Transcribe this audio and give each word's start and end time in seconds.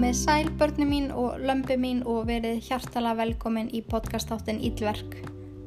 Komið 0.00 0.16
sæl 0.16 0.46
börni 0.56 0.86
mín 0.88 1.10
og 1.12 1.42
lömbi 1.44 1.74
mín 1.76 1.98
og 2.08 2.22
verið 2.24 2.62
hjartala 2.64 3.10
velkomin 3.18 3.66
í 3.68 3.82
podcastáttin 3.84 4.56
Ílverk. 4.64 5.18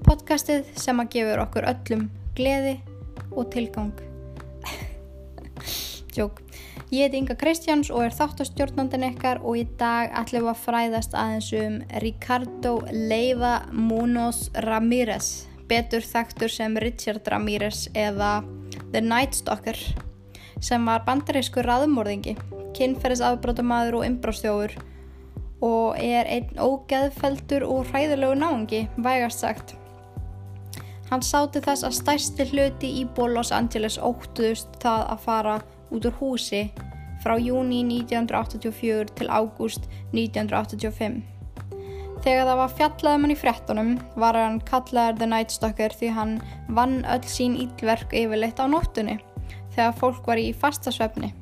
Podcastið 0.07 0.71
sem 0.73 0.97
að 1.03 1.11
gefur 1.13 1.41
okkur 1.43 1.67
öllum 1.69 2.07
gleði 2.33 2.71
og 3.29 3.51
tilgang. 3.53 3.91
Jók. 6.17 6.41
Ég 6.89 7.05
heiti 7.05 7.19
Inga 7.19 7.35
Kristjáns 7.37 7.91
og 7.93 8.07
er 8.07 8.15
þáttastjórnandin 8.17 9.05
ykkar 9.11 9.43
og 9.45 9.59
í 9.61 9.67
dag 9.77 10.09
ætlum 10.23 10.49
að 10.49 10.63
fræðast 10.63 11.13
aðeins 11.13 11.51
um 11.59 11.75
Ricardo 12.01 12.79
Leiva 12.89 13.59
Munoz 13.69 14.47
Ramírez, 14.65 15.43
betur 15.69 16.01
þekktur 16.01 16.49
sem 16.49 16.81
Richard 16.81 17.29
Ramírez 17.29 17.85
eða 17.93 18.39
The 18.95 19.05
Night 19.05 19.37
Stalker, 19.37 19.77
sem 20.63 20.85
var 20.87 21.03
bandarísku 21.07 21.63
raðmórðingi 21.65 22.37
kynferðisafbrótamaður 22.77 23.99
og 23.99 24.05
umbróstjófur 24.07 24.75
og 25.63 25.99
er 26.01 26.27
einn 26.27 26.59
ógeðfeldur 26.59 27.63
og 27.67 27.87
hræðilegu 27.91 28.35
náðungi, 28.35 28.81
vægast 28.99 29.43
sagt. 29.43 29.75
Hann 31.11 31.23
sáti 31.23 31.61
þess 31.63 31.85
að 31.87 31.97
stærsti 31.99 32.47
hluti 32.51 32.89
í 33.01 33.03
ból 33.15 33.29
Los 33.35 33.53
Angeles 33.55 33.99
óttuðust 34.01 34.79
það 34.83 35.05
að 35.13 35.21
fara 35.27 35.59
út 35.93 36.07
úr 36.09 36.17
húsi 36.19 36.63
frá 37.23 37.37
júni 37.39 37.83
1984 37.85 39.13
til 39.19 39.29
ágúst 39.29 39.85
1985. 40.11 41.21
Þegar 42.23 42.47
það 42.47 42.59
var 42.59 42.73
fjallaðum 42.79 43.25
hann 43.25 43.35
í 43.35 43.39
frettunum 43.39 43.93
var 44.19 44.39
hann 44.39 44.59
kallaður 44.67 45.19
The 45.19 45.27
Night 45.27 45.51
Stalker 45.51 45.95
því 45.99 46.11
hann 46.17 46.33
vann 46.71 47.01
öll 47.11 47.23
sín 47.27 47.59
ílverk 47.59 48.15
yfirleitt 48.15 48.59
á 48.63 48.67
nóttunni 48.67 49.19
þegar 49.75 49.97
fólk 49.99 50.27
var 50.27 50.41
í 50.41 50.51
fastasvefni 50.55 51.33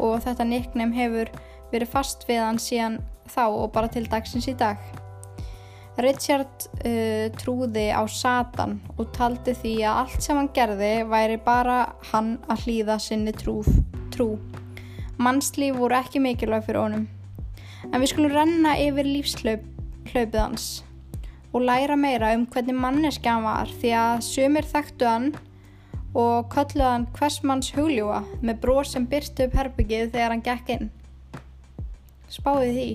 og 0.00 0.22
þetta 0.24 0.46
nickname 0.48 0.96
hefur 0.96 1.30
verið 1.70 1.92
fast 1.92 2.24
við 2.28 2.42
hann 2.42 2.58
síðan 2.62 2.98
þá 3.30 3.44
og 3.46 3.70
bara 3.74 3.90
til 3.92 4.06
dagsins 4.10 4.48
í 4.50 4.56
dag. 4.58 4.80
Richard 6.00 6.64
uh, 6.86 7.28
trúði 7.36 7.90
á 7.92 8.00
Satan 8.08 8.78
og 8.96 9.10
taldi 9.16 9.54
því 9.58 9.74
að 9.84 10.02
allt 10.04 10.24
sem 10.24 10.38
hann 10.38 10.50
gerði 10.56 10.92
væri 11.10 11.36
bara 11.44 11.80
hann 12.12 12.38
að 12.48 12.66
hlýða 12.66 12.96
sinni 13.02 13.34
trú. 13.36 13.60
trú. 14.14 14.32
Mannslíf 15.20 15.76
voru 15.76 15.98
ekki 15.98 16.22
mikilvæg 16.22 16.64
fyrir 16.64 16.80
honum. 16.80 17.08
En 17.90 18.00
við 18.00 18.14
skulum 18.14 18.32
renna 18.32 18.76
yfir 18.80 19.08
lífslaupið 19.08 20.38
hans 20.40 20.70
og 21.50 21.64
læra 21.66 21.96
meira 21.98 22.32
um 22.36 22.44
hvernig 22.46 22.76
manneski 22.78 23.28
hann 23.28 23.44
var 23.44 23.70
því 23.80 23.94
að 23.98 24.20
sumir 24.22 24.66
þekktu 24.70 25.08
hann 25.08 25.30
og 26.14 26.48
kölluði 26.52 26.86
hann 26.86 27.08
hversmanns 27.16 27.70
hugljúa 27.76 28.22
með 28.42 28.62
brór 28.64 28.88
sem 28.88 29.06
byrstu 29.10 29.46
upp 29.46 29.58
herbyggið 29.58 30.10
þegar 30.14 30.34
hann 30.34 30.46
gekk 30.46 30.72
inn. 30.76 30.90
Spáði 32.30 32.72
því. 32.74 32.88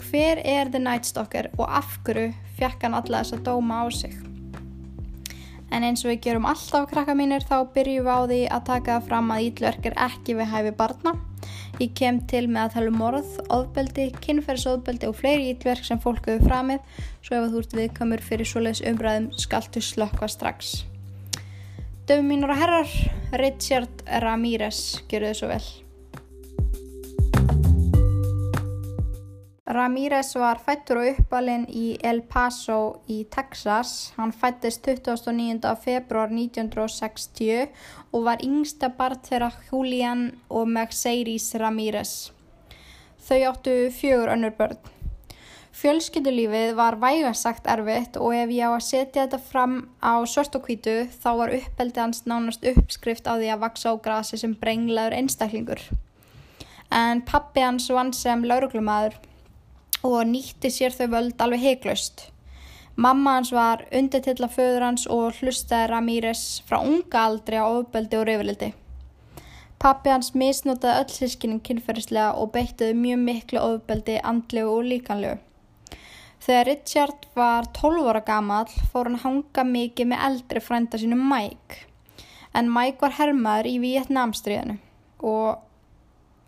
Hver 0.00 0.40
er 0.42 0.70
The 0.72 0.80
Night 0.82 1.06
Stalker 1.06 1.50
og 1.56 1.68
af 1.68 1.98
hverju 2.06 2.32
fekk 2.58 2.86
hann 2.86 2.96
alla 2.98 3.22
þess 3.22 3.36
að 3.36 3.46
dóma 3.46 3.82
á 3.82 3.86
sig? 3.94 4.16
En 5.70 5.86
eins 5.86 6.02
og 6.02 6.10
við 6.10 6.22
gerum 6.24 6.48
alltaf 6.50 6.88
krakka 6.90 7.14
mínir 7.14 7.44
þá 7.46 7.62
byrjum 7.74 8.06
við 8.08 8.10
á 8.10 8.20
því 8.26 8.40
að 8.56 8.64
taka 8.72 8.96
fram 9.06 9.30
að 9.30 9.44
ítlverk 9.46 9.86
er 9.86 9.98
ekki 10.08 10.34
við 10.40 10.50
hæfi 10.50 10.72
barna. 10.80 11.14
Ég 11.78 11.94
kem 11.96 12.18
til 12.28 12.42
með 12.50 12.64
að 12.64 12.74
tala 12.74 12.90
um 12.90 12.98
morð, 13.00 13.30
ofbeldi, 13.54 14.10
kynferðsofbeldi 14.24 15.08
og 15.08 15.16
fleiri 15.16 15.52
ítlverk 15.54 15.86
sem 15.86 16.02
fólk 16.02 16.26
hefur 16.26 16.50
framið 16.50 16.98
svo 17.22 17.38
ef 17.38 17.52
þú 17.52 17.62
ert 17.62 17.76
viðkamur 17.78 18.24
fyrir 18.26 18.50
svoleiðs 18.50 18.82
umræðum 18.90 19.30
skaltu 19.38 19.82
slökka 19.84 20.28
strax. 20.28 20.80
Döfum 22.10 22.26
mínur 22.26 22.50
og 22.50 22.58
herrar, 22.58 22.92
Richard 23.38 24.00
Ramírez, 24.18 24.98
gerðu 25.06 25.28
þið 25.28 25.36
svo 25.38 25.48
vel. 25.52 25.66
Ramírez 29.78 30.32
var 30.34 30.58
fættur 30.66 30.98
og 31.04 31.12
uppalinn 31.12 31.68
í 31.70 31.84
El 32.02 32.24
Paso 32.26 32.80
í 33.06 33.20
Texas. 33.30 34.10
Hann 34.16 34.34
fættist 34.34 34.82
29. 34.90 35.70
februar 35.86 36.34
1960 36.34 37.70
og 38.10 38.26
var 38.26 38.42
yngsta 38.42 38.90
barn 38.98 39.22
þeirra 39.30 39.54
Julian 39.70 40.32
og 40.50 40.66
Mercedes 40.66 41.52
Ramírez. 41.62 42.32
Þau 43.22 43.52
áttu 43.52 43.76
fjögur 43.94 44.34
önnur 44.34 44.58
börn. 44.58 44.82
Fjölskyldulífið 45.80 46.74
var 46.76 46.98
vægarsagt 47.00 47.64
erfitt 47.72 48.18
og 48.20 48.34
ef 48.36 48.50
ég 48.52 48.68
á 48.68 48.76
að 48.76 48.82
setja 48.84 49.22
þetta 49.22 49.38
fram 49.40 49.76
á 50.04 50.20
svart 50.28 50.58
og 50.58 50.66
hvítu 50.68 51.06
þá 51.22 51.30
var 51.38 51.54
uppeldi 51.56 52.02
hans 52.02 52.20
nánast 52.28 52.66
uppskrift 52.68 53.24
á 53.24 53.40
því 53.40 53.48
að 53.54 53.62
vaksa 53.62 53.94
á 53.96 53.96
grasi 54.04 54.36
sem 54.42 54.52
brenglaður 54.60 55.16
einstaklingur. 55.16 55.80
En 56.92 57.24
pappi 57.24 57.64
hans 57.64 57.88
vann 57.96 58.12
sem 58.12 58.44
lauruglumæður 58.44 59.16
og 60.04 60.20
nýtti 60.34 60.68
sér 60.68 60.92
þau 60.92 61.06
völd 61.16 61.40
alveg 61.40 61.64
heiklaust. 61.64 62.28
Mamma 63.00 63.38
hans 63.38 63.56
var 63.56 63.88
undirtilla 63.88 64.52
föður 64.52 64.84
hans 64.90 65.08
og 65.08 65.40
hlustaði 65.40 65.88
Ramírez 65.94 66.46
frá 66.68 66.82
unga 66.84 67.26
aldri 67.30 67.56
á 67.56 67.64
uppeldi 67.64 68.20
og 68.20 68.28
reyfrildi. 68.28 68.74
Pappi 69.80 70.12
hans 70.12 70.34
misnótaði 70.36 71.06
öll 71.06 71.20
sískinning 71.22 71.64
kynferðislega 71.64 72.34
og 72.36 72.52
beittiði 72.52 73.04
mjög 73.06 73.30
miklu 73.30 73.70
uppeldi 73.78 74.20
andlegu 74.20 74.74
og 74.76 74.90
líkanlegu. 74.92 75.46
Þegar 76.40 76.68
Richard 76.70 77.26
var 77.36 77.66
12 77.76 78.06
ára 78.10 78.20
gammal 78.24 78.68
fór 78.92 79.10
hann 79.10 79.20
hanga 79.24 79.64
mikið 79.68 80.12
með 80.12 80.22
eldri 80.28 80.62
frænda 80.64 81.00
sinu 81.00 81.18
Mike. 81.20 81.82
En 82.56 82.70
Mike 82.72 83.02
var 83.02 83.18
hermaður 83.18 83.68
í 83.68 83.74
Vietnamstríðinu 83.82 84.78
og 85.20 85.60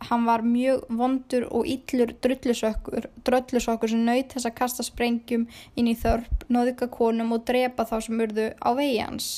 hann 0.08 0.24
var 0.26 0.42
mjög 0.42 0.86
vondur 0.98 1.44
og 1.52 1.68
yllur 1.68 2.14
dröllusokkur 2.24 3.92
sem 3.92 4.04
naut 4.06 4.32
þess 4.32 4.48
að 4.48 4.56
kasta 4.58 4.86
sprengjum 4.86 5.44
inn 5.76 5.90
í 5.90 5.94
þörp, 5.98 6.46
nóðika 6.48 6.88
konum 6.90 7.34
og 7.36 7.44
drepa 7.46 7.86
þá 7.86 7.98
sem 8.06 8.24
urðu 8.24 8.48
á 8.58 8.70
vegi 8.78 9.02
hans. 9.04 9.28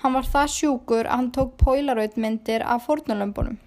Hann 0.00 0.14
var 0.16 0.30
það 0.30 0.54
sjúkur 0.54 1.08
að 1.08 1.16
hann 1.16 1.32
tók 1.36 1.58
pólarauðmyndir 1.60 2.64
af 2.64 2.86
fornulömbunum. 2.86 3.58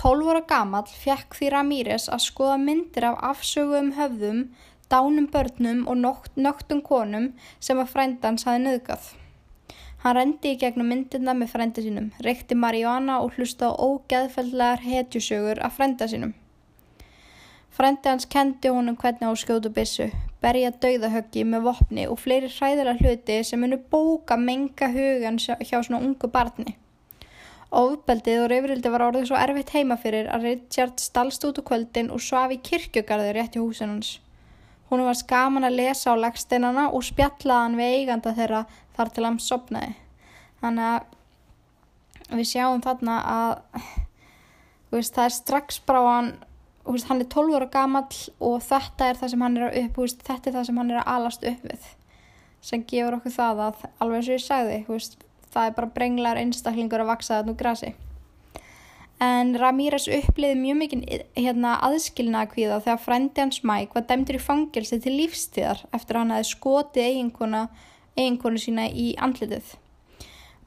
12 0.00 0.30
ára 0.32 0.42
gamal 0.48 0.86
fekk 0.88 1.36
því 1.38 1.48
Ramírez 1.52 2.08
að 2.08 2.24
skoða 2.26 2.58
myndir 2.58 3.04
af 3.10 3.18
afsögum 3.30 3.92
höfðum, 3.98 4.44
dánum 4.92 5.26
börnum 5.32 5.82
og 5.88 6.00
nögtum 6.36 6.80
konum 6.84 7.32
sem 7.60 7.80
að 7.80 7.92
frændans 7.92 8.46
hafi 8.48 8.62
nöðgað. 8.64 9.12
Hann 10.02 10.16
rendi 10.16 10.56
í 10.56 10.58
gegnum 10.58 10.88
myndirna 10.90 11.34
með 11.38 11.52
frænda 11.52 11.82
sínum, 11.84 12.08
reykti 12.26 12.56
Mariana 12.58 13.20
og 13.22 13.36
hlusta 13.36 13.68
á 13.70 13.78
ógeðfellar 13.78 14.82
hetjusögur 14.82 15.62
af 15.62 15.76
frænda 15.76 16.08
sínum. 16.10 16.32
Frændi 17.72 18.10
hans 18.10 18.26
kendi 18.26 18.68
honum 18.68 18.98
hvernig 18.98 19.30
á 19.30 19.32
skjótu 19.38 19.70
bissu, 19.72 20.10
berja 20.42 20.72
dauðahöggi 20.82 21.46
með 21.46 21.68
vopni 21.68 22.08
og 22.10 22.18
fleiri 22.20 22.50
hræðilega 22.50 22.98
hluti 22.98 23.38
sem 23.46 23.62
munu 23.62 23.78
bóka 23.94 24.36
menga 24.36 24.90
hugan 24.92 25.38
hjá 25.38 25.78
svona 25.78 26.02
ungu 26.02 26.28
barni. 26.34 26.76
Óðbeldið 27.72 28.42
og 28.42 28.50
reyfrildi 28.52 28.90
var 28.92 29.06
orðið 29.06 29.30
svo 29.30 29.38
erfitt 29.40 29.72
heima 29.72 29.96
fyrir 30.00 30.26
að 30.28 30.44
Richard 30.48 31.00
stalst 31.00 31.44
út 31.48 31.60
úr 31.62 31.66
kvöldin 31.70 32.10
og 32.12 32.20
svaf 32.20 32.52
í 32.52 32.58
kirkjögarði 32.60 33.32
rétt 33.32 33.56
í 33.56 33.62
húsin 33.62 33.94
hans. 33.94 34.18
Hún 34.90 35.06
var 35.06 35.16
skaman 35.16 35.64
að 35.64 35.78
lesa 35.78 36.12
á 36.12 36.20
lagsteinana 36.20 36.90
og 36.92 37.06
spjallaðan 37.06 37.78
við 37.80 37.96
eiganda 37.96 38.34
þeirra 38.36 38.62
þar 38.98 39.12
til 39.16 39.24
hann 39.24 39.40
sopnaði. 39.40 39.94
Þannig 40.60 40.90
að 40.90 42.36
við 42.36 42.50
sjáum 42.52 42.84
þarna 42.84 43.16
að 43.32 43.54
veist, 44.92 45.16
það 45.16 45.24
er 45.24 45.36
strax 45.38 45.80
bara 45.88 46.04
hann, 46.10 46.30
veist, 46.84 47.08
hann 47.08 47.24
er 47.24 47.32
12 47.32 47.56
ára 47.56 47.72
gamall 47.72 48.22
og 48.36 48.60
þetta 48.68 49.08
er 49.08 49.20
það 49.22 49.32
sem 49.32 49.44
hann 49.46 49.58
er 49.58 49.66
að 49.70 49.80
upp, 49.82 49.98
veist, 50.04 50.24
þetta 50.28 50.50
er 50.50 50.58
það 50.58 50.68
sem 50.68 50.80
hann 50.82 50.92
er 50.92 51.00
að 51.00 51.12
alast 51.16 51.50
upp 51.54 51.68
við 51.70 51.90
sem 52.62 52.82
gefur 52.86 53.18
okkur 53.18 53.34
það 53.34 53.60
að 53.64 53.86
alveg 53.98 54.20
eins 54.20 54.28
og 54.28 54.36
ég 54.36 54.44
sagði, 54.44 54.76
það 55.52 55.68
er 55.68 55.76
bara 55.76 55.92
brenglar 55.96 56.40
einstaklingur 56.40 57.04
að 57.04 57.12
vaksa 57.12 57.42
úr 57.44 57.58
grasi. 57.58 57.92
En 59.22 59.52
Ramírez 59.54 60.08
uppliði 60.10 60.56
mjög 60.58 60.78
mikið 60.80 61.02
hérna, 61.36 61.76
aðskilna 61.86 62.40
að 62.42 62.54
kvíða 62.56 62.80
þegar 62.82 63.02
frendi 63.04 63.42
hans 63.44 63.60
Mike 63.68 63.94
var 63.94 64.08
dæmtur 64.08 64.38
í 64.38 64.42
fangelsi 64.42 64.98
til 65.04 65.12
lífstíðar 65.20 65.84
eftir 65.94 66.16
að 66.16 66.24
hann 66.24 66.34
hafi 66.34 66.48
skotið 66.48 67.06
eiginkona, 67.10 67.60
eiginkonu 68.16 68.62
sína 68.64 68.88
í 68.90 69.12
andlitið. 69.22 69.76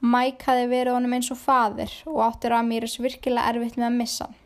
Mike 0.00 0.48
hafi 0.48 0.70
verið 0.72 0.96
honum 0.96 1.18
eins 1.18 1.28
og 1.34 1.40
fadir 1.42 1.92
og 2.08 2.22
átti 2.30 2.52
Ramírez 2.52 2.96
virkilega 3.02 3.52
erfitt 3.52 3.76
með 3.76 3.90
að 3.90 4.00
missa 4.00 4.28
hann. 4.28 4.42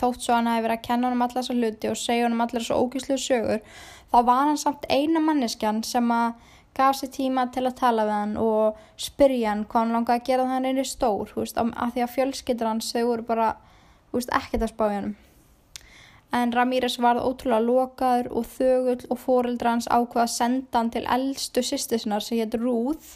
Þótt 0.00 0.24
svo 0.24 0.34
hann 0.38 0.48
hafi 0.50 0.64
verið 0.64 0.78
að 0.78 0.86
kenna 0.88 1.08
honum 1.10 1.26
allar 1.26 1.42
þessar 1.42 1.60
hluti 1.60 1.90
og 1.90 2.00
segja 2.00 2.26
honum 2.26 2.42
allar 2.44 2.64
þessu 2.64 2.80
ógíslu 2.80 3.18
sögur, 3.20 3.60
þá 4.10 4.18
var 4.30 4.48
hann 4.48 4.60
samt 4.60 4.88
eina 4.88 5.20
manneskjan 5.22 5.84
sem 5.86 6.10
að 6.12 6.50
gaf 6.74 6.98
sér 6.98 7.10
tíma 7.14 7.46
til 7.54 7.64
að 7.68 7.76
tala 7.78 8.06
við 8.08 8.16
hann 8.18 8.36
og 8.40 8.80
spyrja 9.00 9.52
hann 9.52 9.66
hvað 9.68 9.84
hann 9.84 9.94
langaði 9.96 10.20
að 10.20 10.26
gera 10.28 10.46
það 10.46 10.54
hann 10.54 10.68
einri 10.70 10.86
stór, 10.88 11.34
veist, 11.36 11.60
af 11.60 11.92
því 11.94 12.04
að 12.04 12.14
fjölskyttur 12.16 12.70
hans 12.70 12.90
þau 12.94 13.04
voru 13.10 13.26
bara 13.28 13.52
veist, 14.14 14.32
ekkert 14.34 14.66
að 14.66 14.72
spá 14.74 14.84
í 14.88 14.96
hann. 14.96 15.14
En 16.34 16.50
Ramírez 16.50 16.96
varð 16.98 17.22
ótrúlega 17.28 17.62
lokaður 17.62 18.30
og 18.34 18.46
þögull 18.56 19.04
og 19.06 19.20
fóreldra 19.22 19.76
hans 19.76 19.86
ákvaða 19.86 20.24
að 20.24 20.32
senda 20.34 20.80
hann 20.80 20.90
til 20.90 21.04
eldstu 21.16 21.62
sýstisnar 21.62 22.24
sem 22.26 22.40
hétt 22.40 22.56
Rúð 22.58 23.14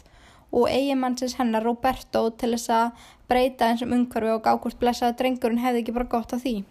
og 0.55 0.69
eigimannsins 0.71 1.35
hennar 1.37 1.67
Roberto 1.67 2.29
til 2.39 2.53
þess 2.55 2.71
að 2.73 3.07
breyta 3.29 3.67
eins 3.67 3.83
og 3.83 3.91
umhverfi 3.91 4.31
og 4.37 4.45
gákvort 4.47 4.79
blessaða 4.79 5.17
drengurinn 5.19 5.59
hefði 5.61 5.83
ekki 5.83 5.97
bara 5.99 6.13
gott 6.15 6.33
af 6.33 6.45
því. 6.45 6.61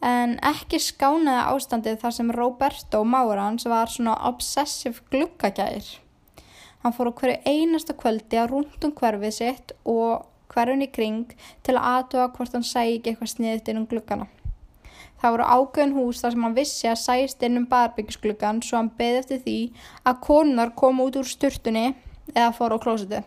En 0.00 0.38
ekki 0.40 0.78
skánaði 0.80 1.42
ástandið 1.52 1.98
þar 2.00 2.14
sem 2.16 2.30
Roberto 2.32 3.02
Márans 3.04 3.66
var 3.68 3.90
svona 3.92 4.14
obsessiv 4.30 5.02
glukkagæðir. 5.12 5.98
Hann 6.80 6.94
fór 6.96 7.10
á 7.12 7.18
hverju 7.18 7.42
einasta 7.44 7.92
kvöldi 7.92 8.38
að 8.40 8.54
rúndum 8.54 8.94
hverfið 8.96 9.34
sitt 9.36 9.74
og 9.84 10.24
hverjum 10.54 10.84
í 10.86 10.88
kring 10.88 11.34
til 11.66 11.74
að 11.76 11.88
aðtöða 11.90 12.28
hvort 12.36 12.56
hann 12.56 12.64
ekki 12.64 13.12
eitthvað 13.12 13.32
sniðið 13.34 13.68
inn 13.72 13.82
um 13.82 13.88
glukkana. 13.90 14.26
Það 15.20 15.34
voru 15.34 15.48
ágöðin 15.52 15.92
hús 15.98 16.22
þar 16.22 16.32
sem 16.32 16.44
hann 16.46 16.56
vissi 16.56 16.88
að 16.88 17.02
sæst 17.02 17.42
inn 17.44 17.60
um 17.60 17.66
barbyggisgluggan 17.68 18.62
svo 18.64 18.78
hann 18.80 18.88
beði 18.96 19.20
eftir 19.20 19.42
því 19.44 19.58
að 20.08 20.22
konar 20.24 20.72
kom 20.80 21.04
út 21.04 21.20
úr 21.20 21.28
sturtunni 21.28 21.90
eða 22.32 22.54
fór 22.56 22.72
á 22.72 22.78
klósetu. 22.80 23.20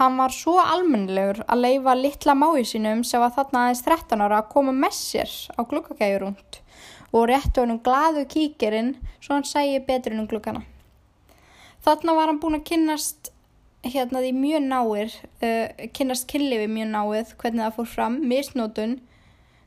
Hann 0.00 0.16
var 0.16 0.32
svo 0.32 0.54
almennilegur 0.62 1.42
að 1.44 1.60
leifa 1.60 1.92
litla 1.98 2.32
mái 2.32 2.62
sínum 2.64 3.02
sem 3.04 3.20
var 3.20 3.34
þarna 3.36 3.66
aðeins 3.66 3.82
13 3.84 4.22
ára 4.24 4.38
að 4.40 4.46
koma 4.54 4.72
með 4.72 4.94
sér 4.96 5.34
á 5.52 5.60
glukkagæju 5.68 6.22
rúnd 6.22 6.60
og 7.12 7.26
réttu 7.28 7.60
hann 7.60 7.74
um 7.74 7.82
glaðu 7.84 8.22
kíkerinn 8.32 8.94
svo 9.20 9.36
hann 9.36 9.44
sæi 9.44 9.76
betur 9.84 10.14
inn 10.14 10.22
um 10.24 10.30
glukkana. 10.30 10.64
Þarna 11.84 12.16
var 12.16 12.32
hann 12.32 12.40
búin 12.40 12.56
að 12.56 12.66
kynnast 12.72 13.30
hérna 13.84 14.24
því 14.24 14.32
mjög 14.40 14.66
náir, 14.72 15.20
uh, 15.44 15.86
kynnast 15.96 16.28
kynlifi 16.32 16.72
mjög 16.72 16.92
náið, 16.96 17.36
hvernig 17.40 17.66
það 17.66 17.76
fór 17.76 17.94
fram, 17.94 18.20
misnótun, 18.32 18.98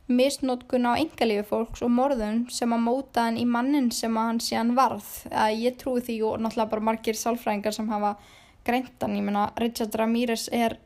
misnótkun 0.09 0.89
á 0.89 0.97
engalífi 0.97 1.45
fólks 1.49 1.85
og 1.85 1.93
morðun 1.93 2.47
sem 2.53 2.73
að 2.73 2.87
móta 2.89 3.29
hann 3.29 3.37
í 3.37 3.45
mannin 3.45 3.93
sem 3.93 4.17
að 4.17 4.31
hann 4.31 4.41
sé 4.41 4.57
hann 4.57 4.73
varð. 4.77 5.09
Ég 5.53 5.77
trúi 5.77 6.01
því 6.01 6.23
og 6.25 6.41
náttúrulega 6.41 6.73
bara 6.73 6.89
margir 6.89 7.17
sálfræðingar 7.17 7.77
sem 7.77 7.93
hafa 7.93 8.17
greintan, 8.65 9.15
ég 9.15 9.23
menna 9.25 9.47
Richard 9.59 9.95
Ramírez 9.95 10.47
er, 10.51 10.77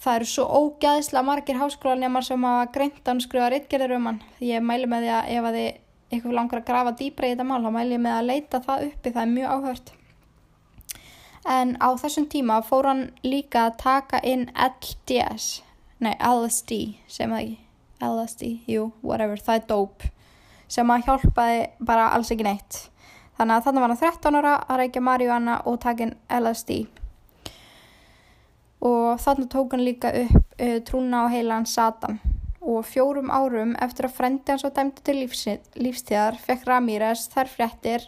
það 0.00 0.18
eru 0.18 0.28
svo 0.28 0.44
ógæðslega 0.60 1.24
margir 1.26 1.58
háskólanjamar 1.60 2.26
sem 2.26 2.46
hafa 2.46 2.70
greintan 2.74 3.22
skrifa 3.22 3.50
rittgerðir 3.52 3.96
um 3.98 4.08
hann. 4.10 4.22
Ég 4.44 4.64
mælu 4.64 4.88
með 4.90 5.06
því 5.06 5.12
að 5.16 5.34
ef 5.34 5.48
að 5.48 5.58
þið 5.58 5.68
eitthvað 6.14 6.38
langar 6.38 6.60
að 6.60 6.70
grafa 6.70 6.94
dýbra 7.00 7.28
í 7.28 7.34
þetta 7.34 7.46
mál, 7.48 7.60
þá 7.64 7.70
mælu 7.74 7.96
ég 7.96 8.02
með 8.04 8.16
að 8.16 8.30
leita 8.30 8.62
það 8.64 8.86
uppi, 8.88 9.12
það 9.12 9.22
er 9.22 9.34
mjög 9.34 9.54
áhört. 9.54 9.92
En 11.54 11.76
á 11.76 11.88
þessum 12.00 12.26
tíma 12.32 12.62
fór 12.64 12.88
hann 12.88 13.04
líka 13.24 13.66
að 13.68 13.76
taka 13.82 14.20
inn 14.24 14.46
LDS, 14.54 15.60
nei 16.00 16.14
LSD 16.16 16.80
sem 17.08 17.32
það 17.32 17.42
ekki, 17.42 17.58
LSD, 18.04 18.50
jú, 18.68 18.88
whatever, 19.04 19.40
það 19.40 19.60
er 19.60 19.68
dope. 19.68 20.10
Sem 20.68 20.90
að 20.90 21.04
hjálpaði 21.08 21.58
bara 21.84 22.08
alls 22.16 22.32
ekki 22.32 22.46
neitt 22.46 22.78
þannig 23.38 23.56
að 23.56 23.64
þannig 23.68 23.84
var 23.86 23.94
hann 23.94 24.04
13 24.04 24.40
ára 24.40 24.58
að 24.68 24.82
reykja 24.82 25.06
marihuana 25.08 25.62
og 25.68 25.80
taka 25.82 26.06
inn 26.08 26.16
LSD 26.28 26.84
og 28.84 29.20
þannig 29.22 29.50
tók 29.52 29.74
hann 29.74 29.84
líka 29.84 30.12
upp 30.24 30.60
uh, 30.60 30.78
trúna 30.84 31.24
á 31.24 31.32
heilan 31.32 31.66
Satan. 31.66 32.20
Og 32.64 32.84
fjórum 32.88 33.28
árum 33.32 33.74
eftir 33.84 34.08
að 34.08 34.16
frendi 34.16 34.52
hans 34.52 34.64
og 34.64 34.72
dæmdi 34.76 35.02
til 35.04 35.18
lífstíðar 35.84 36.38
fekk 36.40 36.64
Ramírez 36.68 37.26
þær 37.32 37.50
fréttir 37.52 38.06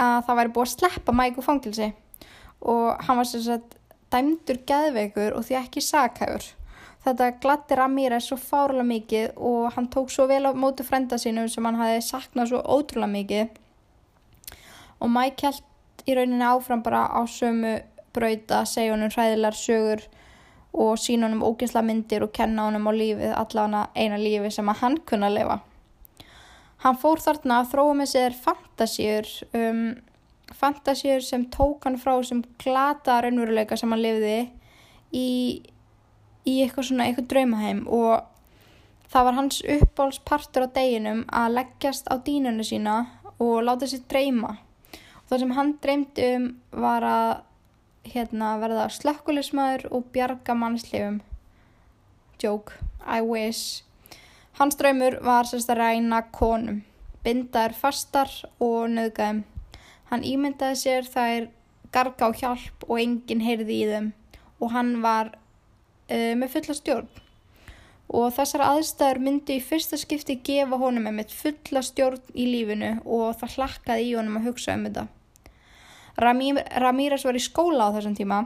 að 0.00 0.22
það 0.26 0.38
væri 0.38 0.52
búið 0.54 0.64
að 0.64 0.72
sleppa 0.72 1.14
mæku 1.14 1.44
fangilsi 1.44 1.90
og 2.64 3.02
hann 3.04 3.18
var 3.20 3.28
sem 3.28 3.42
sagt 3.44 3.76
dæmdur 4.12 4.62
geðveikur 4.64 5.36
og 5.36 5.44
því 5.44 5.58
ekki 5.60 5.82
sakhægur. 5.84 6.46
Þetta 7.04 7.28
glattir 7.44 7.82
Ramírez 7.82 8.30
svo 8.30 8.38
fárlega 8.40 8.88
mikið 8.88 9.36
og 9.36 9.76
hann 9.76 9.90
tók 9.92 10.08
svo 10.12 10.24
vel 10.30 10.46
á 10.48 10.56
mótu 10.56 10.86
frenda 10.88 11.20
sínum 11.20 11.50
sem 11.52 11.68
hann 11.68 11.76
hafi 11.76 12.00
saknað 12.06 12.54
svo 12.54 12.62
ótrúlega 12.64 13.12
mikið 13.18 13.60
og 15.04 15.12
Mike 15.12 15.46
held 15.46 16.08
í 16.08 16.16
rauninni 16.16 16.46
áfram 16.48 16.82
bara 16.84 17.04
á 17.12 17.20
sömu 17.28 17.76
brauta, 18.14 18.64
segja 18.68 18.94
honum 18.94 19.12
hræðilar 19.12 19.56
sögur 19.58 20.02
og 20.74 20.98
sína 20.98 21.28
honum 21.28 21.44
ógæsla 21.46 21.84
myndir 21.84 22.24
og 22.26 22.32
kenna 22.34 22.66
honum 22.68 22.88
á 22.88 22.92
lífið, 22.94 23.30
allavega 23.36 23.84
eina 23.94 24.18
lífi 24.18 24.50
sem 24.54 24.68
að 24.70 24.80
hann 24.82 24.98
kunna 25.06 25.30
að 25.30 25.38
lifa. 25.38 25.60
Hann 26.84 26.98
fór 27.00 27.22
þarna 27.22 27.60
að 27.62 27.70
þróa 27.72 27.94
með 28.00 28.10
sér 28.10 28.36
fantasíur 28.44 29.30
um 29.56 29.86
fantasíur 30.54 31.22
sem 31.24 31.46
tók 31.50 31.86
hann 31.86 31.96
frá 31.98 32.18
sem 32.22 32.42
glata 32.62 33.20
raunveruleika 33.22 33.76
sem 33.76 33.90
hann 33.90 34.02
lifði 34.02 34.36
í, 35.14 35.28
í 36.44 36.54
eitthvað 36.62 36.90
svona 36.90 37.08
eitthvað 37.08 37.30
draumaheim 37.32 37.80
og 37.88 38.26
það 39.12 39.28
var 39.28 39.38
hans 39.38 39.62
uppbólspartur 39.76 40.68
á 40.68 40.74
deginum 40.76 41.24
að 41.32 41.56
leggjast 41.58 42.10
á 42.12 42.14
dínunni 42.26 42.66
sína 42.66 42.98
og 43.38 43.64
láta 43.64 43.88
sér 43.90 44.04
dreyma 44.10 44.56
það 45.28 45.44
sem 45.44 45.54
hann 45.58 45.72
dreymdi 45.82 46.28
um 46.36 46.48
var 46.84 47.06
að 47.08 47.30
hérna, 48.14 48.56
verða 48.60 48.88
slökkulismæður 48.92 49.88
og 49.96 50.10
bjarga 50.12 50.56
mannslefum 50.58 51.22
joke, 52.42 52.76
I 53.06 53.22
wish. 53.24 53.82
Hans 54.58 54.76
draumur 54.76 55.16
var 55.24 55.48
sérst 55.48 55.70
að 55.72 55.80
ræna 55.80 56.20
konum 56.34 56.82
bindaður 57.24 57.72
fastar 57.78 58.30
og 58.60 58.90
nöðgæðum 58.92 59.44
Hann 60.14 60.22
ímyndaði 60.22 60.76
sér 60.78 61.06
þær 61.10 61.46
garga 61.94 62.28
á 62.28 62.30
hjálp 62.38 62.84
og 62.86 63.00
enginn 63.02 63.44
heyrði 63.44 63.80
í 63.82 63.86
þeim. 63.88 64.10
Og 64.62 64.70
hann 64.70 64.92
var 65.02 65.32
uh, 65.34 66.34
með 66.38 66.52
fulla 66.52 66.76
stjórn. 66.78 67.08
Og 68.12 68.30
þessar 68.36 68.66
aðstæður 68.66 69.20
myndi 69.24 69.58
í 69.58 69.64
fyrsta 69.64 69.96
skipti 69.98 70.36
gefa 70.44 70.76
honum 70.78 71.08
með 71.08 71.32
fulla 71.34 71.82
stjórn 71.82 72.20
í 72.34 72.46
lífinu 72.50 72.98
og 73.04 73.38
það 73.40 73.56
hlakkaði 73.56 74.08
í 74.10 74.14
honum 74.18 74.40
að 74.40 74.50
hugsa 74.50 74.76
um 74.76 74.84
þetta. 74.88 75.06
Ramírez 76.20 77.24
var 77.26 77.38
í 77.38 77.42
skóla 77.42 77.88
á 77.90 77.94
þessum 77.96 78.14
tíma 78.14 78.44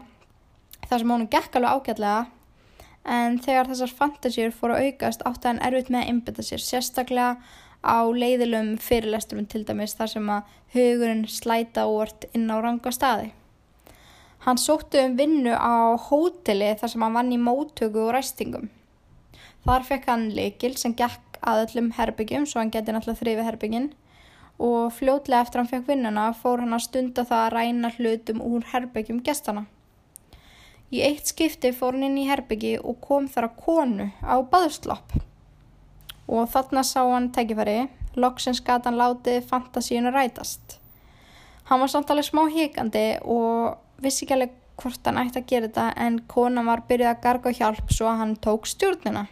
þar 0.88 1.02
sem 1.02 1.10
honum 1.12 1.30
gekk 1.32 1.58
alveg 1.58 1.74
ágætlega 1.74 2.20
en 3.18 3.38
þegar 3.44 3.68
þessar 3.72 3.96
fantasíur 3.98 4.54
fóru 4.56 4.76
að 4.76 4.86
aukast 4.88 5.24
átti 5.28 5.50
hann 5.50 5.60
erfitt 5.64 5.90
með 5.92 6.04
að 6.04 6.12
innbytta 6.12 6.44
sér 6.46 6.64
sérstaklega 6.64 7.36
á 7.84 7.98
leiðilum 8.10 8.72
fyrirlesturum 8.82 9.46
til 9.50 9.64
dæmis 9.68 9.94
þar 9.98 10.12
sem 10.14 10.32
að 10.32 10.56
hugurinn 10.74 11.26
slæta 11.30 11.86
úrt 11.90 12.26
inn 12.32 12.48
á 12.50 12.56
ranga 12.60 12.92
staði. 12.92 13.30
Hann 14.46 14.58
sóttu 14.60 15.00
um 15.02 15.16
vinnu 15.18 15.54
á 15.54 15.98
hóteli 16.08 16.72
þar 16.78 16.92
sem 16.92 17.04
hann 17.04 17.16
vann 17.16 17.32
í 17.34 17.40
móttöku 17.42 18.06
og 18.06 18.12
ræstingum. 18.16 18.68
Þar 19.68 19.82
fekk 19.84 20.06
hann 20.08 20.22
leikil 20.32 20.70
sem 20.80 20.94
gekk 20.96 21.36
að 21.44 21.66
öllum 21.66 21.90
herbyggjum 21.92 22.46
svo 22.48 22.62
hann 22.62 22.70
geti 22.72 22.92
náttúrulega 22.94 23.20
þrifið 23.20 23.48
herbygginn 23.50 23.90
og 24.64 24.94
fljótlega 24.96 25.44
eftir 25.44 25.60
hann 25.60 25.68
fekk 25.68 25.84
vinnuna 25.90 26.24
fór 26.38 26.62
hann 26.64 26.72
að 26.72 26.86
stunda 26.86 27.24
það 27.28 27.42
að 27.42 27.52
ræna 27.52 27.90
hlutum 27.98 28.40
úr 28.46 28.64
herbyggjum 28.70 29.20
gestana. 29.26 29.66
Í 30.88 31.04
eitt 31.04 31.28
skipti 31.28 31.74
fór 31.76 31.98
hann 31.98 32.08
inn 32.08 32.16
í 32.16 32.26
herbyggi 32.30 32.72
og 32.80 32.96
kom 33.04 33.28
þar 33.28 33.50
að 33.50 33.60
konu 33.66 34.08
á 34.24 34.36
baðslapp 34.40 35.18
og 36.32 36.48
þarna 36.56 36.88
sá 36.88 37.02
hann 37.04 37.28
tækifæri, 37.36 37.78
loksins 38.16 38.64
gata 38.64 38.88
hann 38.88 39.00
látið 39.04 39.44
fantasíunu 39.52 40.16
rætast. 40.16 40.78
Hann 41.68 41.84
var 41.84 41.92
samt 41.92 42.08
alveg 42.08 42.32
smá 42.32 42.46
híkandi 42.48 43.08
og 43.20 43.76
vissi 44.00 44.24
ekki 44.24 44.40
alveg 44.40 44.60
hvort 44.80 45.04
hann 45.04 45.20
ætti 45.20 45.42
að 45.42 45.50
gera 45.52 45.68
þetta 45.68 45.90
en 46.06 46.22
konan 46.24 46.72
var 46.72 46.88
byrjuð 46.88 47.12
að 47.12 47.26
garga 47.26 47.58
hjálp 47.60 47.92
svo 47.92 48.08
að 48.08 48.24
hann 48.24 48.40
tók 48.40 48.64
stjórnuna. 48.64 49.28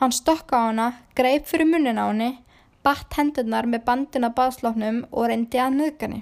Hann 0.00 0.14
stokka 0.16 0.56
á 0.56 0.62
hana, 0.70 0.86
greip 1.12 1.44
fyrir 1.44 1.68
munnin 1.68 2.00
á 2.00 2.08
henni, 2.08 2.30
batt 2.80 3.12
hendurnar 3.18 3.66
með 3.68 3.82
bandina 3.84 4.30
baðslóknum 4.32 5.02
og 5.12 5.26
reyndi 5.28 5.60
að 5.60 5.74
nöðgani. 5.76 6.20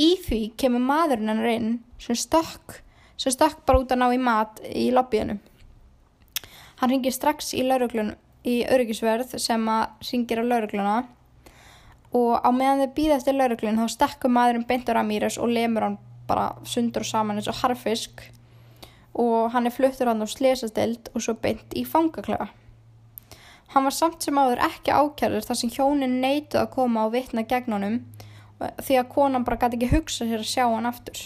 Í 0.00 0.14
því 0.24 0.38
kemur 0.56 0.80
maðurinn 0.80 1.28
hann 1.28 1.42
reyn 1.44 1.74
sem 2.00 2.16
stokk, 2.16 2.78
sem 3.20 3.34
stokk 3.34 3.66
bara 3.68 3.82
út 3.82 3.92
að 3.92 4.00
ná 4.00 4.06
í 4.16 4.20
mat 4.24 4.62
í 4.64 4.86
lobbyinu. 4.96 5.36
Hann 6.80 6.94
ringir 6.94 7.12
strax 7.12 7.52
í 7.52 7.60
í 7.60 8.54
öryggisverð 8.64 9.34
sem 9.36 9.66
að 9.68 10.06
ringir 10.08 10.40
á 10.40 10.44
laurugluna 10.48 10.94
og 12.16 12.40
á 12.40 12.48
meðan 12.48 12.86
þau 12.86 12.94
býða 12.96 13.18
eftir 13.18 13.36
lauruglun 13.36 13.76
þá 13.76 13.92
stekkur 13.92 14.32
maðurinn 14.32 14.64
beintur 14.64 14.96
að 14.96 15.10
Mýres 15.10 15.36
og 15.36 15.52
lemur 15.52 15.84
hann 15.84 15.98
bara 16.24 16.54
sundur 16.64 17.04
og 17.04 17.10
saman 17.10 17.36
eins 17.36 17.50
og 17.52 17.60
harfisk 17.60 18.24
og 19.12 19.50
hann 19.52 19.68
er 19.68 19.76
fluttur 19.76 20.08
hann 20.08 20.24
á 20.24 20.28
slesastild 20.32 21.12
og 21.12 21.20
svo 21.20 21.36
beint 21.36 21.76
í 21.76 21.84
fangaklefa. 21.84 22.48
Hann 23.70 23.86
var 23.86 23.94
samt 23.94 24.24
sem 24.24 24.38
áður 24.38 24.62
ekki 24.66 24.90
ákjærður 24.90 25.46
þar 25.46 25.58
sem 25.60 25.70
hjónin 25.70 26.16
neituð 26.22 26.64
að 26.64 26.72
koma 26.74 27.04
á 27.06 27.12
vittna 27.12 27.44
gegn 27.46 27.76
honum 27.76 27.98
því 28.58 28.96
að 29.00 29.12
konan 29.14 29.44
bara 29.46 29.60
gæti 29.60 29.78
ekki 29.78 29.92
hugsa 29.94 30.26
sér 30.26 30.42
að 30.42 30.50
sjá 30.50 30.64
hann 30.66 30.88
aftur. 30.90 31.20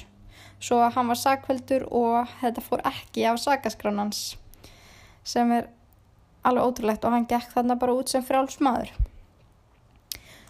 Svo 0.60 0.82
hann 0.84 1.08
var 1.10 1.18
sakveldur 1.20 1.86
og 1.88 2.28
þetta 2.42 2.64
fór 2.64 2.84
ekki 2.88 3.24
af 3.28 3.40
sakaskránans 3.42 4.20
sem 5.24 5.50
er 5.56 5.70
alveg 6.44 6.68
ótrúlegt 6.68 7.08
og 7.08 7.16
hann 7.16 7.26
gekk 7.28 7.56
þarna 7.56 7.78
bara 7.80 7.96
út 7.96 8.12
sem 8.12 8.24
frálsmaður. 8.24 8.92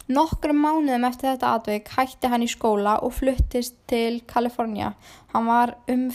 Nokkrum 0.05 0.59
mánuðum 0.61 1.07
eftir 1.07 1.31
þetta 1.31 1.55
atveik 1.57 1.89
hætti 1.95 2.29
hann 2.29 2.43
í 2.45 2.51
skóla 2.51 2.99
og 3.01 3.15
fluttist 3.17 3.79
til 3.89 4.19
Kalifornía. 4.29 4.93
Hann 5.31 5.47
var 5.49 5.77
um 5.89 6.11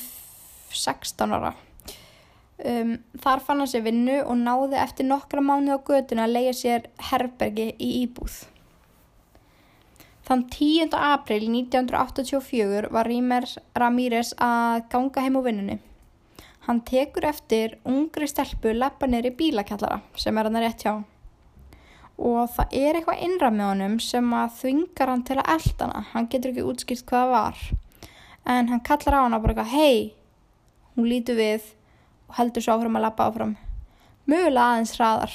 16 0.70 1.34
ára. 1.34 1.56
Um, 2.60 2.98
þar 3.16 3.40
fann 3.40 3.62
hann 3.62 3.68
sér 3.70 3.86
vinnu 3.86 4.18
og 4.20 4.36
náði 4.36 4.76
eftir 4.82 5.06
nokkra 5.08 5.40
mánuð 5.40 5.78
á 5.80 5.86
göduna 5.86 6.26
að 6.26 6.34
leia 6.34 6.56
sér 6.56 6.90
herbergi 7.08 7.70
í 7.80 7.92
íbúð. 8.02 8.34
Þann 10.28 10.42
10. 10.52 10.92
april 10.94 11.46
1984 11.48 12.90
var 12.92 13.08
Rímer 13.08 13.46
Ramírez 13.80 14.34
að 14.36 14.84
ganga 14.92 15.24
heim 15.24 15.40
á 15.40 15.42
vinnunni. 15.46 15.78
Hann 16.68 16.82
tekur 16.86 17.24
eftir 17.30 17.78
ungri 17.88 18.28
stelpu 18.28 18.74
leppa 18.76 19.08
neyri 19.08 19.32
bílakjallara 19.34 20.02
sem 20.20 20.36
er 20.36 20.50
hann 20.50 20.60
rétt 20.60 20.84
hjá. 20.84 20.92
Og 22.20 22.44
það 22.52 22.76
er 22.76 23.00
eitthvað 23.00 23.24
innra 23.24 23.48
með 23.50 23.70
honum 23.72 23.98
sem 24.04 24.32
að 24.36 24.56
þvingar 24.60 25.14
hann 25.14 25.24
til 25.24 25.40
að 25.40 25.52
elda 25.56 25.86
hana. 25.88 26.06
Hann 26.12 26.28
getur 26.28 26.52
ekki 26.52 26.68
útskilt 26.68 27.06
hvað 27.08 27.24
það 27.24 27.36
var. 27.38 27.66
En 28.44 28.68
hann 28.68 28.84
kallar 28.84 29.16
á 29.16 29.24
hana 29.24 29.40
og 29.40 29.46
bara 29.46 29.56
eitthvað, 29.56 29.72
hei, 29.72 30.14
hún 30.94 31.08
lítur 31.08 31.40
við 31.40 31.72
og 32.30 32.37
heldur 32.38 32.62
svo 32.62 32.76
áfram 32.78 32.99
að 33.00 33.04
lappa 33.08 33.26
áfram. 33.26 33.56
Mögulega 34.30 34.76
aðeins 34.76 34.94
hraðar. 34.94 35.32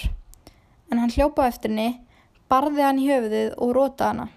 En 0.91 1.01
hann 1.01 1.11
hljópa 1.11 1.49
eftir 1.49 1.73
henni, 1.73 1.99
barði 2.47 2.85
hann 2.85 3.01
í 3.01 3.09
höfuðið 3.09 3.57
og 3.59 3.73
rótaði 3.75 4.13
hana. 4.13 4.27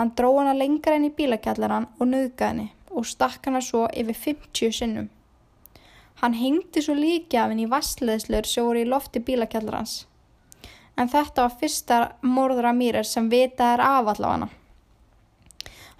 Hann 0.00 0.12
dró 0.18 0.32
hana 0.40 0.56
lengra 0.56 0.96
inn 0.98 1.06
í 1.06 1.14
bílakjallaran 1.14 1.86
og 2.00 2.10
nöðgaði 2.10 2.48
henni 2.48 2.68
og 2.90 3.06
stakk 3.06 3.46
hana 3.46 3.60
svo 3.62 3.84
yfir 3.94 4.18
50 4.18 4.74
sinnum. 4.74 5.10
Hann 6.20 6.34
hengdi 6.34 6.82
svo 6.82 6.96
líki 6.98 7.38
af 7.38 7.52
henni 7.52 7.68
í 7.68 7.70
vassleðslur 7.70 8.48
sem 8.48 8.66
voru 8.66 8.82
í 8.82 8.88
lofti 8.88 9.22
bílakjallarans. 9.22 10.00
En 10.98 11.08
þetta 11.08 11.46
var 11.46 11.60
fyrsta 11.60 12.00
morðra 12.26 12.74
mýrar 12.76 13.06
sem 13.06 13.30
vitað 13.30 13.76
er 13.76 13.84
af 13.86 14.10
allavega. 14.16 14.50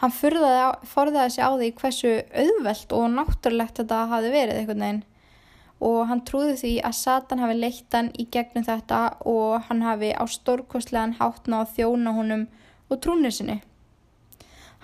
Hann 0.01 0.13
forðaði 0.17 1.31
sig 1.31 1.45
á 1.45 1.51
því 1.53 1.71
hversu 1.77 2.11
auðvelt 2.43 2.93
og 2.97 3.07
náttúrulegt 3.15 3.79
þetta 3.83 4.03
hafi 4.11 4.33
verið 4.33 4.59
einhvern 4.59 4.85
veginn 4.85 5.03
og 5.81 6.05
hann 6.11 6.21
trúði 6.29 6.57
því 6.61 6.73
að 6.85 6.97
Satan 6.99 7.41
hafi 7.41 7.57
leitt 7.57 7.97
hann 7.97 8.11
í 8.21 8.27
gegnum 8.33 8.67
þetta 8.67 9.01
og 9.29 9.67
hann 9.69 9.83
hafi 9.85 10.13
á 10.13 10.25
stórkostlegan 10.29 11.17
hátna 11.21 11.65
á 11.65 11.71
þjóna 11.73 12.13
honum 12.17 12.47
og 12.91 13.01
trúnir 13.01 13.33
sinni. 13.33 13.61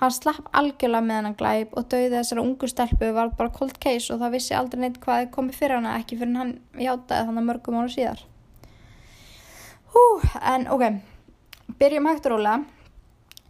Hann 0.01 0.13
slapp 0.13 0.49
algjörlega 0.57 1.05
með 1.05 1.19
hann 1.19 1.29
að 1.31 1.37
glæp 1.41 1.77
og 1.77 1.89
döði 1.93 2.13
þessara 2.13 2.43
ungu 2.45 2.69
stelpu 2.69 3.11
var 3.17 3.31
bara 3.37 3.53
cold 3.53 3.79
case 3.81 4.13
og 4.13 4.21
það 4.21 4.35
vissi 4.37 4.57
aldrei 4.57 4.83
neitt 4.83 4.99
hvað 5.05 5.31
komið 5.33 5.61
fyrir 5.61 5.79
hana 5.79 5.95
ekki 6.01 6.19
fyrir 6.21 6.37
hann 6.37 6.57
hjátaði 6.77 7.29
þannig 7.29 7.47
mörgum 7.49 7.79
ára 7.81 7.93
síðar. 7.93 8.25
Hú, 9.95 10.03
en 10.45 10.67
ok, 10.69 10.85
byrjum 11.81 12.09
hægt 12.11 12.29
og 12.29 12.35
rólega, 12.35 12.59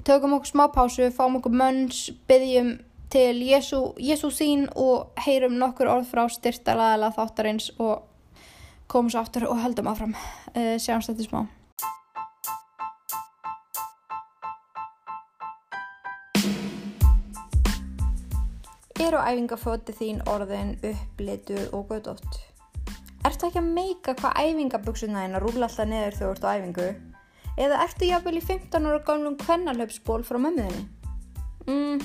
tökum 0.06 0.36
okkur 0.36 0.52
smá 0.52 0.68
pásu, 0.70 1.08
fáum 1.10 1.40
okkur 1.40 1.56
mönns, 1.58 2.04
byggjum 2.30 2.76
til 3.10 3.42
Jésu, 3.42 3.94
Jésu 3.98 4.30
sín 4.34 4.66
og 4.74 5.12
heyrum 5.26 5.58
nokkur 5.60 5.90
orð 5.90 6.08
frá 6.10 6.26
styrtalaðala 6.30 7.12
þáttarins 7.14 7.70
og 7.78 8.02
komum 8.90 9.10
svo 9.10 9.22
aftur 9.22 9.46
og 9.50 9.60
höldum 9.62 9.90
áfram. 9.90 10.16
Uh, 10.54 10.74
sjáumst 10.78 11.12
þetta 11.12 11.26
smá. 11.26 11.46
Er 18.96 19.14
á 19.14 19.28
æfingaföti 19.28 19.92
þín 19.94 20.22
orðin 20.26 20.76
upplituð 20.80 21.74
og 21.76 21.90
gödótt? 21.92 22.38
Ertu 23.26 23.48
ekki 23.48 23.60
að 23.60 23.72
meika 23.76 24.14
hvað 24.18 24.38
æfingaböksuna 24.40 25.26
þín 25.26 25.36
að 25.36 25.44
rúla 25.44 25.68
alltaf 25.68 25.90
neður 25.90 26.16
þegar 26.16 26.26
þú 26.26 26.32
ert 26.32 26.46
á 26.46 26.54
æfingu? 26.56 26.86
Eða 27.56 27.82
ertu 27.84 28.08
jáfnvel 28.08 28.38
í 28.40 28.44
15 28.44 28.88
ára 28.88 29.02
gamlum 29.06 29.36
kvennalöpsból 29.40 30.24
frá 30.26 30.38
mömmuðinni? 30.40 30.86
Mm, 31.66 32.02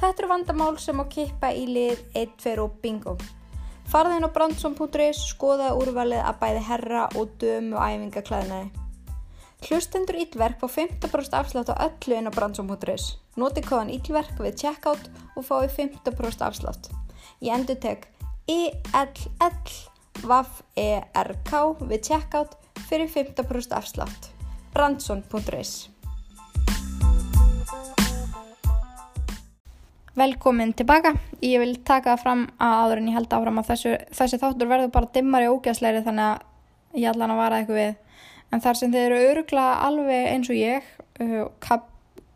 þetta 0.00 0.22
eru 0.22 0.28
vandamál 0.30 0.76
sem 0.82 1.00
á 1.00 1.04
kippa 1.10 1.48
í 1.54 1.64
lið 1.70 1.98
1, 2.14 2.36
2 2.42 2.62
og 2.64 2.78
bingo. 2.82 3.16
Farðin 3.90 4.24
á 4.24 4.30
brandsson.is 4.32 5.18
skoða 5.28 5.74
úrvalið 5.76 6.22
að 6.24 6.40
bæði 6.40 6.62
herra 6.68 7.02
og 7.20 7.26
dömu 7.40 7.76
æfingaklæðinaði. 7.76 8.68
Hlustendur 9.64 10.16
Íllverk 10.20 10.58
fá 10.60 10.68
15% 10.68 11.36
afslátt 11.38 11.70
á 11.72 11.74
öllu 11.86 12.14
inn 12.18 12.28
á 12.28 12.32
brandsón.is. 12.34 13.04
Noti 13.40 13.62
kóðan 13.64 13.92
Íllverk 13.94 14.36
við 14.40 14.58
checkout 14.60 15.04
og 15.36 15.42
fái 15.46 15.68
15% 15.72 16.44
afslátt. 16.44 16.90
Ég 17.40 17.54
endur 17.56 17.78
tek 17.80 18.08
ILLVAFERK 18.44 19.68
við 21.88 22.00
checkout 22.10 22.52
fyrir 22.88 23.08
15% 23.08 23.72
afslátt. 23.72 24.30
brandsón.is 24.74 25.93
Velkomin 30.14 30.72
tilbaka. 30.78 31.14
Ég 31.42 31.58
vil 31.58 31.74
taka 31.82 32.14
það 32.14 32.22
fram 32.22 32.42
að 32.62 32.74
áður 32.80 33.00
en 33.00 33.08
ég 33.10 33.16
held 33.18 33.32
áfram 33.34 33.60
að 33.60 33.70
þessu, 33.72 33.94
þessi 34.14 34.38
þáttur 34.42 34.70
verður 34.70 34.92
bara 34.94 35.10
dimmari 35.14 35.48
og 35.50 35.58
ógæðsleiri 35.58 36.04
þannig 36.06 36.28
að 36.28 37.00
ég 37.02 37.10
hann 37.10 37.34
að 37.34 37.40
vara 37.40 37.58
eitthvað 37.58 37.80
við 37.80 37.94
en 38.54 38.62
þar 38.62 38.78
sem 38.78 38.92
þeir 38.94 39.04
eru 39.08 39.32
örugla 39.32 39.64
alveg 39.88 40.28
eins 40.30 40.50
og 40.52 40.58
ég 40.58 40.86
uh, 41.24 41.80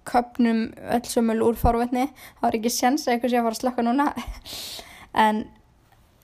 köpnum 0.09 0.65
öllsumul 0.97 1.39
úr 1.45 1.59
forvetni 1.61 2.09
þá 2.41 2.49
er 2.49 2.59
ekki 2.59 2.73
séns 2.73 3.07
að 3.07 3.15
eitthvað 3.15 3.33
sé 3.33 3.39
að 3.39 3.47
fara 3.47 3.57
að 3.57 3.63
slökka 3.63 3.85
núna 3.87 4.09
en 5.27 5.45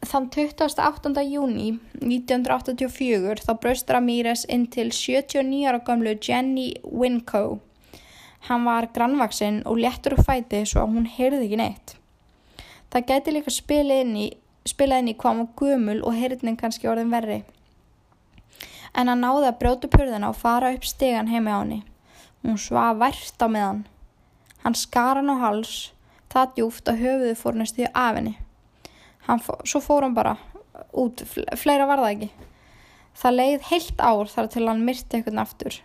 þann 0.05 0.29
28. 0.35 1.13
júni 1.31 1.69
1984 2.01 3.45
þá 3.45 3.53
braust 3.61 3.93
Ramírez 3.95 4.45
inn 4.53 4.67
til 4.73 4.91
79 4.93 5.69
ára 5.69 5.81
gamlu 5.87 6.17
Jenny 6.19 6.73
Winco 6.85 7.61
hann 8.49 8.65
var 8.69 8.91
grannvaksinn 8.95 9.63
og 9.65 9.81
léttur 9.81 10.19
úr 10.19 10.25
fæti 10.27 10.65
svo 10.69 10.85
að 10.85 10.97
hún 10.97 11.11
heyrði 11.17 11.47
ekki 11.49 11.61
neitt 11.61 11.97
það 12.93 13.11
gæti 13.11 13.37
líka 13.37 13.55
spila 13.55 14.01
inn 14.05 14.17
í 14.17 14.31
spila 14.69 15.01
í 15.01 15.17
hvað 15.19 15.43
var 15.43 15.53
gumul 15.59 16.01
og 16.03 16.17
heyrðnin 16.17 16.61
kannski 16.61 16.89
orðin 16.89 17.13
verri 17.13 17.43
en 18.95 19.11
hann 19.11 19.25
náði 19.25 19.49
að 19.49 19.59
brjóta 19.61 19.91
purðina 19.91 20.31
og 20.31 20.39
fara 20.39 20.73
upp 20.75 20.87
stegan 20.87 21.31
heima 21.31 21.59
á 21.59 21.63
henni. 21.63 21.83
Hún 22.45 22.61
svað 22.61 23.01
vært 23.03 23.43
á 23.43 23.49
meðan. 23.51 23.83
Hann 24.63 24.79
skar 24.79 25.21
hann 25.21 25.33
á 25.33 25.37
hals, 25.43 25.93
það 26.33 26.55
djúft 26.59 26.91
að 26.91 27.03
höfuðu 27.03 27.35
fór 27.41 27.59
næstu 27.59 27.89
af 27.91 28.19
henni. 28.19 28.37
Fó, 29.25 29.55
svo 29.65 29.81
fór 29.83 30.07
hann 30.07 30.17
bara 30.17 30.37
út, 30.93 31.25
fleira 31.59 31.89
var 31.89 32.03
það 32.05 32.13
ekki. 32.15 32.31
Það 33.15 33.39
leið 33.39 33.67
heilt 33.71 34.01
ár 34.03 34.31
þar 34.31 34.51
til 34.53 34.67
hann 34.69 34.87
myrti 34.87 35.19
eitthvað 35.19 35.43
aftur. 35.43 35.81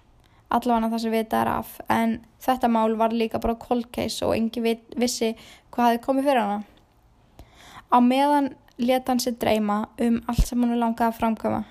Allavega 0.50 0.90
það 0.90 1.02
sem 1.04 1.14
vita 1.14 1.42
er 1.44 1.52
af, 1.52 1.76
en 1.94 2.16
þetta 2.42 2.70
mál 2.74 2.96
var 2.98 3.14
líka 3.14 3.42
bara 3.42 3.60
cold 3.62 3.92
case 3.94 4.26
og 4.26 4.34
engi 4.34 4.64
vissi 4.98 5.36
hvað 5.70 5.92
hefði 5.92 6.02
komið 6.08 6.30
fyrir 6.30 6.42
hana. 6.42 6.64
Á 7.94 7.98
meðan 8.02 8.50
leta 8.80 9.12
hann 9.12 9.22
sér 9.22 9.38
dreyma 9.38 9.84
um 10.02 10.18
allt 10.32 10.48
sem 10.48 10.64
hann 10.64 10.80
langaði 10.80 11.12
að 11.12 11.20
framkama. 11.20 11.62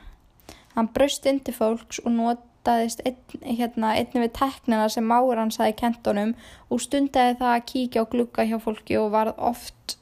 Hann 0.77 0.93
braust 0.95 1.27
inn 1.27 1.41
til 1.43 1.57
fólks 1.57 1.99
og 2.05 2.15
notaðist 2.15 3.03
einn, 3.03 3.19
hérna, 3.43 3.97
einni 3.99 4.23
við 4.29 4.35
teknina 4.39 4.87
sem 4.93 5.07
máur 5.11 5.41
hans 5.41 5.59
aði 5.59 5.75
kentunum 5.81 6.35
og 6.71 6.83
stundiði 6.85 7.39
það 7.41 7.55
að 7.57 7.69
kíkja 7.73 8.07
á 8.07 8.11
glugga 8.15 8.47
hjá 8.47 8.59
fólki 8.63 8.99
og 9.01 9.11
var 9.15 9.33
oft, 9.35 9.99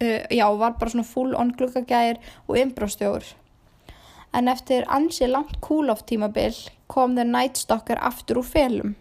uh, 0.00 0.24
já, 0.32 0.46
var 0.48 0.78
bara 0.80 0.94
svona 0.94 1.08
full 1.08 1.36
on 1.36 1.52
gluggagæðir 1.58 2.22
og 2.48 2.60
inbróstjóður. 2.62 3.34
En 4.34 4.48
eftir 4.50 4.82
ansi 4.90 5.26
langt 5.30 5.60
kúloft 5.62 6.08
tímabil 6.10 6.56
kom 6.90 7.12
þeir 7.14 7.28
nætstokkar 7.30 8.00
aftur 8.02 8.40
úr 8.40 8.46
felum. 8.48 8.94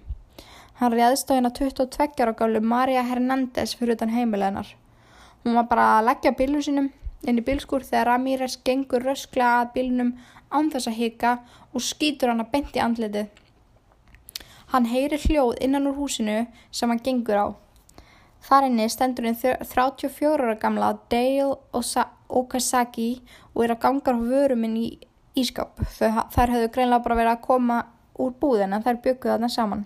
Hann 0.77 0.93
réðist 0.93 1.31
á 1.33 1.33
hérna 1.33 1.49
22 1.49 2.21
ára 2.21 2.33
gálu 2.37 2.59
Maria 2.61 3.01
Hernández 3.07 3.73
fyrir 3.79 3.95
utan 3.95 4.13
heimileginar. 4.13 4.67
Hún 5.43 5.55
var 5.57 5.65
bara 5.71 5.87
að 5.97 6.05
leggja 6.09 6.31
bílu 6.37 6.61
sínum 6.61 6.91
inn 7.25 7.39
í 7.39 7.45
bílskur 7.47 7.85
þegar 7.87 8.11
Ramírez 8.11 8.59
gengur 8.67 9.05
rösklega 9.07 9.63
að 9.63 9.71
bílnum 9.77 10.11
án 10.53 10.69
þess 10.73 10.91
að 10.91 10.99
hika 10.99 11.31
og 11.73 11.81
skýtur 11.81 12.29
hann 12.29 12.43
að 12.43 12.51
benti 12.51 12.83
andletið. 12.83 13.31
Hann 14.73 14.89
heyri 14.89 15.17
hljóð 15.21 15.55
innan 15.65 15.89
úr 15.89 15.97
húsinu 15.97 16.37
sem 16.71 16.93
hann 16.93 17.01
gengur 17.05 17.41
á. 17.41 17.47
Þar 18.43 18.67
inni 18.67 18.85
stendur 18.91 19.25
hinn 19.29 19.39
34 19.39 20.29
ára 20.35 20.55
gamla 20.61 20.91
Dale 21.09 21.57
Okazaki 22.29 23.09
og 23.53 23.65
er 23.65 23.75
að 23.75 23.83
ganga 23.87 24.13
á 24.13 24.19
vöruminn 24.19 24.77
í 24.77 24.87
ískap. 25.39 25.79
Þær 25.97 26.53
hefðu 26.55 26.69
greinlega 26.73 27.03
bara 27.05 27.19
verið 27.19 27.33
að 27.35 27.45
koma 27.47 27.79
úr 28.19 28.33
búðin 28.39 28.75
en 28.75 28.83
þær 28.85 29.01
bygguðu 29.05 29.33
þarna 29.33 29.49
saman. 29.49 29.85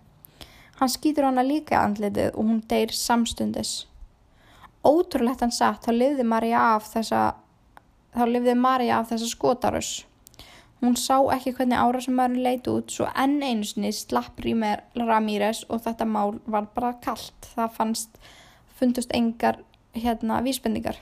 Hann 0.77 0.91
skýtur 0.93 1.25
hana 1.25 1.45
líka 1.45 1.79
andletið 1.81 2.35
og 2.35 2.43
hún 2.51 2.59
deyr 2.69 2.93
samstundis. 2.93 3.87
Ótrúlegt 4.85 5.41
hann 5.41 5.51
satt, 5.51 5.87
þá 5.87 5.91
lifði 5.95 6.27
Marja 6.27 6.59
af 6.75 6.91
þessa, 6.91 7.23
þessa 8.13 9.31
skotarus. 9.31 10.05
Hún 10.77 10.93
sá 10.93 11.15
ekki 11.33 11.55
hvernig 11.57 11.79
árásumæðurinn 11.81 12.43
leit 12.45 12.67
út 12.69 12.93
svo 12.93 13.07
enn 13.17 13.39
einu 13.41 13.65
sinni 13.65 13.89
slapp 13.95 14.37
Rímer 14.45 14.83
Ramírez 14.93 15.63
og 15.73 15.81
þetta 15.87 16.05
mál 16.05 16.37
var 16.45 16.67
bara 16.75 16.93
kallt. 17.01 17.49
Það 17.55 17.73
fannst, 17.79 18.19
fundust 18.77 19.15
engar 19.17 19.57
hérna 19.97 20.43
vísbendingar. 20.45 20.99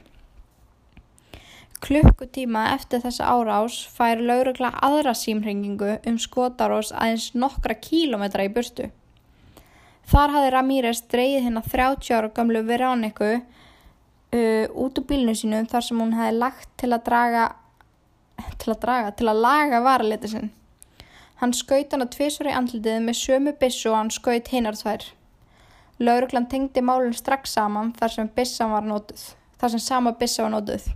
Klukkutíma 1.84 2.70
eftir 2.74 3.01
þessa 3.03 3.27
árás 3.27 3.82
fær 3.91 4.22
laurugla 4.24 4.72
aðra 4.86 5.13
símrengingu 5.17 5.98
um 6.08 6.20
skotarós 6.22 6.94
aðeins 6.96 7.34
nokkra 7.36 7.75
kílometra 7.75 8.46
í 8.48 8.53
burtu. 8.53 8.88
Þar 10.05 10.38
hafði 10.38 10.53
Ramírez 10.53 11.03
dreyið 11.12 11.48
hérna 11.48 11.65
30 11.65 12.15
ára 12.15 12.32
gamlu 12.34 12.62
Veróniku 12.65 13.29
uh, 13.36 14.65
út 14.72 15.00
úr 15.01 15.08
bílnu 15.10 15.36
sínum 15.36 15.67
þar 15.70 15.88
sem 15.88 16.01
hún 16.01 16.15
hefði 16.15 16.39
lagt 16.39 16.70
til 16.82 16.94
að 16.94 17.05
draga 17.10 17.46
til 18.62 18.74
að 18.74 18.82
draga, 18.84 19.12
til 19.15 19.29
að 19.32 19.41
laga 19.44 19.82
varaliti 19.84 20.32
sinn. 20.32 20.51
Hann 21.41 21.53
skaut 21.55 21.91
hann 21.91 22.05
að 22.05 22.13
tvísvara 22.15 22.53
í 22.53 22.58
andlitið 22.58 23.01
með 23.03 23.20
sömu 23.20 23.55
bissu 23.60 23.91
og 23.91 23.98
hann 24.00 24.12
skaut 24.13 24.51
hinnar 24.53 24.77
tvær. 24.79 25.08
Lauruglan 26.00 26.48
tengdi 26.51 26.84
málun 26.84 27.15
strax 27.15 27.55
saman 27.55 27.94
þar 27.96 28.13
sem 28.13 28.32
bissa 28.36 28.67
var 28.72 28.88
nótuð, 28.88 29.25
þar 29.60 29.75
sem 29.75 29.84
sama 29.84 30.15
bissa 30.20 30.44
var 30.44 30.55
nótuð. 30.55 30.88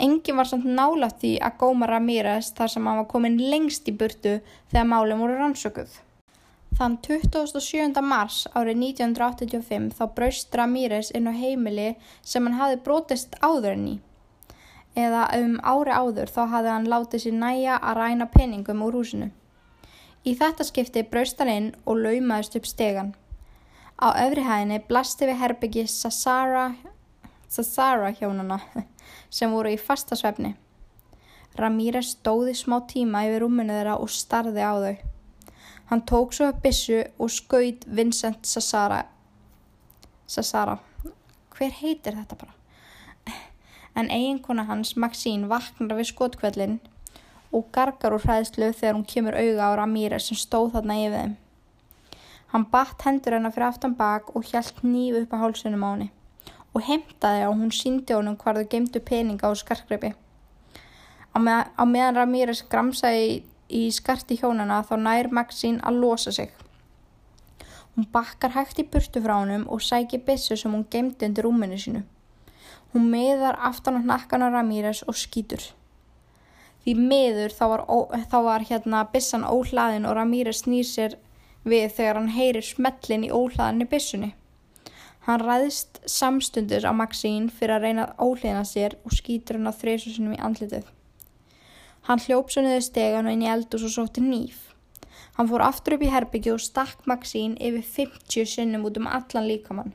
Engin 0.00 0.38
var 0.40 0.48
samt 0.48 0.64
nálátt 0.64 1.18
því 1.20 1.34
að 1.44 1.56
góma 1.60 1.88
Ramírez 1.90 2.54
þar 2.56 2.70
sem 2.72 2.86
hann 2.88 3.00
var 3.02 3.08
komin 3.10 3.40
lengst 3.52 3.88
í 3.90 3.92
burtu 3.92 4.38
þegar 4.70 4.86
málun 4.88 5.20
voru 5.20 5.34
rannsökuð. 5.36 5.98
Þann 6.78 6.94
27. 7.04 8.00
mars 8.00 8.44
árið 8.56 8.78
1985 8.86 9.90
þá 9.98 10.04
braust 10.16 10.54
Ramírez 10.56 11.10
inn 11.12 11.28
á 11.28 11.34
heimili 11.36 11.90
sem 12.22 12.46
hann 12.46 12.56
hafi 12.56 12.78
brotist 12.86 13.36
áður 13.44 13.74
en 13.74 13.88
í. 13.90 13.96
Eða 14.96 15.26
um 15.36 15.58
ári 15.60 15.92
áður 15.92 16.32
þá 16.32 16.40
hafi 16.54 16.72
hann 16.72 16.88
látið 16.92 17.24
sér 17.26 17.36
næja 17.42 17.76
að 17.76 18.00
ræna 18.00 18.28
peningum 18.32 18.80
úr 18.86 18.96
húsinu. 19.00 19.28
Í 20.24 20.32
þetta 20.40 20.64
skipti 20.68 21.04
braust 21.12 21.38
hann 21.42 21.52
inn 21.52 21.68
og 21.84 22.00
laumaðist 22.06 22.56
upp 22.56 22.70
stegan. 22.70 23.12
Á 24.00 24.16
öfri 24.24 24.46
hæðinni 24.48 24.80
blasti 24.88 25.28
við 25.28 25.40
herbyggi 25.42 25.84
Sassara, 25.92 26.70
Sassara 27.50 28.12
hjónana 28.14 28.60
sem 29.36 29.50
voru 29.50 29.72
í 29.74 29.78
fastasvefni. 29.78 30.52
Ramírez 31.58 32.12
stóði 32.14 32.52
smá 32.54 32.76
tíma 32.86 33.24
yfir 33.26 33.42
rúmunu 33.42 33.74
þeirra 33.74 33.96
og 33.98 34.12
starði 34.14 34.62
á 34.62 34.74
þau. 34.78 34.92
Hann 35.90 36.04
tók 36.06 36.36
svo 36.36 36.46
upp 36.52 36.60
bissu 36.62 37.00
og 37.18 37.32
skaut 37.34 37.82
Vincent 37.90 38.46
Sassara. 38.46 39.00
Sassara. 40.30 40.76
Hver 41.56 41.74
heitir 41.80 42.20
þetta 42.20 42.38
bara? 42.38 42.54
En 43.98 44.12
eiginkona 44.14 44.68
hans, 44.70 44.94
Maxín, 44.94 45.48
vaknar 45.50 45.98
við 45.98 46.12
skotkvellin 46.12 46.78
og 47.50 47.66
gargar 47.74 48.14
úr 48.14 48.22
hræðslu 48.22 48.70
þegar 48.70 48.94
hún 48.94 49.08
kemur 49.10 49.34
auga 49.34 49.72
á 49.74 49.78
Ramírez 49.82 50.30
sem 50.30 50.38
stóð 50.38 50.70
þarna 50.76 51.00
yfir 51.02 51.18
þeim. 51.18 51.34
Hann 52.54 52.70
batt 52.70 53.02
hendur 53.02 53.34
hennar 53.34 53.58
fyrir 53.58 53.72
aftan 53.72 53.98
bak 53.98 54.30
og 54.36 54.46
hjælt 54.46 54.84
nýf 54.86 55.18
upp 55.24 55.34
á 55.34 55.42
hálsunum 55.42 55.82
á 55.82 55.90
henni 55.90 56.10
og 56.74 56.84
heimtaði 56.86 57.46
og 57.48 57.56
hún 57.58 57.72
síndi 57.74 58.14
honum 58.14 58.36
hvar 58.38 58.58
þau 58.60 58.68
gemdu 58.70 59.02
peninga 59.02 59.50
á 59.50 59.52
skarkgreipi. 59.58 60.12
Á, 61.34 61.38
með, 61.38 61.70
á 61.74 61.84
meðan 61.86 62.18
Ramírez 62.18 62.62
gramsaði 62.70 63.26
í, 63.26 63.36
í 63.70 63.82
skarti 63.94 64.38
hjónana 64.38 64.80
þá 64.86 64.94
nær 65.02 65.30
Maxín 65.34 65.80
að 65.86 66.00
losa 66.02 66.34
sig. 66.34 66.50
Hún 67.94 68.06
bakkar 68.12 68.54
hægt 68.54 68.78
í 68.82 68.86
burtu 68.86 69.22
frá 69.22 69.36
honum 69.40 69.66
og 69.68 69.82
sækir 69.82 70.22
bissu 70.26 70.56
sem 70.56 70.72
hún 70.74 70.86
gemdi 70.90 71.26
undir 71.26 71.46
rúminu 71.46 71.78
sínu. 71.78 72.02
Hún 72.94 73.10
meðar 73.10 73.58
aftan 73.58 73.98
á 73.98 74.02
nakkan 74.02 74.46
á 74.46 74.48
Ramírez 74.50 75.02
og 75.06 75.18
skýtur. 75.18 75.62
Því 76.82 76.94
meður 76.96 77.54
þá 77.54 77.64
var, 77.72 77.82
þá 78.30 78.38
var 78.46 78.66
hérna 78.66 79.02
bissan 79.12 79.44
óhlaðin 79.46 80.08
og 80.08 80.16
Ramírez 80.16 80.62
snýr 80.64 80.86
sér 80.86 81.18
við 81.62 81.90
þegar 81.98 82.18
hann 82.18 82.32
heyrir 82.34 82.64
smellin 82.64 83.26
í 83.26 83.30
óhlaðinni 83.30 83.86
bissunni. 83.90 84.30
Hann 85.26 85.42
ræðist 85.44 86.00
samstundus 86.08 86.86
á 86.88 86.92
Maxín 86.96 87.50
fyrir 87.52 87.76
að 87.76 87.84
reyna 87.84 88.06
að 88.06 88.24
óhlina 88.24 88.64
sér 88.64 88.96
og 89.04 89.12
skýtur 89.12 89.58
hann 89.58 89.68
á 89.68 89.74
þreysusunum 89.76 90.36
í 90.38 90.40
andlitið. 90.40 90.86
Hann 92.08 92.22
hljóp 92.24 92.48
svo 92.50 92.64
niður 92.64 92.86
stegan 92.86 93.28
og 93.28 93.36
inn 93.36 93.44
í 93.44 93.50
eldus 93.52 93.84
og 93.84 93.92
sótti 93.92 94.24
nýf. 94.24 94.70
Hann 95.36 95.48
fór 95.50 95.66
aftur 95.66 95.98
upp 95.98 96.04
í 96.06 96.12
herbyggju 96.12 96.56
og 96.56 96.64
stakk 96.64 97.04
Maxín 97.10 97.58
yfir 97.60 97.84
50 97.84 98.48
sinnum 98.48 98.86
út 98.88 98.96
um 99.00 99.08
allan 99.08 99.48
líkamann. 99.50 99.92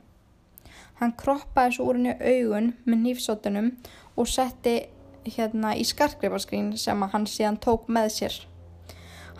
Hann 1.00 1.16
kroppaði 1.18 1.76
svo 1.76 1.90
úr 1.90 1.98
henni 1.98 2.14
augun 2.16 2.72
með 2.86 3.02
nýfsóttunum 3.02 3.72
og 4.16 4.30
setti 4.30 4.78
hérna 5.26 5.74
í 5.76 5.84
skarkreifarskrín 5.84 6.76
sem 6.80 7.02
hann 7.12 7.26
síðan 7.26 7.58
tók 7.60 7.90
með 7.92 8.12
sér. 8.14 8.38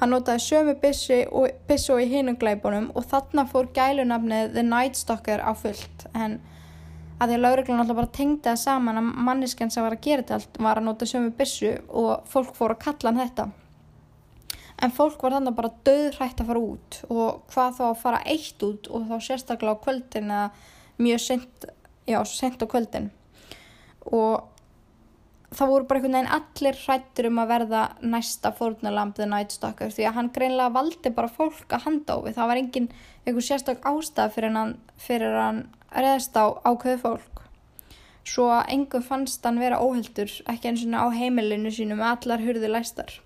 Hann 0.01 0.13
notaði 0.13 0.43
sömu 0.45 0.75
bissu 0.81 1.97
í 2.03 2.09
hinum 2.11 2.37
glæbunum 2.37 2.91
og 2.93 3.07
þarna 3.09 3.47
fór 3.49 3.71
gælunafnið 3.77 4.53
The 4.53 4.65
Night 4.67 4.99
Stalker 4.99 5.41
á 5.41 5.57
fullt 5.57 6.05
en 6.13 6.41
að 7.17 7.31
því 7.31 7.37
að 7.39 7.45
lauruglan 7.45 7.81
alltaf 7.81 7.97
bara 7.97 8.13
tengdi 8.19 8.45
það 8.45 8.59
saman 8.61 9.01
að 9.01 9.07
mannisken 9.29 9.71
sem 9.73 9.87
var 9.87 9.97
að 9.97 10.03
gera 10.05 10.25
þetta 10.25 10.37
allt 10.37 10.59
var 10.67 10.81
að 10.81 10.89
nota 10.91 11.09
sömu 11.09 11.33
bissu 11.39 11.71
og 11.89 12.27
fólk 12.29 12.53
fór 12.59 12.75
að 12.75 12.83
kalla 12.85 13.13
hann 13.13 13.23
þetta. 13.23 13.47
En 14.85 14.93
fólk 14.93 15.23
var 15.25 15.39
þannig 15.39 15.57
bara 15.57 15.73
döðrætt 15.89 16.43
að 16.43 16.51
fara 16.51 16.65
út 16.75 16.99
og 17.09 17.39
hvað 17.55 17.79
þá 17.79 17.85
að 17.87 18.03
fara 18.03 18.25
eitt 18.29 18.67
út 18.67 18.91
og 18.93 19.07
þá 19.09 19.17
sérstaklega 19.25 19.81
á 19.81 19.85
kvöldin 19.87 20.35
eða 20.35 20.51
mjög 21.01 21.23
sent, 21.25 21.67
já, 22.05 22.19
sent 22.29 22.61
á 22.61 22.67
kvöldin 22.69 23.09
og 24.13 24.45
það 25.55 25.71
voru 25.71 25.87
bara 25.87 26.01
einhvern 26.01 26.17
veginn 26.17 26.33
allir 26.37 26.79
hrættur 26.83 27.29
um 27.31 27.39
að 27.39 27.51
verða 27.53 27.83
næsta 28.03 28.51
fórnalamp 28.57 29.15
The 29.17 29.29
Night 29.31 29.55
Stalker 29.55 29.93
því 29.95 30.09
að 30.09 30.17
hann 30.19 30.31
greinlega 30.35 30.75
valdi 30.75 31.13
bara 31.15 31.31
fólk 31.31 31.71
að 31.71 31.87
handa 31.87 32.17
á 32.19 32.19
við. 32.25 32.37
Það 32.39 32.51
var 32.51 32.61
engin 32.63 32.89
einhver 33.27 33.47
sérstak 33.47 33.87
ástæð 33.87 34.35
fyrir 34.35 34.57
hann, 34.57 34.77
fyrir 34.99 35.39
hann 35.39 35.61
reðst 35.95 36.35
á 36.35 36.45
ákveðu 36.67 37.03
fólk. 37.05 37.45
Svo 38.27 38.49
að 38.51 38.73
engum 38.75 39.05
fannst 39.07 39.45
hann 39.47 39.63
vera 39.63 39.79
óheldur 39.79 40.33
ekki 40.51 40.73
eins 40.73 40.83
og 40.83 40.99
á 40.99 41.07
heimilinu 41.15 41.71
sínu 41.71 41.95
með 41.95 42.11
allar 42.11 42.43
hurðu 42.43 42.73
læstar. 42.73 43.21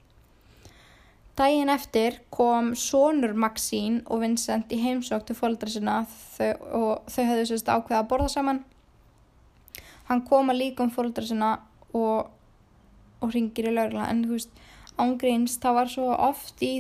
Dægin 1.41 1.73
eftir 1.73 2.19
kom 2.29 2.75
sonur 2.77 3.33
Maxín 3.33 4.03
og 4.13 4.21
Vincent 4.21 4.73
í 4.77 4.81
heimsók 4.83 5.25
til 5.25 5.39
fólkdra 5.39 5.73
sinna. 5.73 6.03
Þau, 6.37 6.53
og 6.77 7.09
þau 7.09 7.25
höfðu 7.31 7.47
sérst 7.49 7.71
ákveða 7.73 8.03
að 8.03 8.11
borða 8.13 8.29
saman. 8.29 8.61
Hann 10.11 10.27
kom 10.29 10.53
að 10.53 10.61
líka 10.61 10.85
um 10.85 10.93
fólkdra 10.93 11.25
sinna 11.25 11.55
og, 11.96 12.31
og 13.20 13.35
ringir 13.35 13.70
í 13.70 13.74
laurla 13.74 14.09
en 14.11 14.24
þú 14.26 14.37
veist, 14.37 14.53
ángríns 15.00 15.57
það 15.62 15.79
var 15.79 15.92
svo 15.92 16.11
oft 16.14 16.62
í 16.64 16.74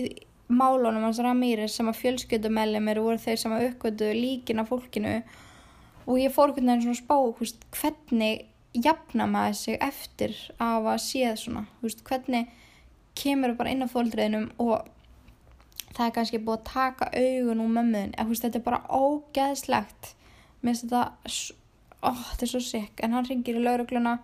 málunum 0.50 1.06
hans 1.06 1.20
Ramírez 1.22 1.76
sem 1.76 1.88
að 1.88 2.00
fjölskyldumellumir 2.00 3.00
voru 3.02 3.20
þeir 3.22 3.38
sem 3.38 3.54
að 3.54 3.66
uppgötu 3.68 4.10
líkin 4.16 4.62
af 4.62 4.70
fólkinu. 4.72 5.20
Og 6.08 6.18
ég 6.18 6.32
fór 6.34 6.54
hvernig 6.56 6.82
svona 6.82 6.98
spá 6.98 7.16
veist, 7.38 7.66
hvernig 7.76 8.46
jafna 8.74 9.26
maður 9.30 9.58
sig 9.60 9.78
eftir 9.82 10.34
af 10.58 10.88
að 10.90 11.04
séð 11.04 11.36
svona? 11.44 11.66
Veist, 11.84 12.02
hvernig 12.06 12.50
kemur 13.18 13.54
bara 13.58 13.74
inn 13.74 13.86
á 13.86 13.88
fólkdreðinum 13.90 14.50
og 14.62 14.88
það 15.94 16.04
er 16.06 16.16
kannski 16.16 16.42
búið 16.42 16.58
að 16.58 16.68
taka 16.72 17.10
augun 17.14 17.62
úr 17.62 17.72
mömmun 17.76 18.14
eða 18.14 18.42
þetta 18.42 18.60
er 18.60 18.66
bara 18.66 18.82
ógeðslegt. 18.88 20.14
Mér 20.60 20.74
finnst 20.74 20.90
þetta 20.90 21.56
oh, 22.06 22.22
þetta 22.32 22.46
er 22.46 22.52
svo 22.52 22.62
sikk 22.64 23.02
en 23.04 23.16
hann 23.16 23.28
ringir 23.28 23.58
í 23.58 23.64
laurugluna 23.64 24.18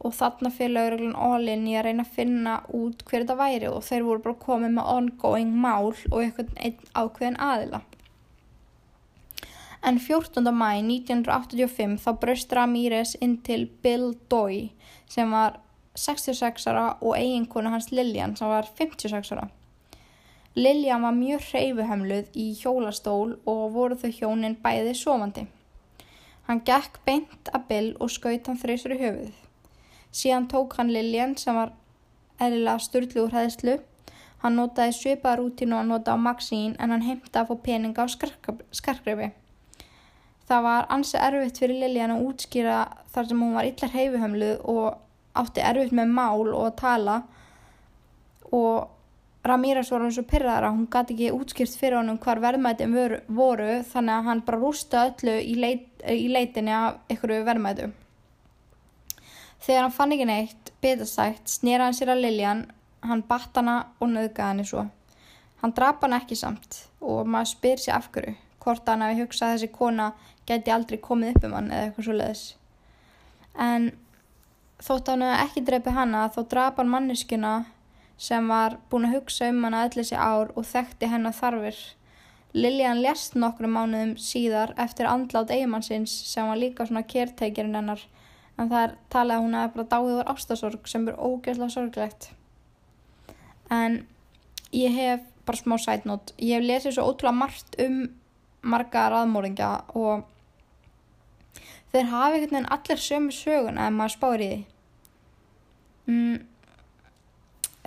og 0.00 0.14
þarna 0.16 0.50
fyrir 0.54 0.74
lauruglan 0.74 1.16
all-in 1.28 1.66
í 1.68 1.76
að 1.76 1.86
reyna 1.86 2.04
að 2.06 2.14
finna 2.16 2.56
út 2.76 3.04
hver 3.04 3.24
þetta 3.24 3.36
væri 3.36 3.68
og 3.68 3.84
þeir 3.84 4.06
voru 4.06 4.24
bara 4.24 4.42
komið 4.44 4.76
með 4.76 4.90
ongoing 4.96 5.54
mál 5.64 5.90
og 5.92 6.18
eitthvað 6.22 6.52
einn 6.56 6.92
ákveðin 6.96 7.40
aðila. 7.46 7.82
En 9.82 10.00
14. 10.00 10.44
mæ 10.52 10.70
1985 10.84 12.00
þá 12.04 12.10
braust 12.20 12.52
Ramírez 12.56 13.14
inn 13.20 13.38
til 13.44 13.66
Bill 13.84 14.12
Doy 14.32 14.68
sem 15.08 15.30
var 15.32 15.60
66 15.96 16.66
ára 16.68 16.86
og 17.00 17.16
eiginkonu 17.16 17.72
hans 17.72 17.90
Liljan 17.92 18.36
sem 18.36 18.48
var 18.48 18.68
56 18.78 19.32
ára. 19.36 19.48
Liljan 20.54 21.04
var 21.06 21.14
mjög 21.14 21.44
hreyfuhemluð 21.52 22.32
í 22.34 22.50
hjólastól 22.58 23.36
og 23.48 23.62
voru 23.76 23.96
þau 23.96 24.10
hjónin 24.10 24.58
bæði 24.64 24.96
sofandi. 24.98 25.46
Hann 26.48 26.64
gekk 26.66 26.98
beint 27.06 27.52
að 27.54 27.66
Bill 27.68 27.90
og 28.00 28.10
skaut 28.10 28.48
hann 28.50 28.58
þreysur 28.58 28.96
í 28.96 29.00
höfuð. 29.00 29.49
Síðan 30.12 30.48
tók 30.50 30.74
hann 30.78 30.90
Liljan 30.92 31.36
sem 31.38 31.54
var 31.54 31.72
eðlilega 32.40 32.82
styrlu 32.82 33.26
úr 33.26 33.36
hæðslu. 33.36 33.76
Hann 34.40 34.56
notaði 34.56 34.96
svipaða 34.96 35.40
rútínu 35.40 35.76
að 35.76 35.90
nota 35.90 36.16
á 36.16 36.18
Maxín 36.18 36.74
en 36.80 36.94
hann 36.94 37.04
heimta 37.04 37.42
að 37.42 37.50
fá 37.50 37.62
peninga 37.66 38.06
á 38.06 38.08
skarkgrefi. 38.08 39.30
Það 40.48 40.64
var 40.66 40.88
ansi 40.90 41.18
erfitt 41.20 41.60
fyrir 41.62 41.78
Liljan 41.84 42.14
að 42.16 42.24
útskýra 42.26 42.78
þar 43.14 43.28
sem 43.28 43.42
hún 43.44 43.54
var 43.54 43.68
illar 43.68 43.92
heifuhömluð 43.94 44.64
og 44.72 44.86
átti 45.38 45.62
erfitt 45.62 45.94
með 45.94 46.16
mál 46.16 46.48
og 46.48 46.64
að 46.64 46.78
tala 46.80 47.20
og 48.50 48.88
Ramírez 49.46 49.88
var 49.92 50.02
hann 50.04 50.12
svo 50.12 50.24
pyrraðar 50.28 50.66
að 50.68 50.74
hún 50.74 50.88
gæti 50.92 51.14
ekki 51.14 51.30
útskýrt 51.36 51.76
fyrir 51.80 52.00
honum 52.00 52.18
hvar 52.20 52.42
verðmættin 52.42 52.92
voru 53.28 53.70
þannig 53.88 54.16
að 54.16 54.26
hann 54.26 54.42
bara 54.48 54.60
rústa 54.60 55.04
öllu 55.12 55.36
í, 55.40 55.54
leit, 55.56 55.86
í 56.04 56.26
leitinni 56.28 56.74
af 56.76 56.98
einhverju 57.08 57.46
verðmætu. 57.46 57.88
Þegar 59.60 59.84
hann 59.84 59.92
fann 59.92 60.14
ekki 60.16 60.26
neitt, 60.28 60.70
betastækt, 60.80 61.50
snýra 61.52 61.88
hann 61.88 61.96
sér 61.96 62.14
að 62.14 62.22
Liljan, 62.24 62.62
hann 63.04 63.24
batt 63.28 63.56
hana 63.60 63.76
og 64.00 64.08
nöðgaði 64.12 64.48
henni 64.48 64.68
svo. 64.68 64.86
Hann 65.60 65.74
drap 65.76 66.00
hann 66.04 66.16
ekki 66.16 66.38
samt 66.40 66.84
og 67.04 67.28
maður 67.28 67.50
spyr 67.52 67.82
sér 67.82 67.98
af 67.98 68.08
hverju, 68.14 68.32
hvort 68.64 68.88
hann 68.88 69.04
hafi 69.04 69.20
hugsað 69.20 69.50
að 69.50 69.58
þessi 69.58 69.72
kona 69.74 70.06
geti 70.48 70.72
aldrei 70.72 70.96
komið 71.04 71.34
upp 71.34 71.44
um 71.48 71.56
hann 71.58 71.68
eða 71.70 71.88
eitthvað 71.88 72.06
svo 72.08 72.16
leiðis. 72.16 72.44
En 73.60 73.90
þótt 74.80 75.12
hann 75.12 75.24
hefði 75.26 75.44
ekki 75.44 75.64
dreipið 75.68 75.98
hanna 75.98 76.24
þá 76.32 76.40
drap 76.54 76.80
hann 76.80 76.92
manneskina 76.94 77.54
sem 78.20 78.48
var 78.52 78.78
búin 78.92 79.08
að 79.08 79.18
hugsa 79.18 79.48
um 79.52 79.64
hann 79.66 79.76
að 79.76 79.88
allir 79.88 80.08
sér 80.08 80.24
ár 80.24 80.54
og 80.56 80.68
þekkti 80.68 81.10
hennar 81.12 81.36
þarfir. 81.36 81.76
Liljan 82.56 83.02
lest 83.04 83.36
nokkru 83.38 83.68
mánuðum 83.70 84.16
síðar 84.18 84.72
eftir 84.80 85.06
andlátt 85.06 85.52
eigimannsins 85.52 86.14
sem 86.32 86.48
var 86.48 86.58
líka 86.58 86.88
svona 86.88 87.04
kérteikirinn 87.06 87.76
hennar 87.78 88.02
en 88.60 88.68
það 88.70 88.84
er 88.84 88.94
talað 89.12 89.38
að 89.38 89.44
hún 89.46 89.56
hefði 89.56 89.74
bara 89.76 89.90
dáið 89.94 90.16
úr 90.18 90.30
ástasorg 90.34 90.88
sem 90.90 91.08
er 91.08 91.16
ógeðslega 91.16 91.74
sorglegt. 91.74 92.30
En 93.72 94.02
ég 94.76 94.92
hef 94.94 95.24
bara 95.46 95.58
smá 95.58 95.76
sætnót 95.80 96.34
ég 96.38 96.58
hef 96.58 96.66
lesið 96.66 96.96
svo 96.96 97.06
ótrúlega 97.10 97.38
margt 97.40 97.78
um 97.82 98.02
marga 98.60 99.06
raðmóringja 99.10 99.70
og 99.96 100.26
þeir 101.94 102.10
hafa 102.10 102.36
einhvern 102.36 102.52
veginn 102.52 102.70
allir 102.76 103.02
sömu 103.02 103.34
söguna 103.34 103.88
ef 103.88 103.96
maður 103.96 104.14
spáir 104.16 104.44
í 104.44 104.50
því. 104.50 104.60
Mm, 106.10 106.36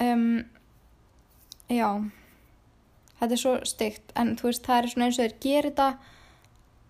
um, 0.08 0.26
já. 1.70 1.90
Þetta 3.20 3.36
er 3.36 3.44
svo 3.44 3.54
stygt 3.68 4.16
en 4.20 4.34
þú 4.40 4.50
veist 4.50 4.66
það 4.66 4.80
er 4.80 4.92
svona 4.94 5.08
eins 5.08 5.20
og 5.20 5.24
þeir 5.24 5.38
gerir 5.46 5.70
þetta 5.70 6.13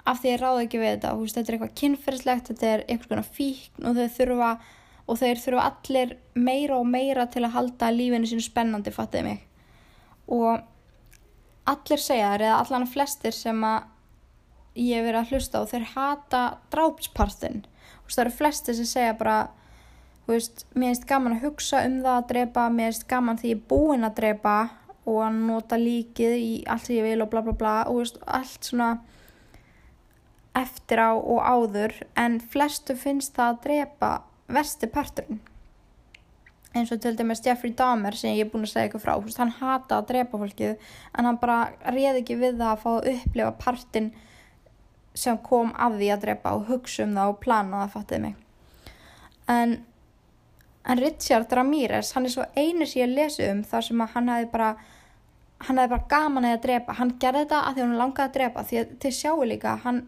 af 0.10 0.20
því 0.20 0.34
ég 0.34 0.42
ráða 0.42 0.64
ekki 0.66 0.82
við 0.82 0.92
þetta 0.96 1.14
veist, 1.20 1.38
þetta 1.38 1.52
er 1.52 1.58
eitthvað 1.58 1.76
kynferðslegt, 1.82 2.52
þetta 2.52 2.70
er 2.70 2.86
einhvers 2.88 3.12
konar 3.12 3.30
fíkn 3.38 3.88
og 3.88 3.98
þeir 4.00 4.14
þurfa 4.18 4.52
og 5.04 5.20
þeir 5.20 5.42
þurfa 5.44 5.64
allir 5.70 6.14
meira 6.36 6.78
og 6.80 6.88
meira 6.88 7.26
til 7.28 7.44
að 7.44 7.56
halda 7.58 7.90
lífinu 7.92 8.30
sínu 8.30 8.44
spennandi, 8.44 8.92
fattiði 8.96 9.24
mig. 9.28 9.42
Og 10.32 10.64
allir 11.68 12.04
segja 12.04 12.32
þar 12.34 12.46
eða 12.48 12.62
allan 12.64 12.88
flestir 12.88 13.36
sem 13.36 13.66
að 13.68 13.90
ég 14.80 14.98
hef 14.98 15.06
verið 15.06 15.20
að 15.20 15.34
hlusta 15.34 15.62
og 15.62 15.70
þeir 15.70 15.90
hata 15.94 16.44
drápspartin 16.74 17.64
það 18.14 18.24
eru 18.26 18.36
flestir 18.38 18.78
sem 18.78 18.88
segja 18.90 19.14
bara 19.18 19.38
veist, 20.28 20.66
mér 20.76 20.94
finnst 20.94 21.08
gaman 21.10 21.38
að 21.38 21.48
hugsa 21.48 21.84
um 21.88 22.00
það 22.04 22.18
að 22.18 22.28
drepa, 22.32 22.68
mér 22.70 22.92
finnst 22.92 23.08
gaman 23.10 23.40
því 23.40 23.52
ég 23.52 23.60
er 23.60 23.68
búinn 23.72 24.08
að 24.08 24.18
drepa 24.20 24.58
og 25.04 25.20
að 25.26 25.40
nota 25.50 25.80
líkið 25.80 26.36
í 26.38 26.52
allt 26.70 26.88
sem 26.88 27.00
ég 27.00 27.10
vil 27.10 27.26
og 27.26 27.32
bla 27.32 27.44
bla 27.46 27.56
bla 27.58 27.74
og 27.92 28.02
veist, 28.02 28.20
allt 28.28 28.70
svona 28.70 28.92
eftir 30.58 31.02
á 31.02 31.12
og 31.14 31.42
áður 31.42 31.96
en 32.20 32.38
flestu 32.40 32.96
finnst 33.00 33.36
það 33.38 33.50
að 33.54 33.64
drepa 33.66 34.12
vesti 34.54 34.90
parturinn. 34.92 35.42
Eins 36.74 36.90
og 36.94 37.02
til 37.04 37.14
dæmis 37.18 37.42
Jeffrey 37.46 37.74
Dahmer 37.78 38.16
sem 38.18 38.34
ég 38.34 38.48
er 38.48 38.50
búin 38.50 38.66
að 38.66 38.72
segja 38.72 38.88
eitthvað 38.88 39.04
frá 39.04 39.14
veist, 39.22 39.38
hann 39.38 39.54
hata 39.60 40.00
að 40.00 40.08
drepa 40.10 40.40
fólkið 40.42 40.72
en 41.20 41.28
hann 41.30 41.38
bara 41.42 41.58
reði 41.86 42.24
ekki 42.24 42.38
við 42.42 42.58
það 42.58 42.72
að 42.72 42.82
fá 42.82 42.90
að 42.94 43.10
upplifa 43.12 43.52
partin 43.62 44.08
sem 45.14 45.38
kom 45.46 45.70
af 45.78 46.00
því 46.00 46.10
að 46.16 46.24
drepa 46.26 46.56
og 46.58 46.66
hugsa 46.72 47.06
um 47.06 47.14
það 47.18 47.34
og 47.34 47.40
plana 47.44 47.84
það 47.84 47.94
fattið 47.98 48.24
mig. 48.24 48.40
En, 49.54 49.76
en 50.90 51.04
Richard 51.04 51.54
Ramirez 51.54 52.16
hann 52.18 52.26
er 52.26 52.34
svo 52.34 52.48
einu 52.58 52.90
sem 52.90 53.04
ég 53.04 53.14
lesi 53.14 53.46
um 53.52 53.62
þar 53.70 53.88
sem 53.90 54.02
að 54.02 54.18
hann 54.18 54.34
hefði 54.34 54.52
bara 54.56 54.74
hann 55.68 55.80
hefði 55.80 55.94
bara 55.94 56.10
gaman 56.10 56.50
að 56.50 56.62
drepa. 56.66 56.98
Hann 56.98 57.16
gerði 57.22 57.46
þetta 57.46 57.62
að 57.68 57.76
því 57.76 57.86
hann 57.86 57.98
langaði 58.02 58.30
að 58.30 58.36
drepa 58.40 58.66
því 58.70 58.82
að 58.82 58.96
til 59.04 59.14
sjáu 59.20 59.46
líka 59.48 59.78
hann, 59.86 60.02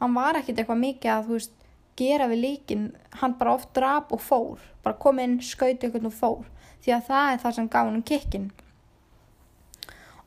hann 0.00 0.16
var 0.16 0.38
ekkit 0.40 0.58
eitthvað 0.58 0.82
mikið 0.84 1.12
að 1.14 1.30
veist 1.34 1.56
gera 2.00 2.30
við 2.30 2.42
líkin, 2.44 2.88
hann 3.20 3.36
bara 3.36 3.54
oft 3.58 3.74
drap 3.76 4.12
og 4.14 4.22
fór, 4.24 4.64
bara 4.84 4.96
kom 4.96 5.20
inn, 5.20 5.38
skauti 5.44 5.86
eitthvað 5.86 6.08
og 6.08 6.16
fór, 6.16 6.44
því 6.80 6.96
að 6.96 7.06
það 7.10 7.32
er 7.32 7.40
það 7.44 7.56
sem 7.58 7.70
gaf 7.70 7.90
hann 7.90 8.04
kikkin 8.08 8.50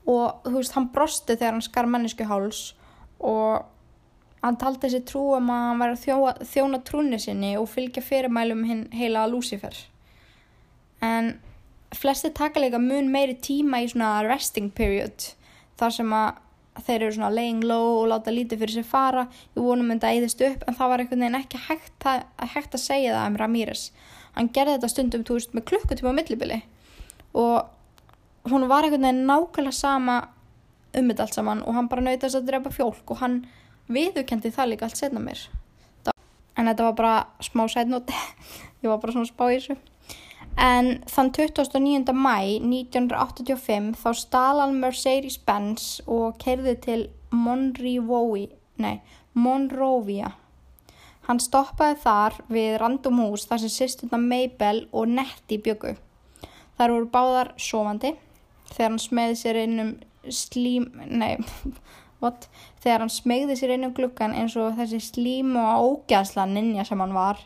og 0.04 0.44
þú 0.44 0.58
veist, 0.58 0.74
hann 0.76 0.90
brosti 0.94 1.38
þegar 1.38 1.56
hann 1.56 1.64
skar 1.66 1.88
mannesku 1.90 2.28
háls 2.28 2.74
og 3.24 3.64
hann 4.44 4.60
taldi 4.60 4.84
þessi 4.84 5.06
trú 5.08 5.24
um 5.38 5.50
að 5.54 5.66
hann 5.70 5.82
væri 5.82 5.96
að 5.96 6.04
þjóna, 6.04 6.34
þjóna 6.52 6.82
trúni 6.84 7.20
sinni 7.24 7.54
og 7.60 7.70
fylgja 7.72 8.04
fyrirmælum 8.04 8.66
hinn 8.68 8.86
heila 8.92 9.24
Lucifer 9.32 9.78
en 11.04 11.38
flesti 11.96 12.34
taka 12.36 12.60
líka 12.60 12.82
mun 12.82 13.12
meiri 13.14 13.38
tíma 13.40 13.84
í 13.84 13.90
svona 13.92 14.18
resting 14.28 14.74
period 14.76 15.32
þar 15.80 15.96
sem 15.98 16.16
að 16.18 16.43
þeir 16.82 17.04
eru 17.04 17.14
svona 17.14 17.34
laying 17.34 17.62
low 17.68 18.02
og 18.02 18.10
láta 18.10 18.34
lítið 18.34 18.64
fyrir 18.64 18.80
sér 18.80 18.90
fara. 18.90 19.28
Ég 19.54 19.62
vonum 19.62 19.94
það 19.94 20.18
eðist 20.18 20.42
upp 20.48 20.66
en 20.68 20.78
það 20.80 20.92
var 20.92 21.04
einhvern 21.04 21.26
veginn 21.26 21.40
ekki 21.44 21.64
hægt 21.68 22.10
að, 22.10 22.26
hægt 22.56 22.74
að 22.74 22.86
segja 22.88 23.16
það 23.18 23.30
um 23.30 23.40
Ramírez 23.44 23.88
hann 24.38 24.50
gerði 24.54 24.78
þetta 24.78 24.92
stundum 24.92 25.26
túrst 25.28 25.54
með 25.54 25.68
klukkutíma 25.72 26.14
á 26.14 26.18
millibili. 26.18 26.60
Og 27.38 28.50
hún 28.50 28.68
var 28.70 28.86
einhvern 28.86 29.06
veginn 29.06 29.28
nákvæmlega 29.30 29.78
sama 29.78 30.18
um 30.94 31.10
þetta 31.10 31.26
allt 31.26 31.38
saman 31.38 31.64
og 31.66 31.78
hann 31.78 31.90
bara 31.90 32.06
nautast 32.06 32.38
að 32.38 32.50
drepa 32.50 32.74
fjólk 32.74 33.14
og 33.14 33.22
hann 33.22 33.40
viðukendi 33.94 34.54
það 34.54 34.74
líka 34.74 34.88
allt 34.88 35.00
setna 35.00 35.22
mér. 35.24 35.42
En 36.58 36.70
þetta 36.70 36.90
var 36.90 36.98
bara 36.98 37.16
smá 37.42 37.66
sætnóti 37.70 38.14
ég 38.84 38.90
var 38.90 39.02
bara 39.02 39.16
svona 39.16 39.30
spá 39.30 39.48
í 39.50 39.58
þessu 39.58 39.78
En 40.58 41.04
þann 41.10 41.32
29. 41.34 42.14
mæ 42.14 42.38
1985 42.62 43.96
þá 43.98 44.10
stalan 44.14 44.78
Mercedes-Benz 44.82 46.02
og 46.06 46.38
kerði 46.42 46.76
til 46.84 47.10
Monrovia. 49.34 50.34
Hann 51.24 51.40
stoppaði 51.40 51.98
þar 52.04 52.34
við 52.52 52.78
random 52.82 53.22
hús 53.24 53.48
þar 53.50 53.64
sem 53.64 53.72
sýstuna 53.72 54.20
Mabel 54.20 54.84
og 54.92 55.08
Nettie 55.08 55.62
byggu. 55.64 55.96
Þar 56.78 56.94
voru 56.96 57.10
báðar 57.14 57.54
sofandi 57.58 58.14
þegar 58.74 58.90
hann 58.90 59.00
smegði 59.02 59.40
sér 59.40 59.62
inn 59.64 59.80
um 59.80 59.92
slím, 60.30 60.90
nei, 61.08 61.38
what? 62.22 62.50
Þegar 62.84 63.06
hann 63.06 63.14
smegði 63.14 63.58
sér 63.60 63.76
inn 63.76 63.88
um 63.88 63.96
glukkan 63.96 64.36
eins 64.38 64.58
og 64.60 64.78
þessi 64.78 65.00
slím 65.04 65.56
og 65.60 66.04
ógæðsla 66.04 66.46
ninja 66.50 66.86
sem 66.88 67.02
hann 67.02 67.16
var 67.16 67.42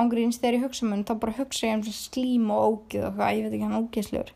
ángríns 0.00 0.40
þegar 0.40 0.58
ég 0.58 0.64
hugsa 0.66 0.88
mun 0.88 1.04
þá 1.06 1.14
bara 1.22 1.36
hugsa 1.38 1.68
ég 1.68 1.78
um 1.78 1.84
slím 1.88 2.50
og 2.54 2.64
ógið 2.70 3.08
og 3.08 3.18
hvað, 3.18 3.36
ég 3.36 3.44
veit 3.46 3.54
ekki 3.54 3.68
hann 3.68 3.80
ógiðsluður 3.82 4.34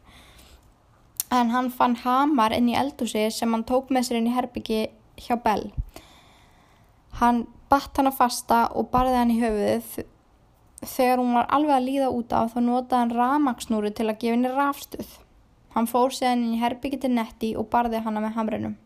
en 1.31 1.51
hann 1.51 1.71
fann 1.71 1.97
hamar 2.05 2.55
inn 2.57 2.71
í 2.73 2.77
eldúsi 2.79 3.27
sem 3.33 3.53
hann 3.53 3.67
tók 3.69 3.93
með 3.93 4.09
sér 4.09 4.21
inn 4.21 4.31
í 4.31 4.35
herbyggi 4.35 4.81
hjá 5.21 5.37
Bell. 5.45 5.69
Hann 7.21 7.45
batt 7.69 7.99
hann 7.99 8.09
að 8.09 8.21
fasta 8.21 8.65
og 8.73 8.91
barði 8.93 9.19
hann 9.19 9.35
í 9.35 9.41
höfuðið. 9.43 10.09
Þegar 10.79 11.21
hún 11.21 11.37
var 11.37 11.49
alveg 11.53 11.75
að 11.75 11.89
líða 11.89 12.11
út 12.15 12.35
af 12.39 12.53
þá 12.55 12.61
notaði 12.65 13.01
hann 13.03 13.17
ramagsnúru 13.19 13.93
til 13.93 14.09
að 14.09 14.21
gefa 14.23 14.37
henni 14.37 14.53
rafstuð. 14.55 15.09
Hann 15.75 15.91
fór 15.91 16.15
séðan 16.15 16.45
inn 16.47 16.57
í 16.57 16.63
herbyggi 16.63 17.01
til 17.03 17.13
netti 17.13 17.55
og 17.59 17.69
barði 17.73 18.01
hanna 18.05 18.23
með 18.25 18.37
hamrinum. 18.39 18.77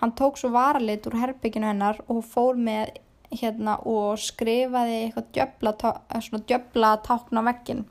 Hann 0.00 0.14
tók 0.18 0.38
svo 0.38 0.50
varalit 0.54 1.04
úr 1.06 1.18
herbygginu 1.20 1.68
hennar 1.68 2.00
og 2.10 2.24
fór 2.26 2.56
með 2.58 2.96
hérna 3.40 3.78
og 3.88 4.20
skrifaði 4.20 4.98
eitthvað 5.06 5.28
djöbla, 5.36 5.74
svona 6.20 6.42
djöbla 6.48 6.92
tákn 7.06 7.40
á 7.40 7.42
vekkin 7.48 7.84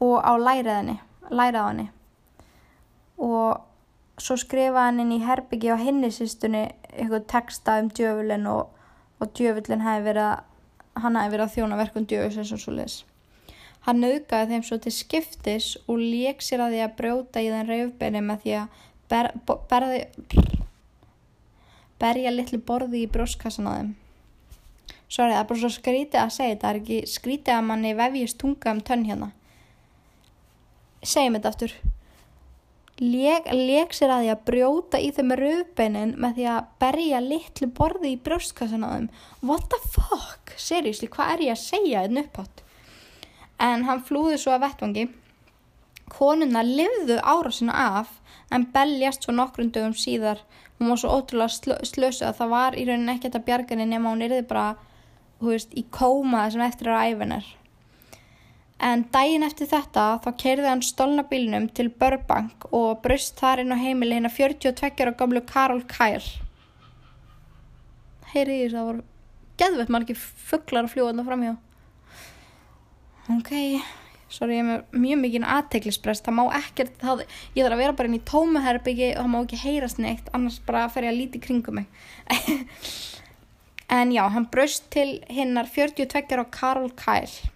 og 0.00 0.16
á 0.24 0.32
læriðinni, 0.40 0.96
lærið 1.28 1.60
á 1.60 1.64
henni. 1.68 1.86
Og 3.20 4.20
svo 4.20 4.36
skrifaði 4.40 4.86
hann 4.86 5.02
inn 5.04 5.12
í 5.16 5.20
herbyggi 5.24 5.72
á 5.72 5.76
hinnisistunni 5.80 6.64
eitthvað 6.90 7.28
texta 7.32 7.78
um 7.82 7.90
djöfulin 7.92 8.48
og, 8.48 8.72
og 9.20 9.32
djöfulin 9.36 9.84
hefði 9.84 10.08
verið 10.08 10.30
að 10.30 11.04
hann 11.04 11.20
hefði 11.20 11.36
verið 11.36 11.46
að 11.46 11.54
þjóna 11.56 11.80
verkum 11.80 12.08
djöfus 12.08 12.52
og 12.56 12.64
svo 12.64 12.76
les 12.76 13.00
hann 13.86 14.04
auðgaði 14.04 14.54
þeim 14.54 14.64
svo 14.66 14.78
til 14.84 14.92
skiptis 14.92 15.68
og 15.86 16.00
lék 16.00 16.44
sér 16.44 16.64
að 16.66 16.74
því 16.74 16.82
að 16.84 16.96
brjóta 16.98 17.42
í 17.42 17.50
þenn 17.52 17.70
reyfbeini 17.70 18.24
með 18.24 18.42
því 18.44 18.56
að 18.60 18.82
ber, 19.12 19.30
berði 19.70 20.02
berja 22.00 22.32
litlu 22.34 22.60
borði 22.66 23.04
í 23.04 23.10
brjóskassan 23.12 23.68
á 23.68 23.72
þeim. 23.78 23.92
Sorry, 25.10 25.34
það 25.34 25.40
er 25.40 25.46
bara 25.48 25.60
svo 25.60 25.70
skrítið 25.74 26.20
að 26.22 26.34
segja, 26.36 26.58
það 26.62 26.70
er 26.70 26.80
ekki 26.80 26.98
skrítið 27.10 27.56
að 27.56 27.64
manni 27.66 27.94
vefjist 27.98 28.38
tunga 28.38 28.74
um 28.74 28.82
tönn 28.86 29.06
hérna. 29.08 29.30
Segjum 31.02 31.38
þetta 31.38 31.50
aftur. 31.50 31.74
Leg 33.00 33.94
sér 33.96 34.12
að 34.12 34.22
því 34.22 34.30
að 34.34 34.42
brjóta 34.50 34.98
í 35.00 35.08
þeim 35.16 35.30
með 35.30 35.40
rauðbeinin 35.40 36.10
með 36.20 36.34
því 36.36 36.48
að 36.52 36.66
berja 36.84 37.20
litlu 37.24 37.68
borði 37.78 38.12
í 38.12 38.18
brjóskassan 38.26 38.84
á 38.84 38.88
þeim. 38.92 39.06
What 39.40 39.70
the 39.72 39.80
fuck? 39.96 40.52
Seriously, 40.60 41.08
hvað 41.08 41.32
er 41.34 41.44
ég 41.46 41.56
að 41.56 41.62
segja 41.64 42.04
þetta 42.04 42.26
upphátt? 42.26 42.62
En 43.60 43.86
hann 43.88 44.04
flúði 44.04 44.36
svo 44.40 44.52
að 44.54 44.66
vettvangi. 44.66 45.06
Konuna 46.12 46.62
livðu 46.66 47.18
ára 47.22 47.50
sinna 47.54 47.82
af 47.98 48.12
en 48.52 48.68
belljast 48.74 49.24
svo 49.24 49.34
nokkrum 49.34 49.72
dögum 49.72 49.96
síðar 49.96 50.44
hún 50.80 50.90
var 50.90 51.00
svo 51.00 51.14
ótrúlega 51.20 51.52
slö, 51.54 51.78
slösu 51.84 52.26
að 52.26 52.40
það 52.40 52.52
var 52.56 52.76
í 52.80 52.88
rauninni 52.88 53.16
ekkert 53.18 53.38
að 53.38 53.46
bjarga 53.48 53.74
henni 53.76 53.88
nema 53.92 54.12
hún 54.14 54.24
erði 54.26 54.42
bara 54.48 54.74
veist, 55.40 55.72
í 55.76 55.84
kóma 55.92 56.46
sem 56.50 56.64
eftir 56.64 56.90
á 56.92 57.04
æfinar 57.04 57.44
en 58.80 59.04
daginn 59.12 59.44
eftir 59.44 59.68
þetta 59.68 60.04
þá 60.24 60.30
keirði 60.40 60.68
hann 60.70 60.82
stolna 60.84 61.24
bílnum 61.28 61.68
til 61.76 61.90
Burbank 62.00 62.66
og 62.72 63.02
brust 63.04 63.36
þar 63.40 63.64
inn 63.64 63.76
á 63.76 63.78
heimili 63.80 64.16
hérna 64.16 64.32
42 64.32 65.04
ára 65.04 65.14
gamlu 65.16 65.44
Karol 65.44 65.84
Kyle. 65.90 66.24
Heyri 68.32 68.62
því 68.62 68.72
það 68.72 68.90
voru 68.90 69.06
geðvett 69.60 69.92
margir 69.92 70.20
fugglar 70.20 70.88
að 70.88 70.94
fljúa 70.94 71.10
þarna 71.10 71.26
framhjá. 71.28 71.56
Ok 73.36 73.52
sorry, 74.30 74.58
ég 74.60 74.66
með 74.66 74.98
mjög 75.02 75.22
mikið 75.24 75.46
aðteglisprest, 75.56 76.26
það 76.26 76.36
má 76.38 76.42
ekkert 76.60 76.98
það, 77.02 77.22
ég 77.56 77.64
þarf 77.64 77.76
að 77.76 77.82
vera 77.82 77.96
bara 77.98 78.10
inn 78.10 78.18
í 78.18 78.26
tómuherbyggi 78.30 79.08
og 79.14 79.22
það 79.22 79.30
má 79.32 79.38
ekki 79.40 79.62
heyrast 79.64 80.02
neitt, 80.02 80.30
annars 80.36 80.60
bara 80.66 80.88
fer 80.92 81.08
ég 81.08 81.14
að 81.14 81.22
líti 81.22 81.42
kringum 81.42 81.80
mig. 81.80 81.88
En 83.90 84.12
já, 84.14 84.22
hann 84.30 84.44
braust 84.46 84.84
til 84.94 85.16
hinnar 85.34 85.66
42 85.66 86.38
á 86.38 86.46
Karol 86.54 86.92
Kyle. 86.94 87.50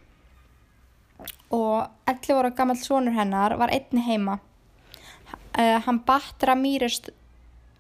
Og 1.55 1.87
11 2.11 2.35
ára 2.35 2.51
gammal 2.51 2.81
sonur 2.83 3.15
hennar 3.15 3.55
var 3.55 3.71
einni 3.71 4.03
heima. 4.03 4.41
Uh, 5.55 5.79
hann 5.87 6.03
batt 6.03 6.43
Ramírez 6.43 7.05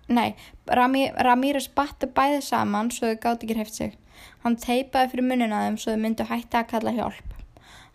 nei, 0.07 0.37
Rami, 0.71 1.09
Ramírez 1.19 1.67
battu 1.75 2.07
bæði 2.07 2.45
saman 2.47 2.95
svo 2.95 3.11
þau 3.11 3.23
gátt 3.27 3.43
ekki 3.43 3.59
hreift 3.59 3.75
sig. 3.75 3.99
Hann 4.47 4.55
teipaði 4.55 5.17
fyrir 5.17 5.33
munina 5.33 5.67
þeim 5.67 5.81
svo 5.83 5.97
þau 5.97 6.05
myndu 6.07 6.31
hætti 6.31 6.61
að 6.61 6.71
kalla 6.77 6.95
hjálp 6.95 7.34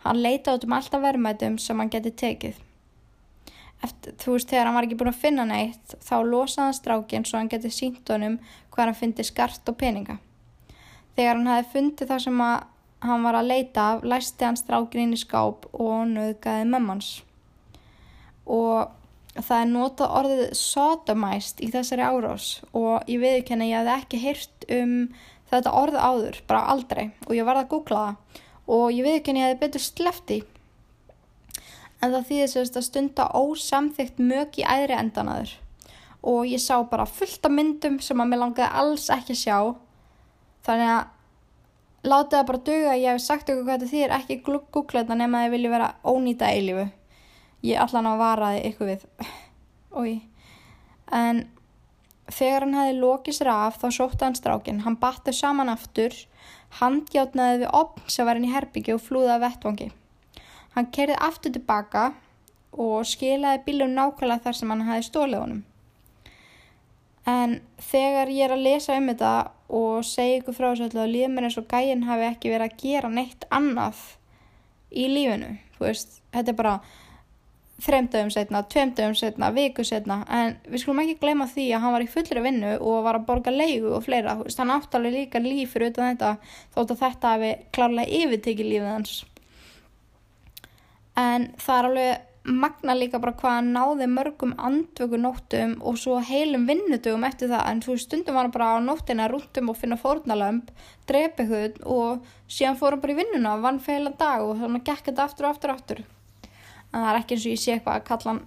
Hann 0.04 0.22
leita 0.24 0.56
út 0.56 0.64
um 0.64 0.74
alltaf 0.76 1.02
verðmætum 1.02 1.58
sem 1.60 1.78
hann 1.78 1.92
geti 1.92 2.12
tekið. 2.22 2.58
eftir, 3.84 4.14
þú 4.20 4.34
veist, 4.34 4.48
þegar 4.50 4.68
hann 4.68 4.76
var 4.76 4.86
ekki 4.86 4.98
búin 5.00 5.12
að 5.12 5.22
finna 5.22 5.46
neitt 5.48 5.94
þá 6.04 6.16
losaði 6.26 6.66
hann 6.66 6.76
strákinn 6.76 7.24
svo 7.28 7.40
hann 7.40 7.48
getið 7.52 7.72
sínt 7.72 8.12
honum 8.12 8.36
hvað 8.72 8.90
hann 8.90 8.98
fyndi 8.98 9.24
skart 9.24 9.72
og 9.72 9.78
peninga. 9.80 10.18
Þegar 11.16 11.38
hann 11.38 11.50
hafi 11.50 11.72
fundið 11.74 12.12
það 12.12 12.22
sem 12.26 12.42
hann 13.00 13.24
var 13.24 13.38
að 13.38 13.50
leita 13.50 13.86
af, 13.94 14.04
læsti 14.04 14.44
hann 14.44 14.60
strákinn 14.60 15.06
inn 15.06 15.16
í 15.16 15.20
skáp 15.20 15.66
og 15.72 15.96
nöðgæði 16.12 16.68
mömmans. 16.68 17.10
Og 18.44 18.90
það 19.38 19.56
er 19.56 19.70
notað 19.70 20.14
orðið 20.20 20.44
sodomæst 20.58 21.60
í 21.64 21.70
þessari 21.72 22.04
árós 22.04 22.52
og 22.76 23.08
ég 23.08 23.22
viðkenni 23.22 23.70
ég 23.70 23.86
hef 23.86 24.04
ekki 24.04 24.22
hýrt 24.24 24.70
um 24.76 24.94
þetta 25.50 25.74
orðið 25.74 26.04
áður, 26.04 26.40
bara 26.46 26.66
aldrei 26.72 27.10
og 27.26 27.34
ég 27.36 27.46
var 27.46 27.60
að 27.60 27.70
googla 27.72 28.02
það 28.04 28.46
og 28.70 28.90
ég 28.94 29.06
viðkenni 29.06 29.42
ég 29.42 29.54
hef 29.54 29.62
betur 29.62 29.82
slefti 29.82 30.40
en 32.00 32.14
það 32.14 32.28
þýðir 32.30 32.52
sérst 32.54 32.78
að 32.78 32.86
stunda 32.86 33.26
ósamþygt 33.36 34.22
mök 34.22 34.60
í 34.60 34.64
æðri 34.64 34.96
endanaður 34.96 35.56
og 36.22 36.48
ég 36.48 36.60
sá 36.60 36.76
bara 36.88 37.06
fullt 37.08 37.46
af 37.46 37.52
myndum 37.54 37.98
sem 38.04 38.20
að 38.20 38.32
mér 38.32 38.42
langaði 38.42 38.80
alls 38.82 39.06
ekki 39.12 39.34
að 39.36 39.40
sjá. 39.40 39.58
Þannig 40.66 40.90
að 40.94 42.10
láta 42.10 42.36
það 42.36 42.48
bara 42.50 42.64
döga 42.68 42.90
að 42.94 43.02
ég 43.02 43.14
hef 43.14 43.22
sagt 43.24 43.52
ykkur 43.52 43.64
hvað 43.64 43.78
þetta 43.78 43.92
þýðir 43.92 44.16
ekki 44.18 44.40
googla 44.46 45.02
þetta 45.02 45.16
nema 45.20 45.38
að 45.38 45.46
ég 45.46 45.54
vilja 45.54 45.72
vera 45.74 45.92
ónýta 46.04 46.50
eilífu. 46.52 46.86
Ég 47.64 47.80
allan 47.80 48.08
á 48.08 48.12
að 48.12 48.20
varaði 48.24 48.60
ykkur 48.70 48.90
við. 48.90 49.06
Ói. 50.00 50.20
en 51.10 51.48
þegar 52.30 52.62
hann 52.62 52.76
hefði 52.78 52.98
lokið 53.00 53.34
sér 53.34 53.48
af 53.50 53.80
þá 53.80 53.88
sótti 53.90 54.22
hann 54.22 54.36
strákin 54.38 54.84
hann 54.84 54.96
battu 55.00 55.32
saman 55.34 55.72
aftur 55.72 56.14
handjátnaði 56.78 57.64
við 57.64 57.72
opn 57.74 58.06
sem 58.06 58.28
var 58.28 58.38
í 58.38 58.52
herbyggi 58.52 58.94
og 58.94 59.02
flúðaði 59.02 59.42
vettvangi 59.46 59.90
Hann 60.76 60.90
kerði 60.94 61.16
aftur 61.18 61.52
tilbaka 61.54 62.12
og 62.78 63.02
skilaði 63.08 63.64
bílum 63.66 63.96
nákvæmlega 63.96 64.44
þar 64.44 64.58
sem 64.58 64.70
hann 64.70 64.86
hafi 64.86 65.06
stólið 65.08 65.42
honum. 65.42 65.64
En 67.26 67.56
þegar 67.90 68.30
ég 68.32 68.46
er 68.46 68.54
að 68.54 68.64
lesa 68.68 68.96
um 68.98 69.10
þetta 69.10 69.32
og 69.80 70.06
segja 70.06 70.38
ykkur 70.38 70.56
frá 70.56 70.68
þessu 70.70 71.02
að 71.02 71.12
líður 71.14 71.34
mér 71.34 71.48
eins 71.48 71.58
og 71.60 71.66
gæinn 71.70 72.06
hafi 72.06 72.26
ekki 72.28 72.52
verið 72.54 72.68
að 72.68 72.78
gera 72.84 73.10
neitt 73.12 73.46
annað 73.50 74.00
í 74.90 75.08
lífinu. 75.10 75.50
Þú 75.76 75.86
veist, 75.88 76.16
þetta 76.34 76.54
er 76.54 76.58
bara 76.62 76.76
þremdöfum 77.80 78.30
setna, 78.34 78.62
tveimdöfum 78.68 79.16
setna, 79.16 79.50
viku 79.56 79.84
setna 79.86 80.20
en 80.28 80.56
við 80.68 80.82
skulum 80.82 81.02
ekki 81.04 81.18
glema 81.22 81.48
því 81.50 81.66
að 81.74 81.84
hann 81.84 81.94
var 81.96 82.04
í 82.04 82.08
fullri 82.12 82.44
vinnu 82.44 82.72
og 82.78 83.04
var 83.06 83.20
að 83.20 83.26
borga 83.28 83.54
leigu 83.54 83.92
og 83.96 84.04
fleira. 84.06 84.36
Þú 84.38 84.48
veist, 84.48 84.60
hann 84.60 84.74
áttalega 84.74 85.16
líka 85.16 85.42
líf 85.44 85.74
fyrir 85.74 85.92
utan 85.92 86.12
þetta 86.12 86.32
þótt 86.76 86.94
að 86.96 87.04
þetta 87.04 87.34
hafi 87.34 87.52
klárlega 87.76 88.18
yfirtekið 88.20 88.72
lífið 88.72 88.90
hans. 88.90 89.14
En 91.20 91.48
það 91.60 91.78
er 91.78 91.88
alveg 91.90 92.26
magna 92.50 92.94
líka 92.96 93.20
bara 93.20 93.36
hvað 93.36 93.56
hann 93.58 93.72
náði 93.74 94.06
mörgum 94.10 94.54
andvökunóttum 94.68 95.74
og 95.86 95.98
svo 96.00 96.20
heilum 96.24 96.64
vinnutugum 96.68 97.26
eftir 97.28 97.52
það. 97.52 97.66
En 97.72 97.82
þú 97.84 97.98
stundum 98.00 98.36
var 98.36 98.48
hann 98.48 98.54
bara 98.54 98.70
á 98.76 98.78
nóttina 98.84 99.28
rúndum 99.30 99.72
og 99.72 99.80
finna 99.80 100.00
fórnalömp, 100.00 100.72
drepa 101.08 101.48
hud 101.48 101.82
og 101.84 102.24
síðan 102.48 102.80
fór 102.80 102.96
hann 102.96 103.04
bara 103.04 103.16
í 103.16 103.20
vinnuna 103.20 103.58
vann 103.60 103.82
feila 103.84 104.14
dag 104.16 104.46
og 104.46 104.56
þannig 104.62 104.88
gekk 104.88 105.10
þetta 105.10 105.28
aftur 105.28 105.48
og 105.48 105.54
aftur 105.54 105.74
og 105.74 105.80
aftur 105.80 106.08
en 106.90 107.02
það 107.02 107.10
er 107.10 107.20
ekki 107.20 107.36
eins 107.36 107.46
og 107.46 107.54
ég 107.54 107.62
sé 107.62 107.74
eitthvað 107.74 107.98
að 107.98 108.06
kalla 108.08 108.32
hann 108.32 108.44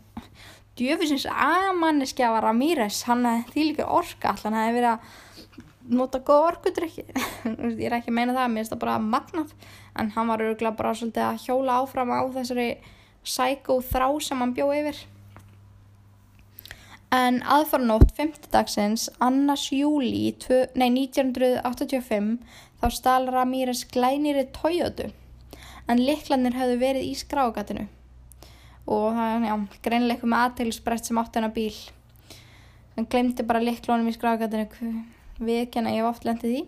djöfisins 0.80 1.28
aðmanniski 1.30 2.26
að 2.26 2.36
vara 2.38 2.56
Míres 2.58 3.04
hann 3.08 3.28
hefði 3.30 3.54
því 3.54 3.68
líka 3.70 3.88
orka 4.00 4.34
allan 4.34 4.58
hefði 4.58 4.76
verið 4.80 4.90
að 4.94 5.22
nota 6.00 6.20
góð 6.24 6.46
orkudrykki. 6.48 7.06
Ég 7.82 7.88
er 7.88 7.98
ekki 7.98 8.12
að 8.12 8.18
meina 8.18 8.36
það, 8.36 8.52
mér 8.52 8.64
finnst 8.64 8.74
það 8.76 8.84
bara 8.86 9.00
magnað. 9.04 9.56
En 10.00 10.12
hann 10.16 10.30
var 10.32 10.44
öruglega 10.44 10.78
bara 10.80 10.94
svolítið 10.96 11.26
að 11.28 11.42
hjóla 11.44 11.80
áfram 11.82 12.14
á 12.16 12.22
þessari 12.34 12.68
sækó 13.24 13.80
þrá 13.84 14.08
sem 14.24 14.44
hann 14.44 14.54
bjóð 14.56 14.78
yfir. 14.80 15.02
En 17.14 17.42
aðfarnótt 17.46 18.16
5. 18.18 18.48
dagsins 18.54 19.10
annars 19.22 19.68
júli 19.70 20.32
nei 20.80 20.88
1985 20.90 22.40
þá 22.82 22.88
stál 22.90 23.28
Ramírez 23.30 23.84
glæniri 23.94 24.48
tójötu 24.56 25.12
en 25.86 26.02
liklanir 26.02 26.58
hafðu 26.58 26.80
verið 26.82 27.12
í 27.12 27.14
skrágatinu 27.20 27.86
og 28.86 29.08
það 29.16 29.36
er 29.36 29.48
já, 29.48 29.56
greinleikum 29.88 30.34
með 30.34 30.46
aðtælisbrett 30.48 31.08
sem 31.08 31.22
átt 31.22 31.40
hennar 31.40 31.56
bíl 31.56 31.76
hann 32.96 33.10
glemdi 33.10 33.46
bara 33.48 33.64
liklónum 33.64 34.12
í 34.12 34.16
skrágatinu 34.16 34.68
viðkenna 35.40 35.96
ég 35.96 36.04
hef 36.04 36.12
oft 36.12 36.28
lendið 36.28 36.60
í 36.60 36.64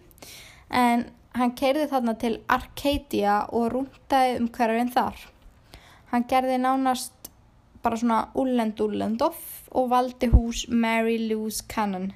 en 0.74 1.06
Hann 1.36 1.52
keirði 1.52 1.90
þarna 1.92 2.14
til 2.16 2.38
Arcadia 2.48 3.42
og 3.52 3.66
rúndaði 3.74 4.38
um 4.40 4.46
hverjum 4.56 4.92
þar. 4.94 5.18
Hann 6.14 6.24
gerði 6.32 6.62
nánast 6.64 7.28
bara 7.84 8.00
svona 8.00 8.20
ullend-ullendoff 8.40 9.66
og 9.76 9.90
valdi 9.92 10.30
hús 10.32 10.64
Mary 10.72 11.18
Louise 11.20 11.66
Cannon. 11.68 12.14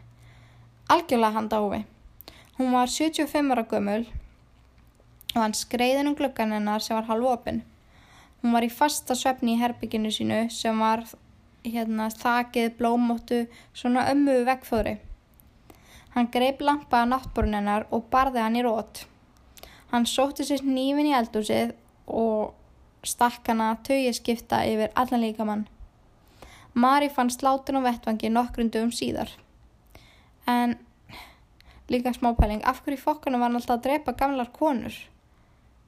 Algjörlega 0.88 1.36
hann 1.36 1.50
dáfi. 1.52 1.82
Hún 2.56 2.72
var 2.72 2.88
75 2.88 3.52
ára 3.52 3.66
gömul 3.68 4.06
og 5.36 5.42
hann 5.42 5.58
skreiðin 5.58 6.14
um 6.14 6.16
glöggan 6.16 6.56
hennar 6.56 6.80
sem 6.80 6.96
var 6.96 7.12
halv 7.12 7.28
opinn. 7.34 7.60
Hún 8.41 8.56
var 8.56 8.63
í 8.63 8.71
fasta 8.71 9.15
svefni 9.17 9.56
í 9.56 9.60
herbygginu 9.60 10.12
sínu 10.15 10.45
sem 10.54 10.78
var 10.80 11.04
hérna, 11.65 12.08
þakið, 12.13 12.69
blómóttu, 12.78 13.39
svona 13.75 14.08
ömmu 14.13 14.39
vegfóðri. 14.47 14.95
Hann 16.15 16.30
greip 16.34 16.62
lampa 16.63 17.04
að 17.04 17.12
náttborunennar 17.13 17.88
og 17.93 18.08
barði 18.13 18.41
hann 18.43 18.58
í 18.58 18.63
rót. 18.65 19.04
Hann 19.91 20.08
sótti 20.10 20.45
sér 20.47 20.63
nýfin 20.65 21.10
í 21.12 21.17
eldúsið 21.17 21.75
og 22.08 22.56
stakk 23.06 23.52
hana 23.52 23.73
tögið 23.86 24.17
skipta 24.17 24.63
yfir 24.67 24.93
allan 24.95 25.23
líkamann. 25.25 25.67
Mari 26.73 27.10
fann 27.10 27.32
sláttun 27.34 27.82
á 27.82 27.88
vettvangi 27.88 28.32
nokkrundum 28.32 28.91
síðar. 28.95 29.32
En 30.47 30.78
líka 31.89 32.13
smápæling, 32.13 32.63
af 32.63 32.84
hverju 32.86 33.02
fokkanum 33.02 33.41
var 33.41 33.49
hann 33.49 33.60
alltaf 33.60 33.80
að 33.80 33.88
drepa 33.88 34.13
gamlar 34.17 34.52
konur? 34.54 34.93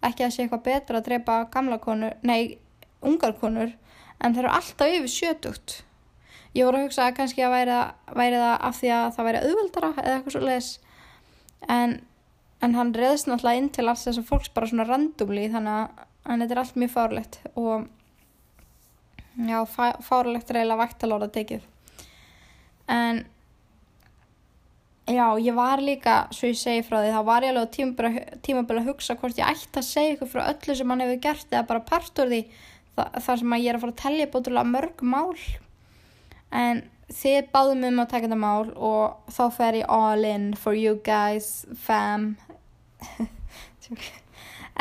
Ekki 0.02 0.26
að 0.26 0.34
sé 0.34 0.44
eitthvað 0.44 0.66
betra 0.66 1.00
að 1.00 1.08
drepa 1.08 1.38
gamlar 1.54 1.82
konur, 1.84 2.16
nei, 2.26 2.58
ungar 3.06 3.36
konur, 3.38 3.74
en 4.22 4.36
þeir 4.36 4.46
eru 4.48 4.54
alltaf 4.58 4.94
yfir 4.96 5.12
sjötugt. 5.14 5.82
Ég 6.58 6.68
voru 6.68 6.82
að 6.82 6.88
hugsa 6.90 7.08
að 7.08 7.18
kannski 7.20 7.44
að 7.46 7.54
væri, 7.56 7.76
væri 8.18 8.40
það 8.42 8.56
af 8.68 8.80
því 8.80 8.90
að 8.96 9.06
það 9.16 9.28
væri 9.28 9.44
auðvöldara 9.46 9.92
eða 10.02 10.16
eitthvað 10.16 10.36
svo 10.36 10.42
leiðis 10.44 10.72
en, 11.70 11.94
en 12.62 12.76
hann 12.76 12.94
reðst 12.98 13.30
náttúrulega 13.30 13.62
inn 13.62 13.70
til 13.74 13.88
alls 13.88 14.06
þess 14.08 14.22
að 14.22 14.30
fólks 14.30 14.52
bara 14.56 14.70
svona 14.72 14.88
randumli 14.90 15.48
þannig 15.54 16.02
að 16.26 16.44
þetta 16.44 16.56
er 16.56 16.62
allt 16.64 16.80
mjög 16.82 16.94
fárlegt 16.96 17.38
og 17.56 17.88
já, 19.48 19.60
fárlegt 20.08 20.52
reyla 20.52 20.80
vaktalóra 20.80 21.30
tekið 21.32 21.64
en 22.92 23.24
já, 25.16 25.28
ég 25.40 25.56
var 25.58 25.82
líka 25.84 26.16
svo 26.36 26.50
ég 26.52 26.60
segi 26.60 26.84
frá 26.86 27.00
því, 27.00 27.12
þá 27.16 27.24
var 27.28 27.46
ég 27.46 27.54
alveg 27.54 28.40
tímabölu 28.46 28.82
að 28.82 28.90
hugsa 28.92 29.16
hvort 29.20 29.40
ég 29.40 29.48
ætti 29.48 29.82
að 29.82 29.88
segja 29.88 30.16
ykkur 30.16 30.32
frá 30.32 30.42
öllu 30.52 30.76
sem 30.78 30.94
hann 30.94 31.04
hefur 31.04 31.22
gert 31.26 31.52
eða 31.52 31.68
bara 31.70 31.84
partur 31.88 32.32
því 32.32 32.42
þar 32.96 33.42
sem 33.42 33.56
ég 33.58 33.70
er 33.72 33.78
að 33.78 33.84
fara 33.86 33.96
að 33.96 34.02
tellja 34.04 34.32
búinlega 34.34 34.72
mörg 34.72 35.04
mál. 35.14 35.38
En 36.52 36.84
þið 37.12 37.52
báðum 37.54 37.86
um 37.88 38.02
að 38.04 38.10
taka 38.12 38.28
þetta 38.28 38.40
mál 38.42 38.74
og 38.76 39.32
þá 39.32 39.44
fer 39.58 39.80
ég 39.82 39.94
all 40.00 40.28
in 40.28 40.52
for 40.60 40.78
you 40.78 40.98
guys, 41.06 41.54
fam. 41.76 42.36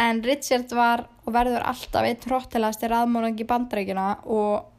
En 0.01 0.21
Richard 0.23 0.71
var 0.73 1.03
og 1.27 1.33
verður 1.35 1.65
alltaf 1.67 2.07
einn 2.07 2.23
hróttilegast 2.23 2.85
í 2.87 2.89
raðmónangi 2.89 3.45
bandrækjuna 3.45 4.05
og 4.31 4.71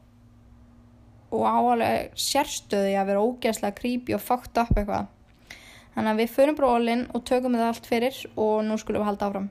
og 1.32 1.44
áalega 1.48 2.12
sérstöði 2.20 2.96
að 3.00 3.10
vera 3.12 3.24
ógæslega 3.24 3.78
creepy 3.78 4.16
og 4.18 4.24
fucked 4.24 4.58
up 4.60 4.72
eitthvað 4.76 5.08
þannig 5.95 6.12
að 6.12 6.21
við 6.23 6.36
förum 6.36 6.58
bara 6.60 6.73
all 6.75 6.93
in 6.95 7.06
og 7.12 7.25
tökum 7.27 7.58
þetta 7.58 7.71
allt 7.73 7.89
fyrir 7.89 8.23
og 8.36 8.56
nú 8.67 8.77
skulum 8.80 9.04
við 9.04 9.12
halda 9.12 9.30
áfram 9.30 9.49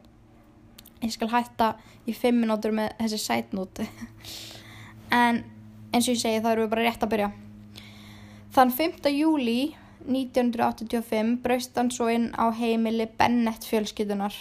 ég 1.01 1.15
skal 1.15 1.31
hætta 1.33 1.75
í 2.09 2.15
fimm 2.17 2.43
minútur 2.43 2.75
með 2.77 2.93
þessi 3.01 3.21
sætnút 3.23 3.83
en 5.23 5.43
eins 5.91 6.07
og 6.07 6.15
ég 6.15 6.23
segi 6.23 6.43
þá 6.43 6.53
erum 6.53 6.67
við 6.67 6.73
bara 6.75 6.87
rétt 6.87 7.05
að 7.05 7.13
byrja. 7.15 7.31
Þann 8.55 8.73
5. 8.75 9.11
júli 9.15 9.61
1985 10.07 11.37
braust 11.45 11.77
hann 11.79 11.91
svo 11.95 12.09
inn 12.11 12.31
á 12.35 12.51
heimili 12.57 13.07
Bennett 13.19 13.67
fjölskytunar. 13.69 14.35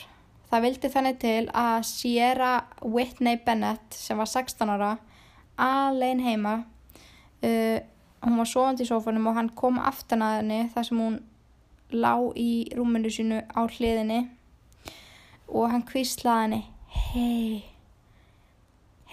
Það 0.50 0.66
vildi 0.66 0.92
þannig 0.94 1.20
til 1.22 1.44
að 1.54 1.84
Sierra 1.90 2.54
Whitney 2.82 3.38
Bennett 3.46 3.98
sem 3.98 4.18
var 4.18 4.30
16 4.30 4.74
ára 4.74 4.96
alveg 5.60 6.24
heima 6.24 6.56
uh, 7.44 7.78
hún 8.24 8.40
var 8.40 8.48
sofandi 8.50 8.86
í 8.86 8.90
sófanum 8.90 9.28
og 9.30 9.38
hann 9.38 9.52
kom 9.56 9.78
aftan 9.84 10.24
að 10.26 10.40
henni 10.40 10.62
þar 10.74 10.88
sem 10.88 11.02
hún 11.04 11.20
lá 11.92 12.16
í 12.38 12.70
rúminu 12.78 13.12
sínu 13.14 13.44
á 13.50 13.62
hliðinni 13.66 14.26
og 15.50 15.72
hann 15.72 15.86
kvíslaði 15.88 16.42
henni 16.44 16.62
hei 17.10 17.64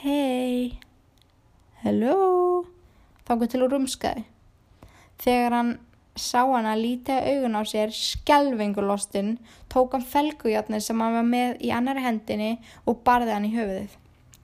hei 0.03 0.77
hello, 1.87 2.67
þáku 3.27 3.47
til 3.51 3.63
úr 3.67 3.77
rumskaði. 3.77 4.25
Þegar 5.23 5.55
hann 5.55 5.71
sá 6.19 6.41
hann 6.43 6.67
að 6.69 6.83
lítið 6.83 7.29
augun 7.31 7.59
á 7.61 7.63
sér, 7.69 7.93
skjelvingulostinn, 7.95 9.37
tók 9.73 9.95
hann 9.95 10.05
felgujátnir 10.05 10.83
sem 10.85 11.01
hann 11.01 11.15
var 11.17 11.29
með 11.29 11.63
í 11.63 11.71
annari 11.77 12.03
hendinni 12.05 12.51
og 12.85 13.05
barði 13.07 13.37
hann 13.37 13.49
í 13.49 13.55
höfuðið. 13.55 13.95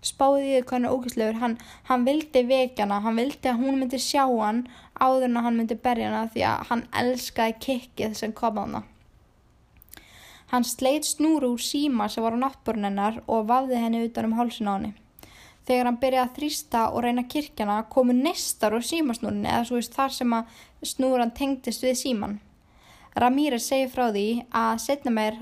spáði 0.03 0.43
því 0.43 0.55
er 0.59 0.89
ógæslegur 0.91 1.37
hann, 1.39 1.59
hann 1.87 2.05
vildi 2.05 2.41
vekjana, 2.43 2.97
hann 3.05 3.21
vildi 3.21 3.49
að 3.49 3.61
hún 3.63 3.77
myndi 3.79 4.01
sjá 4.03 4.25
hann 4.27 4.65
áður 5.03 5.29
en 5.29 5.43
hann 5.45 5.59
myndi 5.59 5.77
berja 5.85 6.11
hana 6.11 6.31
því 6.33 6.45
að 6.49 6.65
hann 6.71 6.85
elskaði 7.03 7.57
kikkið 7.67 8.17
sem 8.21 8.35
kom 8.39 8.61
á 8.61 8.63
hana. 8.63 8.83
Hann 10.53 10.67
sleit 10.69 11.09
snúru 11.09 11.55
úr 11.57 11.63
síma 11.65 12.07
sem 12.13 12.25
var 12.25 12.37
á 12.37 12.43
náttborunennar 12.43 13.23
og 13.27 13.49
vafði 13.51 13.81
henni 13.83 14.05
utan 14.07 14.31
um 14.31 14.37
hálsin 14.39 14.71
á 14.71 14.75
henni. 14.77 14.93
Þegar 15.67 15.89
hann 15.89 16.01
byrjaði 16.03 16.29
að 16.29 16.39
þrýsta 16.39 16.87
og 16.93 17.05
reyna 17.05 17.27
kirkjana 17.35 17.83
komu 17.91 18.15
nestar 18.17 18.75
úr 18.77 18.87
símasnúrunni 18.87 19.51
eða 19.51 19.69
svo 19.69 19.79
veist 19.79 19.95
þar 19.97 20.17
sem 20.17 20.39
að 20.39 20.63
snúran 20.93 21.35
tengdist 21.37 21.85
við 21.87 22.01
síman 22.01 22.41
Ramírez 23.15 23.67
segi 23.69 23.89
frá 23.93 24.07
því 24.09 24.27
að 24.57 24.79
setna 24.87 25.13
meir 25.13 25.35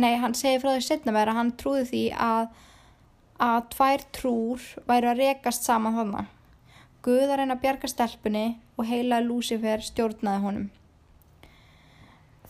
nei, 0.00 0.14
hann 0.16 0.34
segi 0.36 0.60
frá 0.62 0.72
því 0.72 0.84
setna 0.86 1.12
meir 1.12 1.28
að 1.28 1.38
hann 1.38 1.56
trúði 1.60 1.88
því 1.90 2.04
að 2.16 2.46
að 3.42 3.58
tvær 3.74 4.04
trúr 4.14 4.64
væru 4.86 5.10
að 5.10 5.20
rekast 5.20 5.66
saman 5.66 5.96
þannig. 5.96 6.28
Guð 7.02 7.24
að 7.26 7.40
reyna 7.40 7.56
að 7.56 7.64
bjarga 7.64 7.90
stelpunni 7.90 8.44
og 8.78 8.86
heila 8.86 9.18
Lucifer 9.24 9.82
stjórnaði 9.82 10.42
honum. 10.44 10.68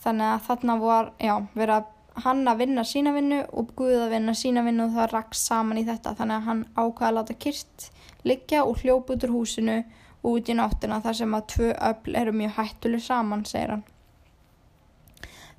Þannig 0.02 0.28
að 0.28 0.46
þarna 0.48 0.76
var, 0.82 1.10
já, 1.22 1.34
verið 1.54 1.74
að 1.78 1.90
hann 2.26 2.42
að 2.50 2.60
vinna 2.60 2.84
sína 2.84 3.14
vinnu 3.14 3.38
og 3.48 3.72
Guð 3.78 4.02
að 4.02 4.14
vinna 4.16 4.34
sína 4.36 4.64
vinnu 4.66 4.88
og 4.88 4.96
það 4.98 5.10
raks 5.14 5.46
saman 5.48 5.80
í 5.80 5.86
þetta. 5.88 6.12
Þannig 6.18 6.36
að 6.36 6.48
hann 6.50 6.62
ákvaði 6.76 7.08
að 7.08 7.16
láta 7.18 7.38
kyrst 7.46 7.88
liggja 8.28 8.66
og 8.66 8.82
hljópa 8.82 9.16
út 9.16 9.26
úr 9.26 9.34
húsinu 9.38 9.78
og 10.22 10.36
út 10.36 10.52
í 10.52 10.58
náttina 10.58 11.00
þar 11.02 11.18
sem 11.18 11.34
að 11.38 11.48
tvö 11.54 11.72
öll 11.88 12.16
eru 12.20 12.36
mjög 12.36 12.56
hættuleg 12.58 13.02
saman, 13.02 13.46
segir 13.48 13.76
hann. 13.76 13.84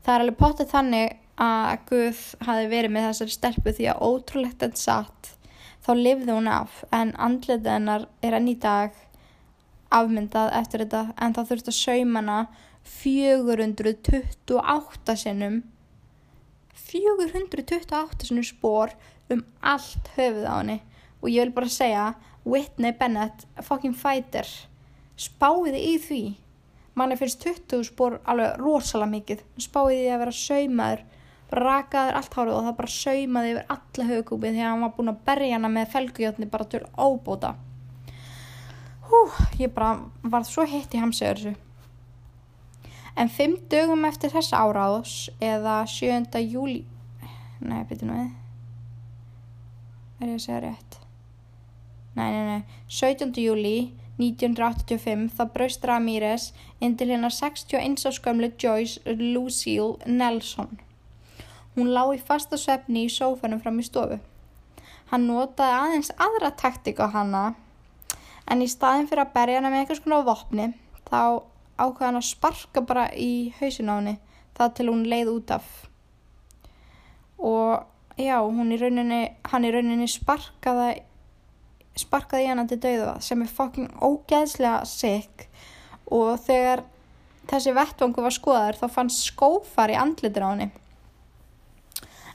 Það 0.03 0.13
er 0.13 0.25
alveg 0.25 0.39
pottið 0.39 0.73
þannig 0.75 1.17
að 1.43 1.85
Guð 1.89 2.21
hafi 2.45 2.69
verið 2.69 2.93
með 2.93 3.07
þessari 3.09 3.37
stelpu 3.37 3.73
því 3.73 3.89
að 3.89 4.03
ótrúlegt 4.05 4.65
en 4.67 4.75
satt 4.77 5.33
þá 5.83 5.91
lifði 5.99 6.31
hún 6.31 6.47
af 6.51 6.83
en 6.95 7.11
andletið 7.19 7.75
hennar 7.75 8.03
er 8.23 8.33
enn 8.37 8.51
í 8.51 8.59
dag 8.59 8.91
afmyndað 9.93 10.55
eftir 10.59 10.79
þetta 10.85 11.01
en 11.21 11.33
það 11.35 11.49
þurfti 11.49 11.69
að 11.71 11.79
saumana 11.79 12.37
428 12.83 15.15
sinnum. 15.23 15.55
428 16.83 18.27
sinnum 18.27 18.47
spór 18.47 18.89
um 19.31 19.41
allt 19.61 20.05
höfuð 20.17 20.47
á 20.49 20.55
henni. 20.59 20.79
Og 21.21 21.27
ég 21.31 21.41
vil 21.45 21.55
bara 21.55 21.69
segja 21.71 22.05
Whitney 22.43 22.93
Bennett 22.99 23.39
fucking 23.61 23.95
fighter 23.95 24.47
spáði 25.19 25.79
í 25.79 25.97
því. 26.01 26.23
Manni 26.97 27.17
finnst 27.17 27.43
20 27.45 27.83
spór 27.87 28.19
alveg 28.29 28.59
rosalega 28.61 29.11
mikið. 29.13 29.39
Spáði 29.61 30.01
því 30.01 30.09
að 30.13 30.21
vera 30.23 30.39
saumaður 30.39 31.01
rakaður 31.59 32.17
allt 32.19 32.37
hárið 32.37 32.55
og 32.57 32.65
það 32.67 32.77
bara 32.79 32.93
saumaði 32.95 33.51
yfir 33.53 33.75
alla 33.75 34.07
högkúpið 34.09 34.57
að 34.57 34.65
hann 34.67 34.85
var 34.85 34.95
búin 34.97 35.11
að 35.13 35.21
berja 35.27 35.57
hana 35.57 35.69
með 35.73 35.91
felgujotni 35.93 36.49
bara 36.53 36.69
til 36.71 36.83
óbóta 36.97 37.53
hú, 39.09 39.21
ég 39.59 39.73
bara 39.75 39.99
var 40.23 40.47
svo 40.47 40.65
hitt 40.69 40.95
í 40.95 41.01
hamsögur 41.01 41.41
þessu 41.41 41.53
en 43.15 43.29
fimm 43.29 43.57
dögum 43.69 44.05
eftir 44.09 44.33
þessa 44.33 44.63
áráðs 44.63 45.29
eða 45.43 45.83
7. 45.89 46.39
júli 46.41 46.83
nei, 47.61 47.83
betur 47.89 48.09
nú 48.09 48.17
við 48.17 48.31
er 50.23 50.31
ég 50.31 50.39
að 50.39 50.45
segja 50.45 50.61
rétt 50.63 50.97
nei, 52.17 52.29
nei, 52.29 52.45
nei 52.49 52.61
17. 52.87 53.35
júli 53.43 53.75
1985 54.21 55.29
þá 55.33 55.43
braust 55.53 55.85
Ramírez 55.89 56.51
inn 56.83 56.97
til 56.97 57.09
hennar 57.13 57.33
61 57.33 58.05
áskömmlu 58.09 58.51
Joyce 58.61 59.15
Lucille 59.19 59.97
Nelson 60.05 60.77
Hún 61.73 61.89
lá 61.93 62.03
í 62.13 62.19
fasta 62.21 62.57
svefni 62.59 63.07
í 63.07 63.11
sófanum 63.11 63.61
fram 63.61 63.79
í 63.81 63.85
stofu. 63.87 64.19
Hann 65.09 65.25
notaði 65.25 65.77
aðeins 65.77 66.11
aðra 66.21 66.51
taktik 66.57 67.01
á 67.01 67.09
hanna 67.13 67.43
en 68.49 68.61
í 68.61 68.67
staðin 68.69 69.07
fyrir 69.09 69.23
að 69.25 69.33
berja 69.33 69.59
hana 69.59 69.71
með 69.73 69.83
eitthvað 69.83 70.01
svona 70.01 70.19
vopni 70.27 70.67
þá 71.07 71.21
ákvaði 71.77 72.05
hann 72.05 72.19
að 72.19 72.27
sparka 72.27 72.83
bara 72.85 73.07
í 73.17 73.53
hausin 73.59 73.89
á 73.89 73.93
henni 73.97 74.13
það 74.57 74.75
til 74.77 74.87
hún 74.91 75.07
leið 75.09 75.31
út 75.33 75.55
af. 75.55 75.71
Og 77.41 78.21
já, 78.21 78.37
í 78.37 78.77
rauninni, 78.79 79.23
hann 79.49 79.65
í 79.65 79.73
rauninni 79.73 80.07
sparkaði, 80.11 81.01
sparkaði 81.97 82.51
hana 82.51 82.67
til 82.69 82.79
dauða 82.83 83.17
sem 83.25 83.41
er 83.41 83.49
fokking 83.49 83.89
ógeðslega 83.97 84.85
sikk 84.89 85.47
og 86.13 86.37
þegar 86.45 86.85
þessi 87.49 87.73
vettvangu 87.75 88.23
var 88.23 88.37
skoðar 88.37 88.77
þá 88.77 88.87
fann 88.93 89.11
skófar 89.13 89.91
í 89.91 89.97
andlitur 89.99 90.45
á 90.45 90.49
henni 90.53 90.69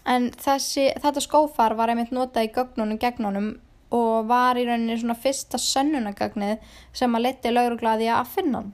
en 0.08 0.30
þessi, 0.40 0.88
þetta 1.02 1.22
skófar 1.22 1.74
var 1.78 1.92
einmitt 1.92 2.12
notað 2.14 2.48
í 2.48 2.52
gögnunum 2.54 3.00
gegnunum 3.00 3.48
og 3.94 4.28
var 4.28 4.58
í 4.60 4.64
rauninni 4.68 4.98
svona 5.00 5.16
fyrsta 5.16 5.60
sönnunagagnið 5.60 6.64
sem 6.96 7.16
að 7.16 7.24
leti 7.24 7.52
lauruglaði 7.52 8.08
að 8.12 8.32
finna 8.34 8.62
hann. 8.62 8.72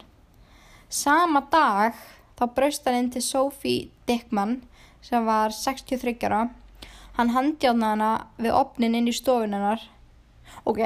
Sama 0.90 1.44
dag 1.50 1.98
þá 2.38 2.44
braust 2.54 2.86
hann 2.86 3.00
inn 3.00 3.10
til 3.14 3.22
Sophie 3.22 3.90
Dickman 4.08 4.60
sem 5.04 5.26
var 5.26 5.54
63 5.54 6.16
ára. 6.26 6.48
Hann 7.18 7.34
handjána 7.34 7.92
hana 7.94 8.12
við 8.38 8.56
opnin 8.58 8.96
inn 8.98 9.10
í 9.10 9.14
stofunennar. 9.14 9.82
Ok, 10.66 10.80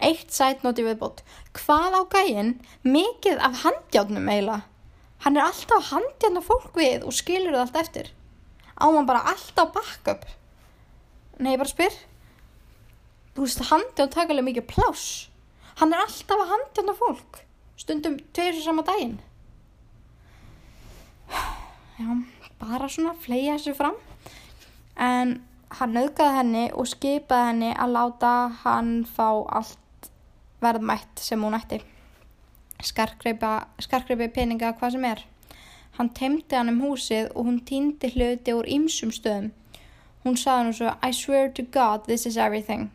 eitt 0.00 0.32
sætnóti 0.32 0.84
viðbót. 0.84 1.22
Hvað 1.56 1.96
á 1.96 2.02
gæinn 2.12 2.58
mikið 2.84 3.40
af 3.40 3.64
handjánum 3.64 4.28
eiginlega? 4.28 4.64
Hann 5.24 5.38
er 5.38 5.46
alltaf 5.46 5.78
að 5.78 5.90
handjána 5.92 6.44
fólk 6.44 6.76
við 6.76 7.06
og 7.08 7.16
skilur 7.16 7.56
það 7.56 7.64
allt 7.64 7.80
eftir 7.80 8.12
á 8.74 8.84
maður 8.86 9.08
bara 9.10 9.26
alltaf 9.32 9.72
backup? 9.74 10.26
Nei, 11.38 11.54
ég 11.54 11.60
bara 11.60 11.70
spyr. 11.70 11.94
Þú 13.34 13.46
veist, 13.46 13.62
handján 13.70 14.12
taka 14.12 14.34
alveg 14.34 14.46
mikið 14.48 14.68
pláss. 14.70 15.06
Hann 15.80 15.94
er 15.94 16.04
alltaf 16.04 16.42
að 16.42 16.52
handjána 16.52 16.94
fólk. 16.98 17.40
Stundum 17.78 18.18
tveir 18.32 18.54
sem 18.54 18.66
sama 18.68 18.84
daginn. 18.86 19.16
Já, 21.98 22.10
bara 22.60 22.90
svona 22.90 23.16
flega 23.18 23.56
þessu 23.56 23.74
fram. 23.78 23.98
En 24.94 25.40
hann 25.80 25.98
auðgaði 25.98 26.38
henni 26.38 26.64
og 26.70 26.86
skipaði 26.86 27.50
henni 27.50 27.72
að 27.74 27.96
láta 27.96 28.32
hann 28.62 28.92
fá 29.10 29.28
allt 29.58 30.10
verðmætt 30.62 31.22
sem 31.22 31.42
hún 31.42 31.58
ætti. 31.58 31.82
Skarkreipi 32.84 34.30
peninga 34.34 34.74
hvað 34.78 34.94
sem 34.94 35.06
er 35.10 35.24
Hann 35.94 36.10
temdi 36.10 36.56
hann 36.56 36.72
um 36.72 36.80
húsið 36.82 37.28
og 37.34 37.46
hún 37.46 37.60
týndi 37.68 38.08
hluti 38.16 38.54
úr 38.56 38.66
ymsum 38.66 39.12
stöðum. 39.14 39.52
Hún 40.24 40.38
saði 40.40 40.62
hann 40.62 40.74
svo 40.78 40.94
I 41.06 41.12
swear 41.14 41.50
to 41.54 41.62
God 41.62 42.08
this 42.08 42.26
is 42.26 42.36
everything. 42.36 42.90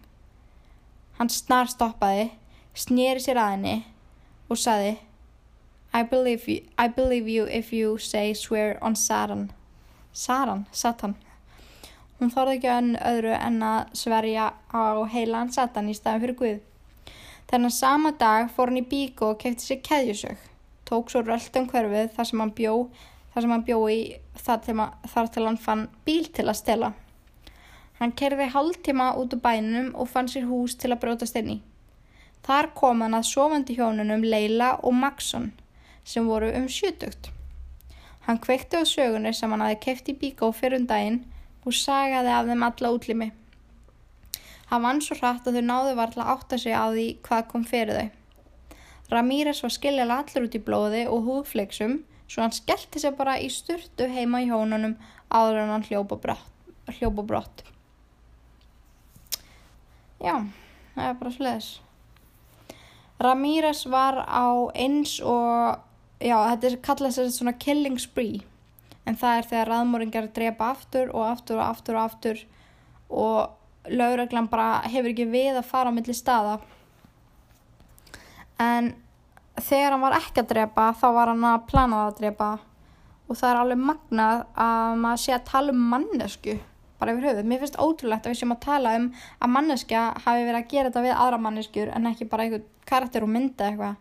Hann 1.20 1.30
snar 1.32 1.70
stoppaði, 1.72 2.32
snýri 2.76 3.24
sér 3.24 3.40
að 3.40 3.54
henni 3.54 3.78
og 4.50 4.60
saði 4.60 4.98
I 5.94 6.04
believe, 6.04 6.48
you, 6.48 6.62
I 6.78 6.88
believe 6.88 7.28
you 7.28 7.48
if 7.48 7.72
you 7.74 7.98
say 7.98 8.34
swear 8.34 8.78
on 8.82 8.96
Satan. 8.96 9.52
Satan, 10.14 10.68
Satan. 10.72 11.16
Hún 12.20 12.34
þorði 12.36 12.60
ekki 12.60 12.72
önn 12.74 12.92
öðru 13.00 13.32
en 13.38 13.64
að 13.64 13.96
sverja 13.96 14.52
á 14.76 14.84
heilan 15.10 15.54
Satan 15.56 15.90
í 15.90 15.96
staðin 15.96 16.26
fyrir 16.26 16.40
Guð. 16.42 16.62
Þennan 17.50 17.74
sama 17.74 18.12
dag 18.12 18.52
fór 18.54 18.70
hann 18.70 18.84
í 18.84 18.86
bíku 18.86 19.32
og 19.32 19.40
kefti 19.42 19.72
sér 19.72 19.84
keðjusög 19.88 20.49
tók 20.90 21.12
svo 21.12 21.22
röldum 21.24 21.70
hverfið 21.70 22.12
þar 22.16 22.30
sem 22.30 22.44
hann 22.44 22.56
bjó, 22.58 22.74
sem 23.36 23.54
hann 23.54 23.66
bjó 23.68 23.80
í 23.94 24.00
þar 24.42 24.66
til, 24.66 24.76
þar 25.14 25.32
til 25.36 25.46
hann 25.46 25.62
fann 25.62 25.88
bíl 26.08 26.28
til 26.34 26.48
að 26.48 26.60
stela. 26.60 26.92
Hann 28.00 28.16
kerði 28.16 28.50
hálftíma 28.54 29.14
út 29.20 29.34
úr 29.36 29.42
bænum 29.44 29.90
og 29.94 30.08
fann 30.10 30.30
sér 30.32 30.48
hús 30.48 30.78
til 30.80 30.94
að 30.94 31.02
brótast 31.04 31.40
inn 31.40 31.56
í. 31.56 31.58
Þar 32.48 32.72
kom 32.76 33.04
hann 33.04 33.18
að 33.18 33.28
sofandi 33.28 33.76
hjónunum 33.76 34.24
Leila 34.24 34.78
og 34.84 34.96
Maxson 34.96 35.52
sem 36.08 36.28
voru 36.28 36.52
um 36.56 36.70
sjutugt. 36.72 37.32
Hann 38.26 38.40
kveikti 38.40 38.80
á 38.80 38.84
sögunni 38.88 39.34
sem 39.36 39.52
hann 39.52 39.66
hafi 39.66 39.82
keft 39.84 40.10
í 40.12 40.16
bíkó 40.16 40.52
fyrir 40.56 40.80
um 40.80 40.88
daginn 40.88 41.20
og 41.66 41.76
sagaði 41.76 42.32
af 42.34 42.48
þeim 42.48 42.66
alla 42.70 42.94
útlimi. 42.96 43.30
Hann 44.70 44.86
vann 44.86 45.02
svo 45.02 45.18
hratt 45.20 45.48
að 45.50 45.60
þau 45.60 45.66
náðu 45.66 45.98
varðla 45.98 46.30
átta 46.36 46.58
sig 46.62 46.78
á 46.78 46.88
því 46.94 47.08
hvað 47.26 47.48
kom 47.52 47.68
fyrir 47.68 48.00
þau. 48.00 48.19
Ramírez 49.10 49.64
var 49.64 49.74
skiljaði 49.74 50.16
allir 50.16 50.46
út 50.46 50.56
í 50.58 50.62
blóði 50.62 51.04
og 51.10 51.26
húðfleiksum 51.26 52.00
svo 52.30 52.46
hann 52.46 52.54
skellti 52.54 53.02
sér 53.02 53.16
bara 53.18 53.40
í 53.42 53.50
sturtu 53.50 54.06
heima 54.12 54.44
í 54.44 54.50
hjónunum 54.52 54.96
áður 55.34 55.64
en 55.64 55.74
hann 55.74 55.86
hljópa 55.88 56.20
brott. 57.26 57.64
Já, 60.20 60.36
það 60.96 61.06
er 61.08 61.18
bara 61.22 61.34
sliðis. 61.34 61.70
Ramírez 63.20 63.84
var 63.90 64.22
á 64.24 64.48
eins 64.78 65.18
og, 65.20 65.82
já 66.24 66.38
þetta 66.52 66.70
er 66.70 66.80
kallað 66.86 67.16
sér 67.18 67.34
svona 67.36 67.58
killing 67.60 68.00
spree 68.00 68.44
en 69.10 69.18
það 69.18 69.38
er 69.38 69.48
þegar 69.50 69.72
raðmóringar 69.74 70.30
drepa 70.36 70.70
aftur 70.76 71.12
og 71.16 71.26
aftur 71.28 71.60
og 71.60 71.66
aftur 71.66 71.98
og 71.98 72.04
aftur 72.04 72.44
og 73.10 73.90
lauraglan 73.90 74.50
bara 74.52 74.84
hefur 74.86 75.12
ekki 75.12 75.28
við 75.32 75.58
að 75.58 75.70
fara 75.72 75.90
á 75.90 75.96
milli 75.96 76.14
staða 76.16 76.60
en 78.60 78.94
þegar 79.60 79.96
hann 79.96 80.04
var 80.04 80.18
ekki 80.20 80.44
að 80.44 80.52
drepa 80.54 80.90
þá 81.00 81.08
var 81.16 81.32
hann 81.34 81.46
að 81.52 81.68
plana 81.70 82.02
að 82.08 82.18
drepa 82.20 82.50
og 83.30 83.38
það 83.38 83.52
er 83.52 83.62
alveg 83.62 83.86
magnað 83.92 84.44
að 84.66 85.00
maður 85.04 85.24
sé 85.24 85.36
að 85.36 85.48
tala 85.52 85.76
um 85.76 85.88
mannesku 85.92 86.58
bara 87.00 87.14
yfir 87.16 87.30
höfuð. 87.30 87.48
Mér 87.48 87.62
finnst 87.64 87.80
ótrúlegt 87.80 88.28
að 88.28 88.34
við 88.34 88.42
séum 88.42 88.56
að 88.56 88.66
tala 88.66 88.96
um 89.00 89.08
að 89.40 89.54
manneskja 89.56 90.02
hafi 90.26 90.44
verið 90.44 90.60
að 90.60 90.70
gera 90.74 90.90
þetta 90.90 91.04
við 91.06 91.16
aðra 91.16 91.42
manneskjur 91.46 91.94
en 91.96 92.10
ekki 92.12 92.28
bara 92.32 92.46
einhvern 92.46 92.68
karakter 92.90 93.26
og 93.26 93.32
mynda 93.32 93.70
eitthvað. 93.70 93.96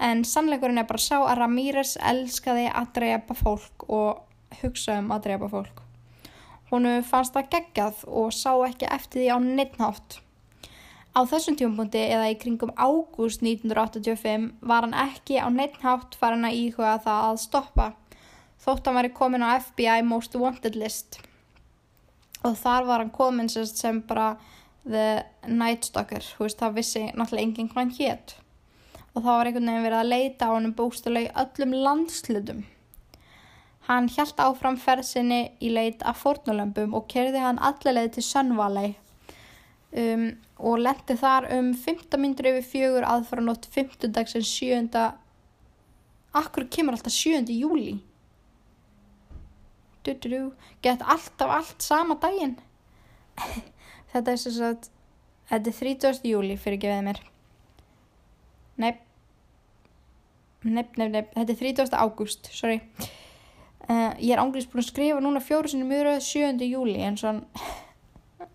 En 0.00 0.24
sannleikurinn 0.24 0.80
er 0.80 0.88
bara 0.88 1.02
sá 1.04 1.18
að 1.18 1.36
Ramírez 1.42 1.96
elskaði 2.12 2.70
að 2.72 2.92
drepa 2.96 3.36
fólk 3.36 3.84
og 3.92 4.60
hugsa 4.62 4.96
um 5.02 5.12
að 5.12 5.26
drepa 5.28 5.50
fólk. 5.52 5.82
Húnu 6.70 7.00
fannst 7.04 7.34
það 7.36 7.50
geggjað 7.52 8.04
og 8.06 8.32
sá 8.32 8.52
ekki 8.64 8.88
eftir 8.88 9.24
því 9.24 9.28
á 9.34 9.38
neittnátt. 9.44 10.20
Á 11.10 11.20
þessum 11.26 11.56
tímapunkti 11.58 12.04
eða 12.06 12.28
í 12.30 12.36
kringum 12.38 12.70
ágúst 12.78 13.42
1985 13.42 14.44
var 14.62 14.86
hann 14.86 14.94
ekki 14.94 15.40
á 15.42 15.50
neittnátt 15.50 16.14
farin 16.18 16.46
að 16.46 16.58
íhuga 16.60 16.92
það 17.02 17.24
að 17.30 17.40
stoppa 17.44 17.88
þótt 18.62 18.86
hann 18.86 18.98
væri 19.00 19.10
komin 19.16 19.42
á 19.42 19.58
FBI 19.58 20.04
Most 20.06 20.36
Wanted 20.38 20.78
list 20.78 21.18
og 22.46 22.54
þar 22.60 22.86
var 22.86 23.02
hann 23.02 23.10
komin 23.14 23.50
sem 23.50 24.00
bara 24.06 24.36
The 24.86 25.24
Night 25.50 25.90
Stalker, 25.90 26.24
veist 26.38 26.62
það 26.62 26.78
vissi 26.78 27.02
náttúrulega 27.10 27.46
enginn 27.46 27.72
hvað 27.72 27.82
hann 27.82 27.96
hétt 27.98 28.36
og 29.10 29.24
þá 29.24 29.30
var 29.30 29.50
einhvern 29.50 29.68
veginn 29.72 29.86
verið 29.88 30.00
að 30.00 30.12
leita 30.14 30.46
á 30.46 30.50
hann 30.54 30.74
bústuleg 30.78 31.30
öllum 31.42 31.72
landslutum. 31.84 32.62
Hann 33.90 34.06
hjælt 34.14 34.38
áfram 34.38 34.76
ferðsynni 34.78 35.40
í 35.58 35.72
leit 35.74 36.04
af 36.06 36.22
fornulömpum 36.22 36.94
og 36.94 37.08
kerði 37.10 37.42
hann 37.42 37.58
allaveg 37.58 38.12
til 38.14 38.22
Sönvalei 38.22 38.92
um, 39.96 40.28
og 40.60 40.78
lendi 40.84 41.16
þar 41.18 41.48
um 41.56 41.72
15 41.74 42.20
minnir 42.20 42.50
yfir 42.52 42.68
fjögur 42.68 43.06
aðfara 43.08 43.44
nótt 43.44 43.66
15 43.72 44.12
dagsins 44.14 44.50
7. 44.52 44.88
Akkur 46.36 46.68
kemur 46.70 46.94
alltaf 46.94 47.14
7. 47.14 47.50
júli? 47.50 47.98
Du, 50.04 50.14
du, 50.14 50.28
du. 50.28 50.40
Gett 50.82 51.02
alltaf 51.02 51.50
allt 51.50 51.82
sama 51.84 52.16
daginn. 52.22 52.56
Þetta 54.12 54.32
er 54.32 54.40
svo 54.40 54.72
að 54.72 54.88
þetta 55.50 55.70
er 55.70 55.78
30. 55.78 56.26
júli 56.30 56.56
fyrir 56.58 56.82
veið 56.82 57.04
mér. 57.06 57.20
Neip. 58.80 59.00
Neip, 60.64 60.96
neip, 60.98 61.10
neip. 61.10 61.32
Þetta 61.34 61.54
er 61.54 61.60
30. 61.60 61.96
ágúst, 61.98 62.50
sorry. 62.54 62.80
Uh, 63.90 64.12
ég 64.22 64.34
er 64.34 64.42
ánglýst 64.42 64.70
búin 64.70 64.84
að 64.84 64.90
skrifa 64.90 65.22
núna 65.22 65.42
fjóru 65.42 65.70
sinni 65.70 65.86
mjög 65.88 66.04
rauð 66.06 66.20
7. 66.26 66.60
júli 66.68 67.00
en 67.02 67.16
svona 67.18 67.42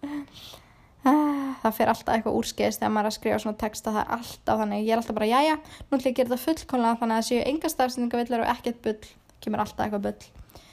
það 1.06 1.76
fer 1.78 1.92
alltaf 1.92 2.16
eitthvað 2.16 2.38
úrskeiðist 2.40 2.82
þegar 2.82 2.94
maður 2.94 3.08
er 3.08 3.12
að 3.12 3.18
skrifa 3.18 3.42
svona 3.44 3.60
texta 3.62 3.94
það 3.94 4.02
er 4.02 4.14
alltaf 4.16 4.62
þannig, 4.62 4.86
ég 4.86 4.94
er 4.94 5.02
alltaf 5.02 5.18
bara 5.18 5.30
jæja 5.30 5.56
nú 5.58 5.98
ætlum 5.98 6.00
ég 6.00 6.12
að 6.12 6.18
gera 6.20 6.30
þetta 6.32 6.46
fullkonlega 6.46 7.00
þannig 7.02 7.16
að 7.16 7.22
það 7.22 7.30
séu 7.30 7.44
enga 7.52 7.72
stafsendingavillar 7.74 8.44
og 8.46 8.52
ekkert 8.56 8.82
bull 8.86 9.12
kemur 9.46 9.64
alltaf 9.64 9.86
eitthvað 9.86 10.08
bull 10.08 10.64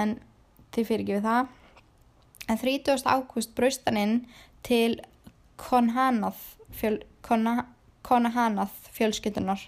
en 0.00 0.14
því 0.70 0.86
fyrir 0.86 1.04
ekki 1.04 1.16
við 1.18 1.26
það 1.26 1.56
en 2.50 2.62
30. 2.62 3.04
ágúst 3.06 3.54
braustaninn 3.58 4.16
til 4.66 5.00
Konhanath 5.60 6.56
fjöl, 6.74 7.00
Konhanath 7.22 8.90
fjölskyttunar 8.94 9.66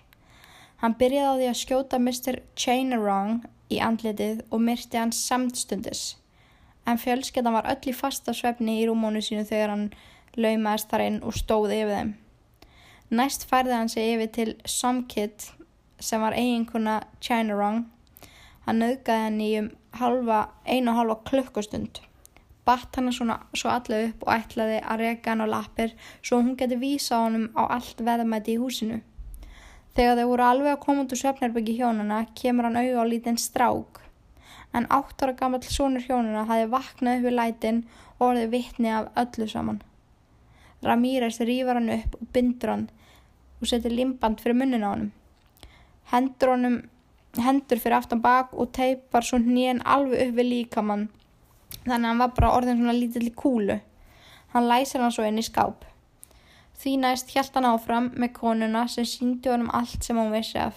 hann 0.83 0.97
byrjaði 0.99 1.27
á 1.27 1.39
því 1.39 1.51
að 1.51 1.61
skjóta 1.62 2.01
Mr. 2.03 2.41
Chainarong 2.59 3.43
í 3.73 3.79
andletið 3.83 4.43
og 4.51 4.62
myrti 4.62 4.99
hann 4.99 5.14
samtstundis 5.14 6.16
en 6.87 6.99
fjölskyttan 6.99 7.55
var 7.55 7.68
öll 7.70 7.91
í 7.91 7.95
fasta 7.95 8.35
svefni 8.35 8.81
í 8.81 8.89
rúmónu 8.89 9.23
sínu 9.23 9.45
þegar 9.47 9.75
hann 9.75 9.87
laumaðist 10.37 10.91
þar 10.93 11.07
inn 11.07 11.18
og 11.22 11.37
stóði 11.37 11.83
yfir 11.83 11.97
þeim. 11.97 12.12
Næst 13.12 13.45
færði 13.51 13.76
hann 13.76 13.91
sig 13.93 14.14
yfir 14.14 14.30
til 14.33 14.55
Somkid 14.64 15.51
sem 16.01 16.22
var 16.24 16.33
eiginkuna 16.33 17.03
Chinarong. 17.20 17.85
Hann 18.64 18.80
nöðgæði 18.80 19.26
hann 19.26 19.41
í 19.45 19.51
um 19.59 19.68
halva, 19.99 20.47
einu 20.64 20.93
og 20.93 20.99
halva 21.01 21.18
klukkustund. 21.28 22.01
Batt 22.64 22.97
hann 22.97 23.12
svona 23.12 23.41
svo 23.59 23.72
allu 23.74 23.99
upp 24.09 24.24
og 24.24 24.33
ætlaði 24.37 24.80
að 24.80 25.03
reka 25.03 25.33
hann 25.33 25.45
á 25.45 25.47
lappir 25.51 25.97
svo 26.22 26.41
hún 26.41 26.57
geti 26.57 26.78
vísa 26.80 27.20
honum 27.24 27.51
á 27.59 27.68
allt 27.76 28.01
veðamæti 28.01 28.55
í 28.55 28.61
húsinu. 28.62 29.03
Þegar 29.93 30.22
þau 30.22 30.28
voru 30.30 30.49
alveg 30.49 30.72
að 30.72 30.83
koma 30.87 31.05
út 31.05 31.12
úr 31.12 31.20
söfnarbyggi 31.20 31.76
hjónuna 31.76 32.24
kemur 32.39 32.70
hann 32.70 32.80
auða 32.80 33.03
á 33.03 33.11
lítinn 33.12 33.37
strák. 33.37 34.01
En 34.72 34.89
átt 34.89 35.20
ára 35.20 35.37
gammal 35.37 35.61
sonur 35.68 36.07
hjónuna 36.07 36.47
hafi 36.49 36.70
vaknað 36.72 37.18
upp 37.18 37.26
við 37.28 37.37
lætin 37.37 37.83
og 38.16 38.28
orðið 38.30 38.55
vittni 38.55 38.95
af 38.95 39.11
öllu 39.20 39.51
saman. 39.51 39.83
Ramírez 40.83 41.41
rýfar 41.41 41.78
hann 41.78 41.93
upp 41.95 42.16
og 42.20 42.28
bindur 42.35 42.74
hann 42.74 42.89
og 43.61 43.70
setur 43.70 43.95
limband 43.95 44.41
fyrir 44.43 44.59
munnin 44.59 44.87
á 44.87 44.91
hann. 44.91 45.12
Hendur 46.12 46.55
honum 46.57 46.80
hendur 47.39 47.80
fyrir 47.80 47.97
aftan 47.97 48.20
bak 48.22 48.53
og 48.53 48.72
teipar 48.76 49.24
svo 49.24 49.39
hnén 49.41 49.80
alveg 49.85 50.28
upp 50.28 50.39
við 50.39 50.51
líkamann 50.53 51.09
þannig 51.87 52.05
að 52.05 52.11
hann 52.11 52.22
var 52.22 52.35
bara 52.37 52.53
orðin 52.57 52.80
svona 52.80 52.97
lítill 52.97 53.26
í 53.26 53.35
kúlu. 53.43 53.78
Hann 54.53 54.68
læsir 54.68 55.01
hann 55.01 55.14
svo 55.14 55.24
inn 55.26 55.41
í 55.41 55.47
skáp. 55.47 55.85
Því 56.78 56.97
næst 57.03 57.33
hjælt 57.33 57.55
hann 57.57 57.68
áfram 57.68 58.11
með 58.18 58.35
konuna 58.39 58.87
sem 58.91 59.07
síndi 59.09 59.51
honum 59.53 59.70
allt 59.72 60.05
sem 60.05 60.18
hann 60.18 60.33
vissi 60.35 60.59
af. 60.61 60.76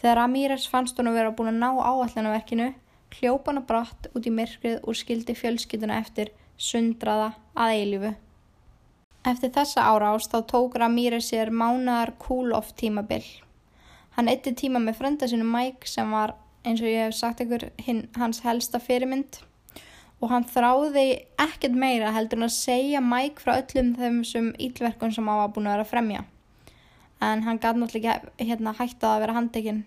Þegar 0.00 0.22
Ramírez 0.22 0.66
fannst 0.70 0.98
hann 0.98 1.10
að 1.10 1.20
vera 1.20 1.34
búin 1.36 1.52
að 1.52 1.60
ná 1.60 1.68
áallanaverkinu, 1.76 2.70
hljópa 3.18 3.50
hann 3.50 3.60
að 3.62 3.68
brátt 3.68 4.10
út 4.14 4.26
í 4.26 4.32
myrkrið 4.32 4.80
og 4.80 4.96
skildi 4.96 5.36
fjölskytuna 5.36 6.00
eftir 6.00 6.32
sundraða 6.56 7.34
að 7.54 7.76
eilifu. 7.76 8.12
Eftir 9.20 9.50
þessa 9.52 9.84
árás 9.84 10.30
þá 10.32 10.38
tók 10.48 10.78
Ramírez 10.80 11.26
sér 11.28 11.50
mánar 11.52 12.14
cool-off 12.22 12.72
tímabill. 12.72 13.26
Hann 14.16 14.30
eitti 14.32 14.54
tíma 14.56 14.80
með 14.80 14.96
frenda 14.96 15.28
sinu 15.28 15.44
Mike 15.44 15.88
sem 15.88 16.08
var, 16.08 16.32
eins 16.64 16.80
og 16.80 16.88
ég 16.88 17.04
hef 17.04 17.18
sagt 17.18 17.42
ykkur, 17.44 17.68
hinn, 17.84 18.06
hans 18.16 18.40
helsta 18.46 18.80
fyrirmynd 18.80 19.42
og 20.20 20.32
hann 20.32 20.44
þráði 20.44 21.04
ekkert 21.40 21.76
meira 21.76 22.10
heldur 22.12 22.40
en 22.40 22.48
að 22.48 22.56
segja 22.56 23.00
Mike 23.04 23.40
frá 23.40 23.54
öllum 23.58 23.94
þessum 23.96 24.50
ílverkun 24.60 25.14
sem 25.16 25.28
hann 25.28 25.40
var 25.40 25.54
búin 25.54 25.68
að 25.68 25.76
vera 25.76 25.86
að 25.86 25.92
fremja. 25.92 26.24
En 27.20 27.44
hann 27.44 27.60
gæti 27.60 27.80
náttúrulega 27.80 28.18
ekki 28.24 28.48
hérna, 28.48 28.76
hætta 28.76 29.14
að 29.14 29.24
vera 29.24 29.36
handekinn. 29.36 29.80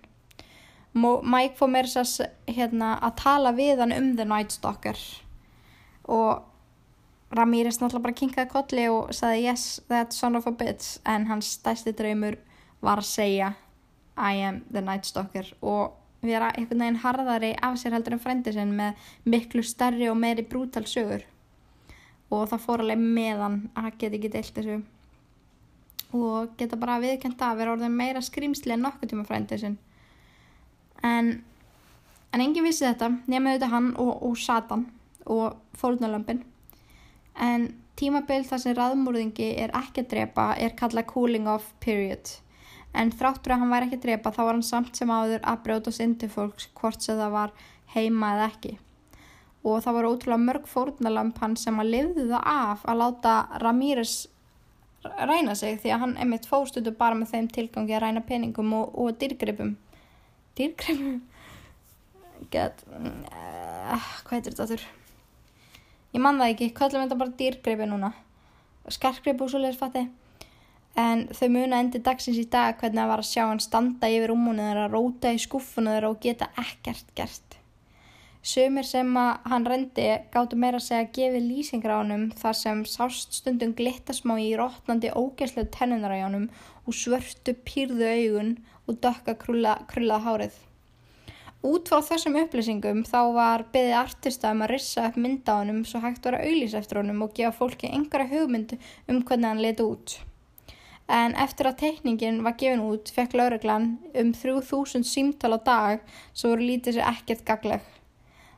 Mike 0.93 1.57
fór 1.57 1.69
mér 1.73 1.89
hérna, 1.89 2.95
að 3.01 3.15
tala 3.21 3.53
við 3.57 3.81
hann 3.81 3.93
um 3.97 4.09
The 4.17 4.29
Night 4.29 4.53
Stalker 4.53 4.97
og 6.03 6.43
Ramírez 7.33 7.79
náttúrulega 7.81 8.05
bara 8.05 8.17
kinkaði 8.17 8.49
kolli 8.51 8.85
og 8.93 9.11
saði 9.15 9.47
yes, 9.47 9.81
that 9.89 10.13
son 10.13 10.37
of 10.37 10.47
a 10.47 10.53
bitch. 10.53 10.99
En 11.05 11.27
hans 11.27 11.55
stæsti 11.57 11.93
draumur 11.97 12.37
var 12.83 13.01
að 13.01 13.09
segja 13.09 13.53
I 14.17 14.43
am 14.45 14.61
the 14.71 14.81
night 14.81 15.05
stalker. 15.09 15.49
Og 15.61 15.95
vera 16.23 16.51
einhvern 16.53 16.85
veginn 16.85 17.01
harðari 17.03 17.53
af 17.61 17.79
sér 17.81 17.97
heldur 17.97 18.15
en 18.17 18.23
frendi 18.23 18.53
sinn 18.53 18.75
með 18.77 18.99
miklu 19.25 19.63
starri 19.65 20.09
og 20.11 20.19
meiri 20.21 20.45
brútal 20.45 20.85
sögur. 20.87 21.25
Og 22.29 22.45
það 22.49 22.65
fór 22.65 22.83
alveg 22.83 23.01
meðan 23.01 23.57
að 23.77 23.89
geta 23.97 24.19
ekki 24.19 24.33
deilt 24.35 24.53
þessu. 24.59 24.77
Og 26.13 26.53
geta 26.57 26.77
bara 26.77 27.01
viðkjönda 27.01 27.49
að 27.49 27.59
vera 27.63 27.73
orðin 27.73 27.97
meira 27.97 28.21
skrimsli 28.21 28.75
en 28.75 28.85
nokkuð 28.85 29.11
tíma 29.11 29.25
frendi 29.25 29.57
sinn. 29.57 29.79
En 31.03 31.33
en 32.33 32.41
enginn 32.41 32.65
vissi 32.65 32.85
þetta 32.85 33.11
nema 33.29 33.51
auðvitað 33.53 33.73
hann 33.73 33.91
og, 34.01 34.13
og 34.25 34.37
Satan 34.41 34.87
og 35.29 35.77
fólknarlampin 35.77 36.41
en 37.39 37.67
tímabil 37.99 38.45
þar 38.47 38.61
sem 38.61 38.75
raðmúrðingi 38.77 39.49
er 39.63 39.73
ekki 39.77 40.03
að 40.03 40.09
drepa 40.13 40.47
er 40.59 40.73
kallað 40.77 41.09
cooling 41.11 41.49
off 41.49 41.73
period. 41.83 42.31
En 42.93 43.11
þráttur 43.11 43.55
að 43.55 43.63
hann 43.63 43.73
væri 43.73 43.87
ekki 43.87 43.99
að 43.99 44.07
drepa 44.07 44.33
þá 44.33 44.41
var 44.43 44.53
hann 44.53 44.65
samt 44.65 44.97
sem 44.97 45.09
áður 45.09 45.41
að 45.49 45.63
brjótast 45.65 46.03
inn 46.03 46.17
til 46.21 46.29
fólks 46.29 46.69
hvort 46.77 47.01
sem 47.01 47.17
það 47.17 47.33
var 47.33 47.53
heima 47.95 48.33
eða 48.35 48.49
ekki. 48.51 48.75
Og 49.63 49.79
það 49.81 49.97
var 49.97 50.09
ótrúlega 50.09 50.43
mörg 50.43 50.69
fórnalamp 50.69 51.39
hann 51.41 51.57
sem 51.57 51.79
að 51.79 51.91
lifðu 51.95 52.27
það 52.33 52.47
af 52.53 52.85
að 52.85 52.99
láta 53.01 53.35
Ramírez 53.63 54.15
ræna 55.03 55.55
sig 55.55 55.79
því 55.81 55.93
að 55.93 56.03
hann 56.03 56.17
emitt 56.23 56.47
fóstutu 56.47 56.93
bara 56.95 57.17
með 57.17 57.33
þeim 57.33 57.47
tilgangi 57.55 57.95
að 57.95 58.03
ræna 58.05 58.23
peningum 58.27 58.75
og, 58.77 58.91
og 58.93 59.15
dýrgripum. 59.19 59.75
Dýrgripum? 60.59 61.21
Get, 62.51 62.83
uh, 62.91 64.11
hvað 64.27 64.35
heitir 64.35 64.51
þetta 64.51 64.67
þurr 64.73 64.89
ég 66.13 66.21
man 66.21 66.41
það 66.41 66.53
ekki, 66.53 66.73
kallum 66.77 67.05
þetta 67.05 67.19
bara 67.21 67.37
dýrgreipi 67.39 67.87
núna. 67.89 68.11
Skarkgreip 68.93 69.41
og 69.41 69.51
svoleiðis 69.51 69.79
fatti. 69.79 70.05
En 70.99 71.25
þau 71.33 71.47
muna 71.49 71.79
endi 71.81 72.03
dagsins 72.05 72.37
í 72.37 72.45
dag 72.53 72.77
hvernig 72.77 73.01
það 73.01 73.09
var 73.09 73.23
að 73.23 73.29
sjá 73.31 73.43
hann 73.47 73.61
standa 73.63 74.09
yfir 74.13 74.33
umhúnið 74.35 74.69
þeirra, 74.69 74.87
róta 74.93 75.33
í 75.33 75.41
skuffunum 75.41 75.95
þeirra 75.95 76.11
og 76.13 76.19
geta 76.21 76.49
ekkert 76.61 77.13
gert. 77.17 77.57
Sumir 78.43 78.83
sem 78.83 79.07
að 79.15 79.47
hann 79.53 79.65
rendi 79.71 80.05
gáttu 80.33 80.57
meira 80.59 80.77
að 80.81 80.85
segja 80.89 81.05
að 81.05 81.13
gefi 81.15 81.41
lýsingar 81.45 81.93
á 81.95 82.01
hannum 82.01 82.25
þar 82.41 82.57
sem 82.59 82.83
sást 82.91 83.37
stundum 83.39 83.71
glittasmá 83.77 84.35
í 84.43 84.49
rótnandi 84.59 85.13
ógæslu 85.15 85.63
tennunar 85.71 86.11
á 86.11 86.27
hannum 86.27 86.49
og 86.83 86.97
svörtu 86.99 87.55
pýrðu 87.63 88.09
augun 88.11 88.51
og 88.83 88.99
dökka 88.99 89.37
krullað 89.39 89.87
krulla 89.93 90.19
hárið. 90.27 90.59
Út 91.63 91.87
frá 91.87 92.01
þessum 92.03 92.35
upplýsingum 92.41 93.05
þá 93.07 93.19
var 93.37 93.61
byggðið 93.71 93.93
artista 93.95 94.49
um 94.51 94.65
að 94.65 94.73
rissa 94.73 95.05
upp 95.07 95.15
mynda 95.15 95.53
á 95.55 95.59
hannum 95.61 95.85
svo 95.87 96.01
hægt 96.03 96.25
var 96.27 96.35
að 96.35 96.49
auðlýsa 96.49 96.81
eftir 96.81 96.99
honum 96.99 97.23
og 97.23 97.31
gefa 97.37 97.55
fólki 97.55 97.87
einhverja 97.87 98.31
hugmyndu 98.33 98.79
um 99.07 99.21
hvernig 99.23 99.47
hann 99.47 99.61
leti 99.63 99.85
út. 99.87 100.17
En 101.07 101.37
eftir 101.39 101.69
að 101.69 101.79
teikningin 101.85 102.41
var 102.43 102.57
gefin 102.59 102.83
út 102.83 103.13
fekk 103.15 103.37
lauruglan 103.39 103.87
um 104.11 104.33
3000 104.35 105.07
símtal 105.07 105.55
á 105.55 105.59
dag 105.63 106.03
svo 106.33 106.51
voru 106.51 106.67
lítið 106.67 106.99
sér 106.99 107.09
ekkert 107.13 107.47
gagleg. 107.47 107.87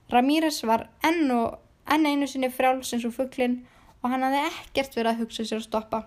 Ramírez 0.10 0.64
var 0.66 0.88
enn 1.06 1.30
og 1.38 1.62
enn 1.86 2.10
einu 2.10 2.26
sinni 2.26 2.50
frjálsins 2.50 3.06
úr 3.06 3.14
fugglin 3.14 3.60
og 4.02 4.10
hann 4.10 4.26
hafði 4.26 4.44
ekkert 4.50 4.98
verið 4.98 5.14
að 5.14 5.22
hugsa 5.22 5.46
sér 5.46 5.62
að 5.62 5.68
stoppa. 5.70 6.06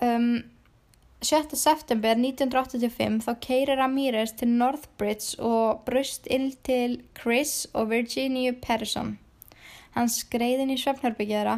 Um, 0.00 0.55
7. 1.24 1.56
september 1.56 2.12
1985 2.12 3.22
þá 3.24 3.30
keirir 3.40 3.78
Ramirez 3.80 4.34
til 4.36 4.50
Northbridge 4.60 5.40
og 5.40 5.80
brust 5.86 6.26
inn 6.28 6.50
til 6.62 6.98
Chris 7.16 7.64
og 7.72 7.88
Virginia 7.88 8.52
Patterson. 8.52 9.14
Hann 9.96 10.12
skreiðin 10.12 10.74
í 10.74 10.76
svefnherbyggjaðra. 10.76 11.54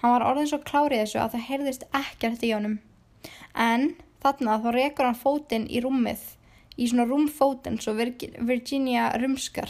Hann 0.00 0.14
var 0.14 0.24
orðin 0.30 0.48
svo 0.48 0.58
klárið 0.64 1.02
þessu 1.02 1.20
að 1.20 1.34
það 1.34 1.44
heyrðist 1.50 1.84
ekkert 2.00 2.46
í 2.48 2.54
honum. 2.54 2.78
En 3.52 3.92
þarna 4.24 4.56
þá 4.64 4.70
rekur 4.78 5.10
hann 5.10 5.20
fótinn 5.20 5.68
í 5.68 5.84
rúmið, 5.84 6.24
í 6.80 6.88
svona 6.88 7.06
rúmfótinn 7.12 7.76
svo 7.84 7.92
Virginia 7.92 9.12
rumskar. 9.20 9.68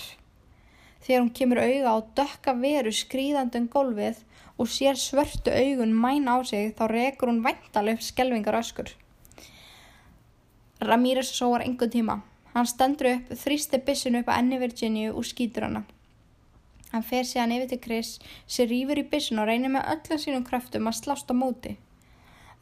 Þegar 1.03 1.25
hún 1.25 1.35
kemur 1.35 1.65
auga 1.65 1.91
á 1.91 1.99
dökka 2.23 2.55
veru 2.63 2.95
skrýðandum 2.95 3.67
gólfið 3.75 4.23
og 4.63 4.71
sér 4.71 4.95
svörtu 4.95 5.51
augun 5.51 5.99
mæna 6.07 6.39
á 6.39 6.47
sig 6.47 6.73
þá 6.79 6.87
rekur 6.95 7.35
hún 7.35 7.43
væntaleg 7.43 7.99
skelvingar 7.99 8.63
öskur. 8.63 8.95
Ramírez 10.81 11.33
sóar 11.35 11.65
engu 11.67 11.89
tíma. 11.91 12.21
Hann 12.55 12.67
stendur 12.67 13.09
upp, 13.11 13.33
þrýstir 13.35 13.83
bissinu 13.87 14.21
upp 14.23 14.29
að 14.31 14.39
enni 14.43 14.59
Virginia 14.63 15.11
og 15.13 15.27
skýtur 15.27 15.67
hana. 15.67 15.83
Hann 16.93 17.05
fer 17.05 17.27
síðan 17.27 17.53
yfir 17.57 17.69
til 17.73 17.81
Chris, 17.85 18.13
sér 18.47 18.71
rýfur 18.71 19.01
í 19.03 19.05
bissinu 19.11 19.43
og 19.43 19.51
reynir 19.51 19.75
með 19.75 19.91
öllum 19.95 20.23
sínum 20.23 20.47
kröftum 20.47 20.87
að 20.89 21.01
slást 21.01 21.31
á 21.31 21.35
móti. 21.35 21.75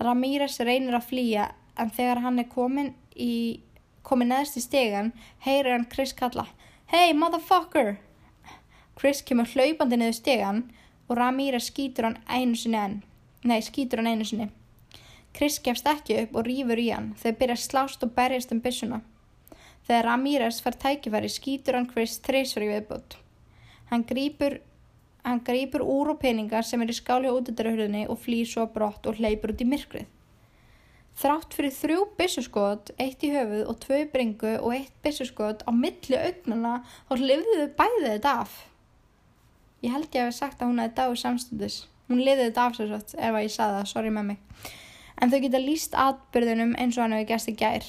Ramírez 0.00 0.58
reynir 0.64 0.96
að 0.96 1.08
flýja 1.10 1.50
en 1.76 1.92
þegar 1.92 2.22
hann 2.24 2.40
er 2.40 2.48
komin, 2.48 2.94
í, 3.12 3.60
komin 4.02 4.32
neðst 4.32 4.56
í 4.56 4.64
stegan 4.64 5.12
heyrir 5.44 5.76
hann 5.76 5.88
Chris 5.92 6.16
kalla 6.16 6.48
Hey 6.88 7.12
motherfucker! 7.12 7.96
Chris 8.96 9.20
kemur 9.28 9.48
hlaupandi 9.52 10.00
niður 10.00 10.16
stegan 10.16 10.60
og 11.08 11.18
Ramírez 11.20 11.68
skýtur 11.68 12.08
hann 12.08 12.20
einu 12.26 12.56
sinni 12.56 12.80
enn. 12.80 13.02
Nei, 13.44 13.60
skýtur 13.60 14.00
hann 14.00 14.14
einu 14.14 14.24
sinni. 14.24 14.48
Chris 15.36 15.58
gefst 15.60 15.88
ekki 15.90 16.16
upp 16.22 16.38
og 16.40 16.46
rýfur 16.48 16.80
í 16.80 16.88
hann. 16.88 17.12
Þeir 17.20 17.36
byrja 17.40 17.58
slást 17.60 18.04
og 18.06 18.14
berjast 18.16 18.54
um 18.54 18.62
byssuna. 18.64 19.02
Þegar 19.86 20.08
Ramírez 20.08 20.62
fær 20.64 20.78
tækifæri 20.82 21.28
skýtur 21.30 21.76
hann 21.76 21.90
Chris 21.90 22.16
þreysfri 22.24 22.70
viðbútt. 22.70 23.18
Hann 23.90 24.02
grýpur, 24.08 24.58
hann 25.22 25.42
grýpur 25.46 25.84
úr 25.84 26.14
og 26.14 26.20
peningar 26.22 26.66
sem 26.66 26.82
er 26.82 26.90
í 26.90 26.96
skáli 26.96 27.30
á 27.30 27.36
útættarahurðinni 27.36 28.06
og 28.10 28.18
flýr 28.24 28.48
svo 28.50 28.64
brott 28.72 29.06
og 29.06 29.20
hleypur 29.20 29.52
út 29.54 29.62
í 29.62 29.68
myrkrið. 29.68 30.08
Þrátt 31.16 31.54
fyrir 31.56 31.72
þrjú 31.72 32.00
byssuskot, 32.18 32.90
eitt 33.00 33.22
í 33.24 33.30
höfuð 33.32 33.68
og 33.70 33.78
tvö 33.80 34.02
bringu 34.12 34.56
og 34.58 34.74
eitt 34.76 34.96
byssuskot 35.04 35.62
á 35.64 35.70
milli 35.72 36.18
augnana 36.18 36.80
og 37.08 37.22
hlifðuðu 37.22 37.68
bæðið 37.78 38.08
þetta 38.08 38.32
af. 38.42 38.56
Ég 39.84 39.94
held 39.94 40.10
ég 40.10 40.26
að 40.26 40.28
hef 40.28 40.36
sagt 40.40 40.60
að 40.60 40.72
hún 40.72 40.82
hefði 40.82 40.98
dáið 40.98 41.16
samstundis. 41.22 41.78
Hún 42.10 42.20
liðið 42.20 42.50
þetta 42.50 42.66
af 42.66 42.76
sér 42.76 42.90
svo 42.90 43.00
ef 43.00 43.38
að 43.38 43.46
ég 43.46 43.54
saði 43.54 43.78
það, 43.78 43.88
sorry 43.92 44.12
með 44.12 44.28
mig. 44.32 44.42
En 45.22 45.32
þau 45.32 45.40
geta 45.44 45.60
líst 45.62 45.96
atbyrðunum 45.96 46.74
eins 46.80 46.98
og 46.98 47.04
hann 47.04 47.16
hefur 47.16 47.30
gæst 47.30 47.50
í 47.50 47.56
gær. 47.56 47.86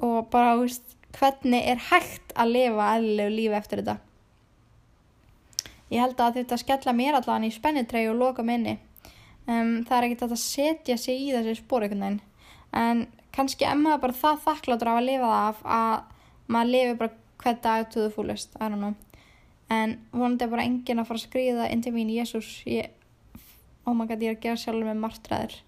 Og 0.00 0.28
bara, 0.32 0.54
þú 0.56 0.66
veist, 0.66 0.94
hvernig 1.16 1.66
er 1.72 1.82
hægt 1.90 2.34
að 2.36 2.54
lifa 2.54 2.88
aðlilegu 2.94 3.34
lífi 3.36 3.58
eftir 3.60 3.82
þetta? 3.82 3.96
Ég 5.90 6.04
held 6.04 6.22
að 6.22 6.40
þetta 6.40 6.60
skella 6.60 6.94
mér 6.94 7.18
allavega 7.18 7.48
í 7.48 7.54
spennitrei 7.54 8.04
og 8.10 8.20
loka 8.20 8.44
minni. 8.46 8.76
Um, 9.48 9.80
það 9.88 9.96
er 9.96 10.08
ekkert 10.08 10.26
að 10.28 10.42
setja 10.44 10.98
sig 11.00 11.24
í 11.24 11.32
þessi 11.34 11.56
spór 11.58 11.86
einhvern 11.86 12.06
veginn. 12.06 12.20
En 12.76 13.06
kannski 13.34 13.66
emmaða 13.66 14.02
bara 14.04 14.20
það 14.20 14.44
þakkláttur 14.46 14.92
af 14.92 15.00
að 15.00 15.08
lifa 15.08 15.30
það 15.32 15.46
af 15.48 15.62
að 15.80 16.50
maður 16.50 16.74
lifi 16.76 16.98
bara 17.00 17.16
hvern 17.40 17.62
dag 17.64 17.88
to 17.90 18.04
the 18.04 18.12
fullest, 18.12 18.54
I 18.60 18.68
don't 18.68 18.84
know 18.84 18.94
en 19.70 19.98
vonandi 20.12 20.44
er 20.44 20.50
bara 20.50 20.66
engin 20.66 21.00
að 21.00 21.10
fara 21.10 21.20
að 21.20 21.26
skriða 21.28 21.68
inn 21.70 21.82
til 21.84 21.92
mín 21.94 22.10
Jésús 22.10 22.48
oh 23.86 23.94
my 23.94 24.06
god 24.10 24.22
ég 24.24 24.32
er 24.32 24.38
að 24.38 24.46
gera 24.46 24.60
sjálfur 24.60 24.88
með 24.88 25.02
margtræður 25.04 25.58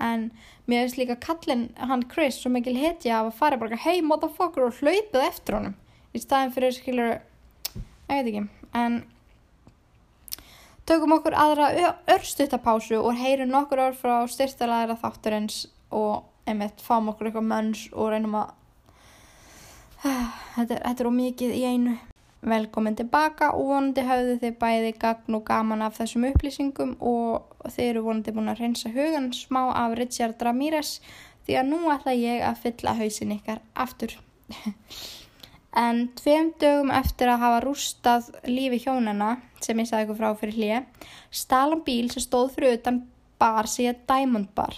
en 0.00 0.28
mér 0.66 0.84
veist 0.84 0.98
líka 0.98 1.16
kallin 1.20 1.68
hann 1.76 2.06
Chris 2.10 2.40
svo 2.40 2.52
mikil 2.52 2.76
hetja 2.80 3.20
af 3.20 3.30
að 3.30 3.38
fara 3.38 3.60
bara 3.60 3.78
hey 3.84 4.02
motherfucker 4.02 4.66
og 4.66 4.76
hlaupið 4.80 5.26
eftir 5.26 5.58
honum. 5.58 5.76
Í 6.14 6.22
staðin 6.22 6.54
fyrir 6.54 6.74
skilur 6.76 7.10
ég 7.14 7.20
veit 8.08 8.30
ekki. 8.32 8.44
En 8.74 9.02
tökum 10.88 11.16
okkur 11.18 11.36
aðra 11.38 11.94
örstuðtapásu 12.10 12.98
og 12.98 13.18
heyrum 13.20 13.52
nokkur 13.52 13.84
orð 13.86 14.00
frá 14.02 14.16
styrtalæðara 14.30 14.98
þátturins 15.02 15.64
og 15.94 16.24
einmitt 16.48 16.82
fáum 16.82 17.12
okkur 17.12 17.30
eitthvað 17.30 17.50
mönns 17.50 17.86
og 17.92 18.12
reynum 18.14 18.38
að 18.40 18.56
þetta 20.56 20.94
er 20.96 21.10
ómikið 21.10 21.58
í 21.58 21.66
einu 21.68 21.98
Velkomin 22.40 22.94
tilbaka 22.96 23.50
og 23.52 23.66
vonandi 23.68 24.00
hafðu 24.08 24.38
þið 24.40 24.54
bæði 24.62 24.92
gagn 25.02 25.34
og 25.36 25.42
gaman 25.44 25.82
af 25.84 25.98
þessum 25.98 26.24
upplýsingum 26.30 26.94
og 27.04 27.66
þið 27.68 27.88
eru 27.90 28.04
vonandi 28.06 28.32
búin 28.32 28.48
að 28.48 28.62
reynsa 28.62 28.92
hugan 28.94 29.28
smá 29.36 29.66
af 29.76 29.96
Richard 29.98 30.40
Ramírez 30.40 30.94
því 31.44 31.58
að 31.60 31.68
nú 31.68 31.82
ætla 31.92 32.16
ég 32.16 32.46
að 32.48 32.62
fylla 32.62 32.96
hausin 32.96 33.36
ykkar 33.36 33.60
aftur. 33.84 34.16
en 35.84 36.02
tveim 36.16 36.54
dögum 36.64 36.94
eftir 36.96 37.28
að 37.28 37.42
hafa 37.44 37.60
rústað 37.66 38.32
lífi 38.48 38.80
hjónana 38.86 39.34
sem 39.60 39.84
ég 39.84 39.92
sagði 39.92 40.08
ykkur 40.08 40.20
frá 40.22 40.32
fyrir 40.40 40.56
hlýja, 40.56 40.82
stalan 41.30 41.84
bíl 41.84 42.08
sem 42.08 42.24
stóð 42.24 42.54
fyrir 42.56 42.80
utan 42.80 43.04
bar 43.40 43.68
síðan 43.68 44.00
Diamond 44.08 44.54
Bar. 44.56 44.72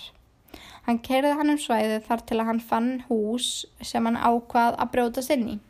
Hann 0.89 0.99
kerði 0.99 1.37
hann 1.39 1.55
um 1.55 1.63
svæðu 1.63 2.03
þar 2.09 2.27
til 2.27 2.43
að 2.43 2.49
hann 2.51 2.69
fann 2.73 2.95
hús 3.07 3.61
sem 3.87 4.03
hann 4.11 4.19
ákvað 4.19 4.75
að 4.83 4.97
brjótast 4.97 5.31
inn 5.31 5.53
í 5.55 5.63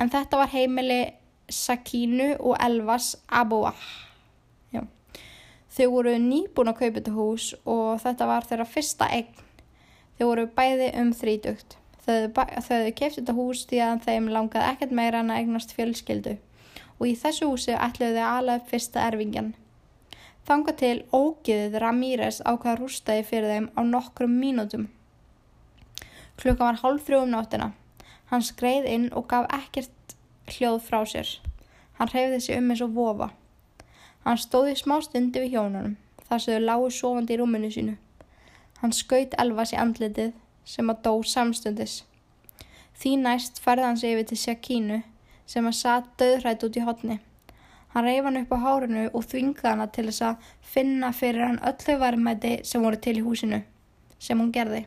en 0.00 0.12
þetta 0.12 0.40
var 0.40 0.54
heimili 0.54 1.02
Sakínu 1.50 2.32
og 2.38 2.56
Elvas 2.62 3.14
Abouah. 3.28 3.76
Þau 5.70 5.86
voru 5.92 6.16
nýbúin 6.18 6.72
að 6.72 6.80
kaupa 6.80 6.98
þetta 6.98 7.12
hús 7.14 7.44
og 7.62 8.00
þetta 8.02 8.26
var 8.26 8.46
þeirra 8.48 8.64
fyrsta 8.66 9.06
eign. 9.14 9.28
Þau 10.18 10.24
voru 10.26 10.46
bæði 10.56 10.88
um 10.98 11.12
þrítugt. 11.14 11.76
Þau 12.02 12.32
hefðu 12.34 12.94
keift 12.98 13.20
þetta 13.20 13.36
hús 13.36 13.62
því 13.70 13.82
að 13.86 14.00
þeim 14.08 14.26
langaði 14.34 14.72
ekkert 14.72 14.94
meira 14.98 15.20
en 15.22 15.30
að 15.30 15.44
eignast 15.44 15.74
fjölskyldu 15.76 16.38
og 17.00 17.06
í 17.06 17.14
þessu 17.16 17.46
húsi 17.48 17.76
ætluðu 17.76 18.18
þau 18.18 18.30
alveg 18.40 18.66
fyrsta 18.72 19.04
erfingjan. 19.06 19.52
Þanga 20.48 20.74
til 20.80 20.96
ógiðið 21.14 21.78
Ramírez 21.84 22.40
ákvaða 22.42 22.80
rústaði 22.80 23.22
fyrir 23.28 23.54
þeim 23.54 23.70
á 23.78 23.80
nokkrum 23.86 24.34
mínútum. 24.42 24.88
Klukka 26.40 26.66
var 26.66 26.80
hálf 26.82 27.06
þrjú 27.06 27.22
um 27.28 27.32
náttina. 27.36 27.70
Hann 28.30 28.44
skreið 28.46 28.86
inn 28.86 29.08
og 29.12 29.26
gaf 29.30 29.48
ekkert 29.50 30.14
hljóð 30.50 30.82
frá 30.86 31.00
sér. 31.08 31.30
Hann 31.98 32.10
hreyfði 32.12 32.40
sig 32.40 32.58
um 32.58 32.70
eins 32.70 32.82
og 32.84 32.94
vofa. 32.94 33.30
Hann 34.24 34.38
stóði 34.38 34.76
smá 34.78 35.00
stundi 35.02 35.42
við 35.42 35.56
hjónunum 35.56 35.96
þar 36.28 36.42
sem 36.42 36.54
þau 36.54 36.66
lágu 36.68 36.90
sofandi 36.94 37.34
í 37.34 37.40
rúminu 37.40 37.70
sínu. 37.74 37.96
Hann 38.80 38.94
skaut 38.94 39.34
elvas 39.42 39.74
í 39.74 39.80
andlitið 39.82 40.30
sem 40.64 40.92
að 40.92 41.02
dó 41.06 41.12
samstundis. 41.26 42.04
Því 43.00 43.16
næst 43.24 43.58
ferði 43.64 43.88
hann 43.88 43.98
sig 43.98 44.14
yfir 44.14 44.28
til 44.30 44.38
Sjakínu 44.44 45.00
sem 45.50 45.66
að 45.66 45.76
satt 45.80 46.14
döðrætt 46.20 46.62
út 46.68 46.78
í 46.78 46.84
hotni. 46.86 47.18
Hann 47.90 48.06
reyf 48.06 48.24
hann 48.24 48.38
upp 48.38 48.54
á 48.54 48.58
hárunu 48.62 49.08
og 49.10 49.26
þvingði 49.26 49.66
hana 49.66 49.88
til 49.90 50.06
þess 50.06 50.22
að 50.28 50.48
finna 50.72 51.10
fyrir 51.16 51.48
hann 51.48 51.62
öllu 51.66 51.96
varmæti 51.98 52.52
sem 52.70 52.84
voru 52.86 53.00
til 53.02 53.16
í 53.18 53.24
húsinu, 53.26 53.62
sem 54.22 54.38
hún 54.38 54.52
gerði. 54.54 54.84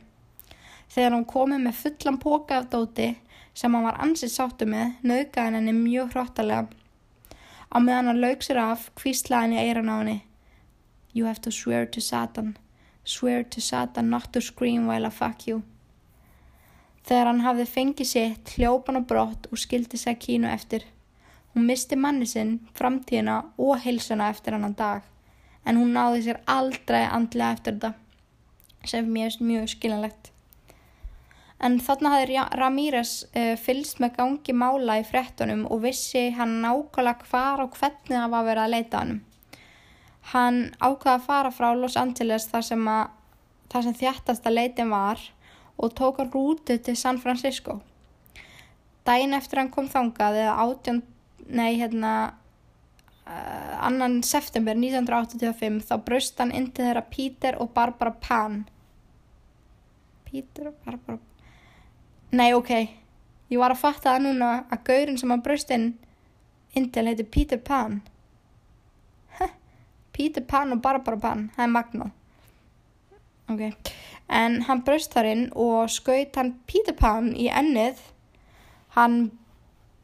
Þegar 0.94 1.18
hann 1.18 1.28
komið 1.28 1.66
með 1.66 1.80
fullan 1.82 2.22
póka 2.24 2.62
af 2.62 2.70
dóti 2.72 3.10
sem 3.54 3.74
hann 3.74 3.86
var 3.86 4.00
ansið 4.02 4.32
sáttu 4.34 4.68
með, 4.70 4.96
nauðgæði 5.02 5.46
hann 5.46 5.60
henni 5.60 5.74
mjög 5.78 6.14
hróttalega. 6.14 6.68
Á 7.74 7.78
meðan 7.82 8.12
hann 8.12 8.22
laug 8.22 8.46
sér 8.46 8.60
af, 8.62 8.90
kvíslaði 8.98 9.42
hann 9.42 9.56
í 9.58 9.62
eiran 9.62 9.92
á 9.94 9.96
henni. 10.00 10.20
You 11.14 11.26
have 11.26 11.42
to 11.42 11.52
swear 11.52 11.86
to 11.86 12.02
Satan. 12.02 12.58
Swear 13.06 13.44
to 13.44 13.62
Satan 13.62 14.10
not 14.10 14.32
to 14.34 14.42
scream 14.42 14.88
while 14.88 15.06
I 15.06 15.12
fuck 15.12 15.48
you. 15.48 15.62
Þegar 17.04 17.30
hann 17.30 17.44
hafði 17.44 17.66
fengið 17.68 18.10
sitt, 18.10 18.54
hljópan 18.56 19.02
og 19.02 19.08
brott 19.10 19.48
og 19.52 19.60
skildi 19.60 20.00
sig 20.00 20.18
kínu 20.24 20.50
eftir. 20.50 20.86
Hún 21.54 21.68
misti 21.70 21.98
manni 22.00 22.26
sinn, 22.26 22.62
framtíðina 22.74 23.42
og 23.62 23.82
heilsuna 23.84 24.32
eftir 24.34 24.56
hann 24.56 24.74
dag. 24.78 25.04
En 25.66 25.78
hún 25.78 25.94
náði 25.94 26.24
sér 26.26 26.42
aldrei 26.50 27.04
andlega 27.06 27.58
eftir 27.58 27.76
þetta, 27.78 27.94
sem 28.90 29.06
mér 29.08 29.30
er 29.30 29.46
mjög 29.46 29.70
skiljanlegt. 29.76 30.33
En 31.64 31.78
þarna 31.80 32.16
hafði 32.16 32.40
Ramírez 32.60 33.12
uh, 33.30 33.54
fylst 33.60 34.02
með 34.04 34.18
gangi 34.18 34.56
mála 34.58 34.98
í 35.00 35.06
frettunum 35.08 35.68
og 35.72 35.84
vissi 35.86 36.30
hann 36.38 36.62
nákvæmlega 36.64 37.30
hvar 37.30 37.64
og 37.64 37.78
hvernig 37.78 38.18
það 38.18 38.34
var 38.34 38.50
vera 38.50 38.66
að 38.66 38.76
leita 38.76 39.04
hann. 39.04 39.22
Hann 40.32 40.60
ákvaði 40.80 41.16
að 41.18 41.26
fara 41.28 41.52
frá 41.52 41.72
Los 41.76 41.98
Angeles 42.00 42.48
þar 42.52 42.68
sem, 42.68 42.84
að, 42.88 43.10
þar 43.72 43.88
sem 43.88 43.98
þjættasta 44.02 44.54
leitin 44.54 44.94
var 44.94 45.22
og 45.78 45.96
tók 45.98 46.22
hann 46.22 46.32
rútu 46.32 46.78
til 46.80 46.96
San 46.98 47.20
Francisco. 47.20 47.82
Dæin 49.04 49.36
eftir 49.36 49.60
hann 49.60 49.72
kom 49.72 49.90
þangað 49.92 50.40
eða 50.46 50.56
átjón, 50.64 51.02
nei 51.52 51.76
hérna, 51.76 52.14
uh, 53.28 53.74
annan 53.84 54.22
september 54.24 54.78
1985 54.80 55.84
þá 55.90 55.96
braust 56.06 56.40
hann 56.40 56.56
inn 56.56 56.70
til 56.72 56.88
þeirra 56.88 57.04
Peter 57.12 57.60
og 57.60 57.74
Barbara 57.76 58.16
Pan. 58.16 58.64
Peter 60.30 60.72
og 60.72 60.80
Barbara 60.86 61.20
Pan. 61.20 61.33
Nei, 62.34 62.54
ok. 62.58 62.70
Ég 63.54 63.60
var 63.62 63.76
að 63.76 63.84
fatta 63.84 64.16
það 64.16 64.24
núna 64.26 64.48
að 64.74 64.80
gaurin 64.88 65.20
sem 65.22 65.32
að 65.36 65.44
braustinn 65.46 65.92
Indel 66.74 67.06
heitir 67.12 67.28
Peter 67.30 67.60
Pan. 67.62 68.00
Hæ? 69.38 69.52
Peter 70.18 70.42
Pan 70.42 70.74
og 70.74 70.82
Barbara 70.82 71.20
Pan, 71.22 71.44
það 71.54 71.68
er 71.68 71.70
magnað. 71.76 72.16
Ok, 73.54 73.92
en 74.34 74.58
hann 74.66 74.82
braust 74.88 75.14
þar 75.14 75.30
inn 75.30 75.46
og 75.54 75.92
skaut 75.94 76.40
hann 76.40 76.56
Peter 76.66 76.98
Pan 76.98 77.30
í 77.38 77.52
ennið. 77.54 78.02
Hann 78.98 79.20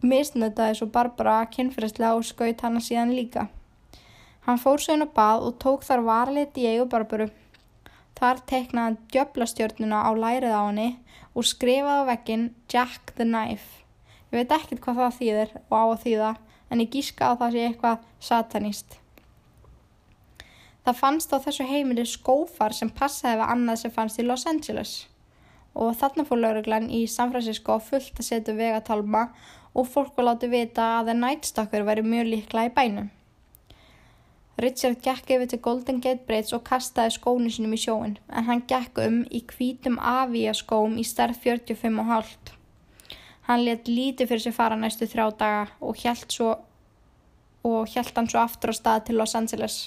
misnötaði 0.06 0.78
svo 0.78 0.92
Barbara 0.94 1.40
kynferðislega 1.50 2.14
og 2.20 2.30
skaut 2.30 2.62
hann 2.62 2.78
síðan 2.78 3.16
líka. 3.18 3.48
Hann 4.46 4.62
fór 4.62 4.78
svo 4.78 4.94
inn 4.94 5.08
á 5.08 5.10
bað 5.18 5.50
og 5.50 5.58
tók 5.66 5.82
þar 5.88 6.06
varlit 6.06 6.62
í 6.62 6.70
eigu 6.70 6.86
Barbaru. 6.94 7.32
Þar 8.20 8.46
teiknaði 8.46 8.86
hann 8.86 9.04
djöblastjörnuna 9.10 10.06
á 10.06 10.12
lærið 10.14 10.54
á 10.54 10.62
henni 10.68 10.90
og 11.40 11.48
skrifaði 11.48 12.04
á 12.04 12.10
vekkin 12.10 12.50
Jack 12.68 13.14
the 13.16 13.24
Knife. 13.24 13.86
Ég 14.30 14.42
veit 14.42 14.52
ekkert 14.52 14.82
hvað 14.84 14.98
það 15.00 15.20
þýðir 15.20 15.54
og 15.62 15.76
á 15.80 15.84
að 15.86 16.02
þýða 16.04 16.32
en 16.70 16.82
ég 16.84 16.90
gíska 16.94 17.30
á 17.32 17.34
það 17.40 17.54
sé 17.56 17.62
eitthvað 17.68 18.10
satanist. 18.20 18.98
Það 20.84 21.00
fannst 21.00 21.32
á 21.32 21.38
þessu 21.46 21.68
heimili 21.70 22.06
skófar 22.08 22.76
sem 22.76 22.92
passaði 22.92 23.40
við 23.40 23.54
annað 23.54 23.82
sem 23.84 23.94
fannst 23.96 24.20
í 24.20 24.26
Los 24.28 24.46
Angeles 24.50 24.94
og 25.80 25.94
þarna 26.00 26.26
fór 26.28 26.42
lauruglan 26.42 26.90
í 26.92 27.06
San 27.08 27.32
Francisco 27.32 27.78
fullt 27.84 28.20
að 28.20 28.28
setja 28.28 28.58
vegatalma 28.58 29.30
og 29.78 29.88
fólk 29.88 30.16
var 30.18 30.32
látið 30.32 30.56
vita 30.56 30.88
að 31.00 31.14
Night 31.16 31.48
Stalker 31.48 31.86
væri 31.88 32.04
mjög 32.04 32.32
líkla 32.34 32.68
í 32.68 32.74
bænum. 32.76 33.12
Richard 34.60 35.00
gekk 35.06 35.30
yfir 35.32 35.48
til 35.48 35.62
Golden 35.64 36.02
Gate 36.04 36.26
Bridge 36.28 36.52
og 36.58 36.66
kastaði 36.68 37.14
skónu 37.16 37.52
sinum 37.54 37.76
í 37.76 37.80
sjóin 37.80 38.18
en 38.28 38.48
hann 38.50 38.66
gekk 38.68 39.00
um 39.06 39.22
í 39.32 39.40
hvítum 39.48 39.96
avíaskóm 40.04 40.98
í 41.00 41.06
stærð 41.08 41.40
45,5. 41.46 42.52
Hann 43.48 43.64
let 43.64 43.88
lítið 43.88 44.30
fyrir 44.30 44.44
sig 44.44 44.56
fara 44.58 44.76
næstu 44.76 45.08
þrjá 45.08 45.28
daga 45.40 45.64
og 45.80 45.96
hjælt 46.04 48.18
hann 48.18 48.30
svo 48.30 48.40
aftur 48.44 48.76
á 48.76 48.78
stað 48.82 49.06
til 49.08 49.18
Los 49.22 49.38
Angeles. 49.40 49.78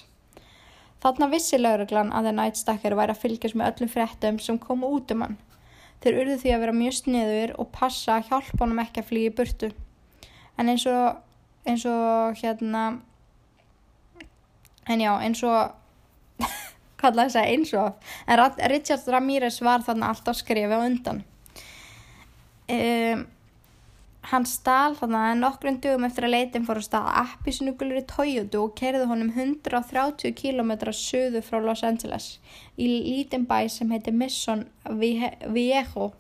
Þarna 1.02 1.26
vissi 1.34 1.56
lauruglan 1.58 2.14
að 2.14 2.32
Night 2.32 2.56
Stalker 2.56 2.96
væri 2.96 3.12
að 3.12 3.22
fylgjast 3.26 3.58
með 3.58 3.68
öllum 3.72 3.92
fréttum 3.92 4.36
sem 4.40 4.58
komu 4.58 4.86
út 4.96 5.12
um 5.12 5.20
hann. 5.26 5.36
Þeir 6.02 6.18
urðu 6.22 6.36
því 6.42 6.50
að 6.54 6.62
vera 6.64 6.80
mjög 6.80 6.94
sniður 6.98 7.50
og 7.60 7.72
passa 7.74 8.10
að 8.16 8.26
hjálpa 8.30 8.64
honum 8.64 8.82
ekki 8.82 9.02
að 9.02 9.08
flýja 9.10 9.38
burtu. 9.38 9.68
En 10.58 10.70
eins 10.70 10.84
og, 10.90 11.06
eins 11.66 11.84
og 11.90 12.38
hérna, 12.40 12.82
en 14.88 15.04
já, 15.04 15.12
eins 15.18 15.42
og, 15.46 15.74
hvað 17.02 17.20
laði 17.20 17.36
segja, 17.36 17.52
eins 17.52 17.74
og, 17.78 18.08
en 18.26 18.72
Richard 18.72 19.12
Ramirez 19.14 19.60
var 19.62 19.84
þarna 19.86 20.10
alltaf 20.14 20.40
skrifið 20.40 20.78
á 20.78 20.86
undan. 20.86 21.22
Um, 22.72 23.26
Hann 24.30 24.44
stál 24.46 24.94
þannig 24.94 25.18
að 25.18 25.40
nokkrum 25.40 25.78
dugum 25.82 26.04
eftir 26.06 26.24
að 26.28 26.32
leitin 26.36 26.66
fór 26.66 26.78
að 26.78 26.86
staða 26.86 27.14
appisnugulur 27.24 27.98
í 27.98 28.04
Toyota 28.06 28.60
og 28.62 28.76
kerði 28.78 29.08
honum 29.10 29.32
130 29.34 30.36
km 30.38 30.70
söðu 30.94 31.42
frá 31.42 31.58
Los 31.64 31.82
Angeles 31.82 32.28
í 32.78 32.86
lítinn 32.86 33.48
bæ 33.50 33.66
sem 33.66 33.90
heiti 33.90 34.14
Mission 34.14 34.62
Viejo. 34.86 36.12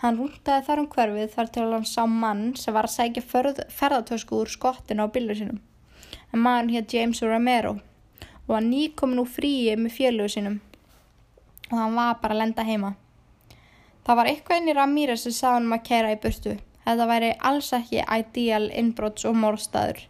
Hann 0.00 0.20
rúntaði 0.20 0.64
þar 0.68 0.84
um 0.84 0.88
hverfið 0.94 1.34
þar 1.34 1.50
til 1.56 1.66
hann 1.74 1.88
sá 1.90 2.06
mann 2.06 2.44
sem 2.56 2.78
var 2.78 2.86
að 2.86 2.94
sækja 2.94 3.26
ferðartösku 3.26 4.38
úr 4.38 4.54
skottinu 4.54 5.10
á 5.10 5.12
billu 5.12 5.34
sinum. 5.34 5.58
En 6.30 6.42
maður 6.44 6.74
hér 6.76 6.88
James 6.94 7.22
Romero 7.22 7.76
og 8.46 8.56
hann 8.56 8.70
nýkomin 8.70 9.22
úr 9.22 9.30
fríi 9.30 9.76
með 9.78 9.96
fjöluðu 9.98 10.34
sinum 10.34 10.58
og 11.70 11.78
hann 11.78 11.94
var 11.94 12.18
bara 12.22 12.34
að 12.34 12.42
lenda 12.42 12.66
heima. 12.66 12.94
Það 14.06 14.18
var 14.18 14.30
eitthvað 14.30 14.60
inn 14.60 14.70
í 14.72 14.74
Ramírez 14.74 15.24
sem 15.26 15.34
sá 15.34 15.52
hann 15.52 15.68
um 15.68 15.76
að 15.76 15.84
kera 15.86 16.10
í 16.10 16.18
burtu. 16.22 16.56
Þetta 16.86 17.06
væri 17.06 17.30
alls 17.46 17.68
ekki 17.76 18.00
ideal 18.02 18.70
innbróts 18.74 19.26
og 19.28 19.36
morstaður. 19.38 20.00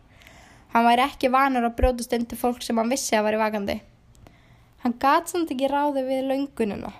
Hann 0.72 0.86
væri 0.86 1.04
ekki 1.04 1.32
vanur 1.34 1.66
að 1.66 1.76
brjótast 1.80 2.14
inn 2.16 2.24
til 2.30 2.38
fólk 2.40 2.62
sem 2.64 2.78
hann 2.80 2.92
vissi 2.92 3.16
að 3.18 3.26
væri 3.26 3.40
vakandi. 3.42 3.76
Hann 4.84 4.96
gat 5.02 5.28
samt 5.28 5.50
ekki 5.52 5.68
ráði 5.68 6.06
við 6.06 6.30
laungununa. 6.30 6.94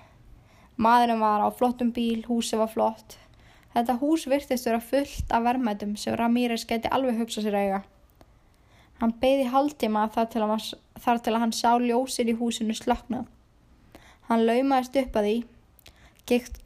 Maðurinn 0.81 1.23
var 1.23 1.41
á 1.41 1.49
flottum 1.49 1.89
bíl, 1.95 2.21
húsi 2.27 2.59
var 2.59 2.69
flott. 2.69 3.17
Þetta 3.73 3.97
hús 4.01 4.27
virtist 4.27 4.67
vera 4.67 4.81
fullt 4.83 5.31
af 5.31 5.45
verðmætum 5.47 5.95
sem 5.97 6.17
Ramírez 6.19 6.67
geti 6.67 6.91
alveg 6.91 7.17
hugsað 7.21 7.47
sér 7.47 7.57
eiga. 7.57 7.81
Hann 9.01 9.15
beði 9.17 9.47
haldtíma 9.49 10.05
þar 10.13 10.27
til, 10.29 10.43
var, 10.45 10.65
þar 11.01 11.21
til 11.25 11.33
að 11.33 11.41
hann 11.41 11.55
sá 11.57 11.71
ljósir 11.81 12.29
í 12.29 12.37
húsinu 12.37 12.75
slökna. 12.77 13.23
Hann 14.29 14.45
laumaðist 14.45 14.99
upp 15.01 15.17
að 15.17 15.27
því 15.27 15.37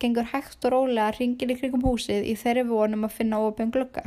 gengur 0.02 0.28
hægt 0.34 0.68
og 0.68 0.74
rólega 0.74 1.14
ringin 1.16 1.54
í 1.54 1.56
krigum 1.58 1.86
húsið 1.88 2.28
í 2.28 2.36
þeirri 2.38 2.66
vonum 2.68 3.08
að 3.08 3.16
finna 3.22 3.40
ofin 3.40 3.72
glögga. 3.72 4.04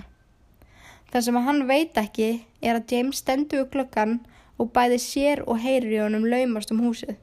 Það 1.09 1.25
sem 1.25 1.41
hann 1.47 1.65
veit 1.71 1.97
ekki 1.97 2.29
er 2.61 2.77
að 2.77 2.93
James 2.93 3.23
stendur 3.25 3.65
við 3.65 3.73
glöggan 3.79 4.19
og 4.61 4.75
bæði 4.77 5.01
sér 5.01 5.43
og 5.47 5.63
heyrir 5.65 5.97
í 5.97 6.03
honum 6.05 6.29
laumast 6.29 6.75
um 6.75 6.85
húsið. 6.85 7.17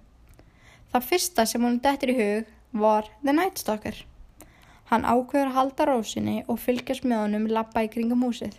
Það 0.90 1.08
fyrsta 1.12 1.46
sem 1.46 1.62
hún 1.62 1.78
dættir 1.86 2.16
í 2.16 2.20
hug 2.20 2.52
var 2.82 3.14
The 3.22 3.38
Night 3.38 3.62
Stalker. 3.62 4.02
Hann 4.90 5.06
ákveður 5.06 5.52
að 5.52 5.58
halda 5.60 5.92
rósinni 5.92 6.40
og 6.50 6.62
fylgjast 6.66 7.06
með 7.06 7.28
honum 7.28 7.50
lappa 7.52 7.86
í 7.86 7.92
kringum 7.94 8.26
húsið. 8.26 8.58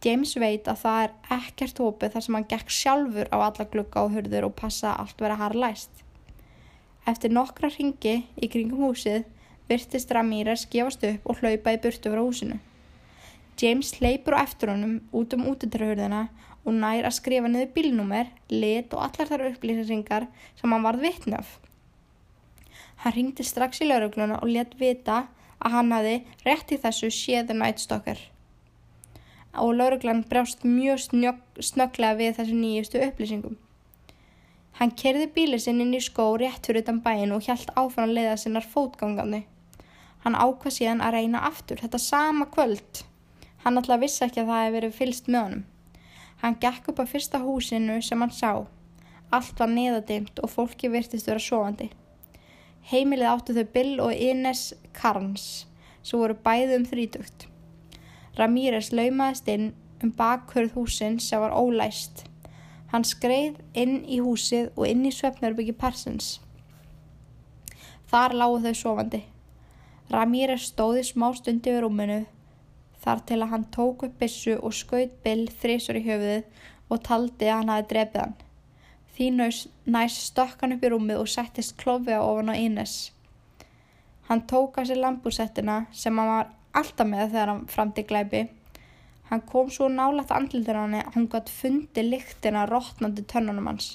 James 0.00 0.32
veit 0.40 0.68
að 0.70 0.78
það 0.80 1.02
er 1.04 1.10
ekkert 1.36 1.80
hópið 1.82 2.14
þar 2.14 2.24
sem 2.24 2.36
hann 2.38 2.48
gekk 2.48 2.70
sjálfur 2.72 3.28
á 3.28 3.36
alla 3.36 3.66
glugga 3.72 4.04
og 4.06 4.14
hurður 4.14 4.46
og 4.48 4.54
passa 4.56 4.94
að 4.94 5.02
allt 5.02 5.20
vera 5.26 5.36
harlæst. 5.36 5.90
Eftir 7.10 7.34
nokkra 7.36 7.68
ringi 7.74 8.14
í 8.40 8.48
kringum 8.48 8.86
húsið 8.86 9.26
virtist 9.68 10.12
Ramírez 10.16 10.64
gefast 10.72 11.04
upp 11.04 11.28
og 11.28 11.42
hlaupa 11.42 11.76
í 11.76 11.80
burtu 11.84 12.12
frá 12.12 12.22
húsinu. 12.22 12.56
James 13.60 13.92
hleypur 13.98 14.38
á 14.40 14.40
eftir 14.40 14.72
honum 14.72 14.96
út 15.12 15.36
um 15.36 15.44
útitrahurðina 15.52 16.22
og 16.64 16.72
nær 16.80 17.04
að 17.04 17.16
skrifa 17.18 17.48
niður 17.48 17.72
bílnúmer, 17.76 18.32
lit 18.48 18.92
og 18.96 19.04
allar 19.04 19.28
þar 19.28 19.46
upplýsingar 19.50 20.28
sem 20.56 20.72
hann 20.72 20.86
varð 20.86 21.04
vitnaf. 21.04 21.58
Hann 23.04 23.16
ringdi 23.16 23.44
strax 23.44 23.84
í 23.84 23.88
laurugluna 23.88 24.40
og 24.40 24.48
let 24.48 24.76
vita 24.80 25.26
að 25.60 25.76
hann 25.76 25.92
hafi 25.92 26.18
rétt 26.48 26.72
í 26.72 26.80
þessu 26.80 27.12
séðu 27.12 27.60
nætstokkar. 27.60 28.20
Og 29.58 29.74
lauruglan 29.74 30.22
brást 30.30 30.62
mjög 30.62 31.00
snögglega 31.58 32.16
við 32.18 32.36
þessu 32.38 32.58
nýjustu 32.58 33.02
upplýsingum. 33.02 33.56
Hann 34.78 34.94
kerði 34.96 35.26
bílið 35.34 35.64
sinn 35.64 35.82
inn 35.82 35.96
í 35.96 36.00
skó 36.00 36.30
rétt 36.38 36.68
fyrir 36.68 36.84
utan 36.84 37.00
bæin 37.04 37.34
og 37.34 37.42
hjælt 37.44 37.72
að 37.76 38.14
leiða 38.14 38.36
sinnar 38.40 38.64
fótgangandi. 38.64 39.42
Hann 40.24 40.36
ákvað 40.36 40.76
síðan 40.76 41.02
að 41.04 41.16
reyna 41.16 41.42
aftur, 41.48 41.80
þetta 41.82 41.98
sama 41.98 42.46
kvöld. 42.54 43.02
Hann 43.64 43.76
alltaf 43.76 44.00
vissi 44.00 44.24
ekki 44.24 44.40
að 44.44 44.52
það 44.52 44.62
hefði 44.62 44.76
verið 44.78 44.96
fylst 44.96 45.28
með 45.28 45.44
honum. 45.44 45.64
Hann 46.40 46.56
gekk 46.62 46.88
upp 46.92 47.02
á 47.02 47.10
fyrsta 47.10 47.42
húsinu 47.42 47.98
sem 48.04 48.20
hann 48.24 48.32
sá. 48.32 48.52
Allt 49.30 49.60
var 49.60 49.68
neðadimt 49.68 50.40
og 50.40 50.52
fólki 50.54 50.88
virtist 50.92 51.28
vera 51.28 51.42
sofandi. 51.42 51.90
Heimilið 52.88 53.32
áttu 53.34 53.56
þau 53.58 53.66
Bill 53.74 53.94
og 54.00 54.16
Ines 54.16 54.70
Carnes, 54.96 55.66
sem 56.02 56.20
voru 56.20 56.38
bæði 56.40 56.80
um 56.80 56.88
þrítugt. 56.88 57.49
Ramírez 58.38 58.92
laumaðist 58.94 59.48
inn 59.50 59.72
um 60.02 60.12
bakhörð 60.16 60.76
húsin 60.78 61.18
sem 61.20 61.40
var 61.42 61.54
ólæst. 61.56 62.24
Hann 62.92 63.06
skreið 63.06 63.60
inn 63.78 64.00
í 64.06 64.20
húsið 64.22 64.70
og 64.76 64.86
inn 64.88 65.06
í 65.06 65.14
svefnarbyggi 65.14 65.74
Parsons. 65.78 66.38
Þar 68.10 68.34
lágu 68.40 68.60
þau 68.64 68.74
sofandi. 68.74 69.22
Ramírez 70.10 70.70
stóði 70.72 71.04
smá 71.06 71.28
stundi 71.38 71.70
við 71.70 71.84
rúminu 71.84 72.20
þar 73.00 73.22
til 73.26 73.38
að 73.40 73.50
hann 73.52 73.66
tók 73.74 74.04
upp 74.06 74.16
bissu 74.20 74.56
og 74.58 74.74
skaut 74.76 75.12
Bill 75.24 75.46
þrísor 75.62 75.98
í 76.00 76.04
höfuðið 76.04 76.64
og 76.90 77.02
taldi 77.06 77.48
að 77.48 77.60
hann 77.60 77.72
hafi 77.74 77.88
drefið 77.92 78.22
hann. 78.24 78.34
Því 79.14 79.28
næst 79.94 80.24
stökk 80.30 80.64
hann 80.64 80.76
upp 80.76 80.84
í 80.84 80.90
rúmið 80.92 81.22
og 81.22 81.30
settist 81.30 81.76
klófiða 81.80 82.22
ofan 82.26 82.52
á 82.52 82.54
Ines. 82.56 82.96
Hann 84.28 84.44
tók 84.50 84.78
að 84.78 84.90
sér 84.90 85.00
lambúsettina 85.04 85.84
sem 85.92 86.18
hann 86.18 86.30
var 86.30 86.50
alltaf 86.76 87.06
með 87.06 87.30
þegar 87.32 87.54
hann 87.54 87.68
framti 87.70 88.06
glæpi 88.06 88.46
Hann 89.30 89.42
kom 89.46 89.68
svo 89.70 89.86
nálat 89.86 90.32
andlildur 90.34 90.74
á 90.74 90.82
henni 90.82 91.00
að 91.04 91.14
hún 91.14 91.26
gætt 91.30 91.50
fundi 91.54 92.02
lyktina 92.02 92.64
rótnandi 92.66 93.22
tönnunum 93.30 93.68
hans. 93.70 93.92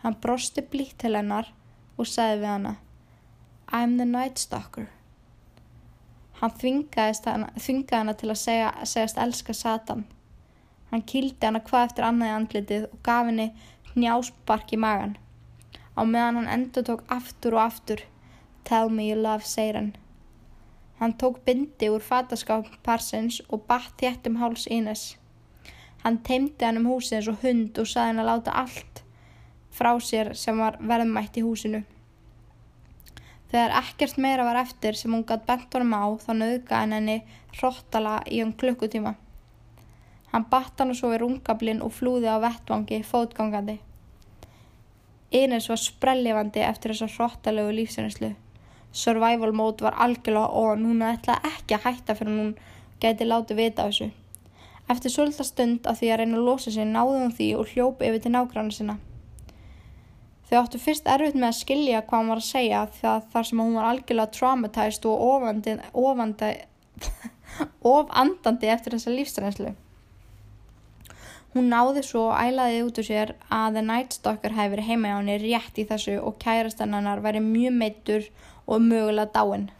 Hann 0.00 0.16
brosti 0.24 0.64
blíkt 0.64 0.96
til 1.02 1.12
hennar 1.12 1.50
og 2.00 2.08
sagði 2.08 2.38
við 2.40 2.48
hana 2.48 2.72
I'm 3.68 3.98
the 3.98 4.06
night 4.08 4.40
stalker. 4.40 4.88
Hann 6.40 6.56
þvingaði 6.56 7.92
hana 7.92 8.14
til 8.16 8.32
að 8.32 8.40
segja, 8.40 8.72
segjast 8.88 9.20
elska 9.20 9.52
Satan. 9.52 10.06
Hann 10.90 11.04
kildi 11.12 11.46
hana 11.46 11.60
hvað 11.68 11.90
eftir 11.90 12.08
annaði 12.08 12.36
andlitið 12.38 12.88
og 12.88 12.98
gaf 13.04 13.28
henni 13.28 13.50
njáspark 13.92 14.72
í 14.72 14.80
magan. 14.80 15.18
Á 15.92 16.00
meðan 16.00 16.40
hann 16.40 16.52
endur 16.56 16.88
tók 16.88 17.04
aftur 17.12 17.60
og 17.60 17.66
aftur 17.66 18.06
Tell 18.64 18.88
me 18.88 19.10
you 19.10 19.20
love 19.20 19.44
Satan. 19.44 19.92
Hann 21.02 21.16
tók 21.18 21.40
bindi 21.44 21.88
úr 21.90 22.00
fataskáp 22.00 22.68
parsins 22.86 23.40
og 23.50 23.64
batt 23.66 23.96
þétt 23.98 24.28
um 24.30 24.36
háls 24.38 24.68
Ínes. 24.70 25.00
Hann 26.04 26.20
teimdi 26.22 26.62
hann 26.62 26.76
um 26.78 26.84
húsið 26.86 27.16
eins 27.16 27.30
og 27.32 27.40
hund 27.42 27.80
og 27.82 27.88
saði 27.90 28.12
hann 28.12 28.20
að 28.22 28.28
láta 28.28 28.52
allt 28.60 29.00
frá 29.74 29.90
sér 29.98 30.30
sem 30.38 30.60
var 30.62 30.76
verðmætt 30.78 31.40
í 31.40 31.42
húsinu. 31.42 31.80
Þegar 33.50 33.74
ekkert 33.80 34.20
meira 34.22 34.46
var 34.46 34.60
eftir 34.62 34.94
sem 35.00 35.10
hún 35.10 35.26
gætt 35.26 35.42
bent 35.48 35.74
honum 35.74 35.96
á 35.98 36.06
þá 36.22 36.30
nöðga 36.38 36.84
hann 36.84 36.94
henni 36.94 37.18
hróttala 37.56 38.14
í 38.30 38.38
um 38.46 38.54
klukkutíma. 38.62 39.16
Hann 40.30 40.46
batt 40.54 40.78
hann 40.78 40.94
og 40.94 41.00
svo 41.00 41.10
í 41.16 41.18
rungablinn 41.18 41.82
og 41.82 41.96
flúði 41.98 42.30
á 42.30 42.38
vettvangi 42.46 43.02
fótgangandi. 43.10 43.80
Ines 45.34 45.66
var 45.66 45.82
sprellifandi 45.82 46.62
eftir 46.62 46.94
þessa 46.94 47.10
hróttalegu 47.18 47.74
lífsreynslu. 47.80 48.36
Survival 48.92 49.52
mode 49.56 49.84
var 49.84 49.96
algjörlega 50.04 50.48
og 50.62 50.80
núna 50.80 51.14
ætlaði 51.16 51.52
ekki 51.52 51.76
að 51.78 51.86
hætta 51.86 52.16
fyrir 52.18 52.36
hún 52.36 52.50
gæti 53.00 53.28
látið 53.28 53.60
vita 53.62 53.86
af 53.86 53.92
þessu. 53.92 54.10
Eftir 54.92 55.14
svolítið 55.14 55.48
stund 55.48 55.88
að 55.88 56.00
því 56.00 56.10
að 56.12 56.20
reyna 56.20 56.38
að 56.38 56.48
losa 56.48 56.72
sig 56.74 56.88
náði 56.88 57.22
hún 57.22 57.36
því 57.38 57.48
og 57.56 57.72
hljóp 57.72 58.02
yfir 58.04 58.22
til 58.22 58.32
nágranna 58.34 58.76
sinna. 58.76 58.98
Þau 60.50 60.58
áttu 60.60 60.80
fyrst 60.82 61.06
erfitt 61.08 61.38
með 61.38 61.48
að 61.48 61.60
skilja 61.62 62.02
hvað 62.02 62.18
hann 62.18 62.32
var 62.34 62.42
að 62.42 62.50
segja 62.50 62.82
þar 63.32 63.46
sem 63.48 63.62
hún 63.62 63.78
var 63.78 63.88
algjörlega 63.88 64.34
traumatized 64.36 65.06
og 65.08 65.22
ofandi, 65.28 65.76
ofandi, 65.96 66.50
ofandandi 67.94 68.72
eftir 68.74 68.98
þessa 68.98 69.14
lífsreynslu. 69.16 69.72
Hún 71.52 71.68
náði 71.72 72.02
svo 72.04 72.26
og 72.30 72.36
ælaði 72.40 72.84
út 72.84 73.00
úr 73.00 73.06
sér 73.08 73.34
að 73.52 73.78
The 73.78 73.84
Night 73.84 74.14
Stalker 74.16 74.54
hefði 74.56 74.74
verið 74.74 74.88
heima 74.88 75.08
hjá 75.10 75.16
henni 75.18 75.38
rétt 75.40 75.80
í 75.80 75.88
þessu 75.88 76.14
og 76.20 76.38
kærastannar 76.40 77.20
væri 77.24 77.42
mjög 77.44 77.74
meittur 77.80 78.28
og 78.72 78.82
mögulega 78.82 79.30
dáin. 79.36 79.70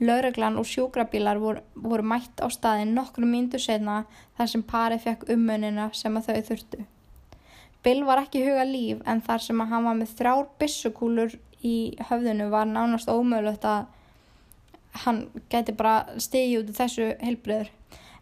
Lauraglan 0.00 0.56
og 0.60 0.66
sjúkrabílar 0.66 1.40
voru, 1.42 1.60
voru 1.74 2.04
mætt 2.06 2.38
á 2.38 2.46
staðin 2.54 2.94
nokkru 2.94 3.26
mínútur 3.26 3.60
setna 3.60 4.04
þar 4.38 4.50
sem 4.52 4.62
parið 4.62 5.04
fekk 5.06 5.24
ummunina 5.34 5.88
sem 5.92 6.16
að 6.16 6.28
þau 6.28 6.46
þurftu. 6.50 6.84
Bill 7.82 8.04
var 8.06 8.22
ekki 8.22 8.44
huga 8.46 8.64
líf 8.66 9.02
en 9.10 9.22
þar 9.26 9.42
sem 9.42 9.60
að 9.62 9.72
hann 9.72 9.88
var 9.88 9.98
með 9.98 10.14
þrjár 10.20 10.46
bissukúlur 10.62 11.34
í 11.66 11.76
höfðinu 12.10 12.46
var 12.54 12.70
nánast 12.70 13.10
ómögulegt 13.10 13.66
að 13.66 13.88
hann 15.04 15.20
geti 15.50 15.74
bara 15.74 16.18
stigið 16.18 16.62
út 16.62 16.72
af 16.72 16.80
þessu 16.82 17.10
heilbreyður. 17.22 17.74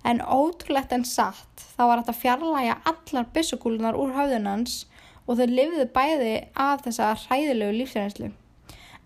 En 0.07 0.23
ótrúlegt 0.23 0.93
en 0.97 1.05
satt 1.05 1.67
þá 1.77 1.83
var 1.85 2.03
þetta 2.03 2.17
fjarlæga 2.23 2.81
allar 2.89 3.31
byssukúlunar 3.37 4.01
úr 4.01 4.17
höfðunans 4.17 4.85
og 5.27 5.41
þau 5.41 5.47
lifðu 5.51 5.87
bæði 5.93 6.35
af 6.55 6.85
þessa 6.87 7.13
hræðilegu 7.27 7.81
lífsreynslu. 7.83 8.33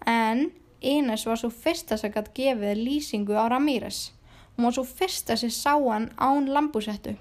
En 0.07 0.51
Ines 0.81 1.27
var 1.27 1.37
svo 1.37 1.51
fyrsta 1.53 1.99
sem 2.01 2.13
gætt 2.13 2.33
gefið 2.37 2.79
lýsingu 2.81 3.37
á 3.37 3.53
Ramírez. 3.53 4.13
Hún 4.57 4.65
var 4.69 4.77
svo 4.77 4.85
fyrsta 4.85 5.37
sem 5.37 5.53
sá 5.53 5.75
hann 5.77 6.09
án 6.17 6.49
lambúsettu. 6.49 7.17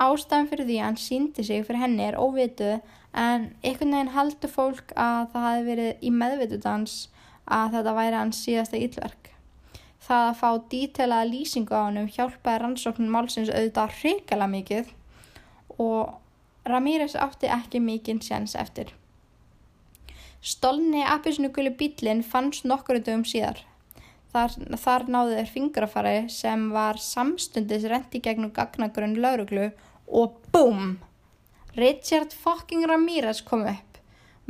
Ástæðan 0.00 0.48
fyrir 0.48 0.68
því 0.68 0.76
að 0.78 0.86
hann 0.86 1.00
síndi 1.00 1.44
sig 1.44 1.64
fyrir 1.66 1.82
henni 1.82 2.06
er 2.06 2.16
óvituð 2.16 2.78
en 3.12 3.48
einhvern 3.62 3.96
veginn 3.96 4.14
haldur 4.14 4.52
fólk 4.52 4.94
að 4.96 5.26
það 5.32 5.46
hafi 5.46 5.66
verið 5.66 6.06
í 6.06 6.12
meðvitudans 6.14 6.94
að 7.50 7.74
þetta 7.74 7.96
væri 7.98 8.20
hans 8.20 8.44
síðasta 8.46 8.80
yllverk. 8.80 9.32
Það 10.00 10.28
að 10.28 10.38
fá 10.40 10.50
dítelaða 10.72 11.28
lýsingu 11.28 11.74
á 11.76 11.82
hann 11.82 12.08
hjálpaði 12.14 12.62
rannsóknum 12.62 13.12
málsins 13.12 13.52
auðvitað 13.52 13.98
hrikala 13.98 14.48
mikið 14.48 14.94
og 15.76 16.16
Ramírez 16.70 17.18
átti 17.18 17.50
ekki 17.50 17.82
mikinn 17.82 18.22
séns 18.24 18.54
eftir. 18.54 18.94
Stolni 20.40 21.02
appisnuguli 21.04 21.74
bílinn 21.76 22.22
fannst 22.24 22.64
nokkur 22.64 23.02
dögum 23.04 23.26
síðar. 23.28 23.60
Þar, 24.32 24.54
þar 24.80 25.04
náðu 25.12 25.36
þeir 25.36 25.52
fingrafari 25.52 26.16
sem 26.32 26.68
var 26.72 27.00
samstundis 27.02 27.84
rendi 27.90 28.22
gegnum 28.24 28.52
gagnagrunn 28.56 29.18
lauruglu 29.20 29.68
og 30.06 30.38
BOOM! 30.54 30.96
Richard 31.76 32.32
fucking 32.32 32.88
Ramírez 32.88 33.44
kom 33.46 33.66
upp 33.68 33.90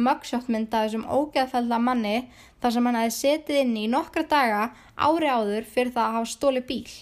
mugshotmynd 0.01 0.73
af 0.73 0.87
þessum 0.87 1.05
ógeðfælda 1.05 1.79
manni 1.83 2.17
þar 2.63 2.75
sem 2.77 2.87
hann 2.89 2.99
hefði 3.01 3.17
setið 3.17 3.61
inn 3.65 3.77
í 3.83 3.89
nokkra 3.93 4.25
daga 4.31 4.63
ári 4.97 5.29
áður 5.29 5.69
fyrir 5.69 5.93
það 5.97 6.07
að 6.07 6.17
hafa 6.17 6.31
stóli 6.33 6.63
bíl. 6.71 6.95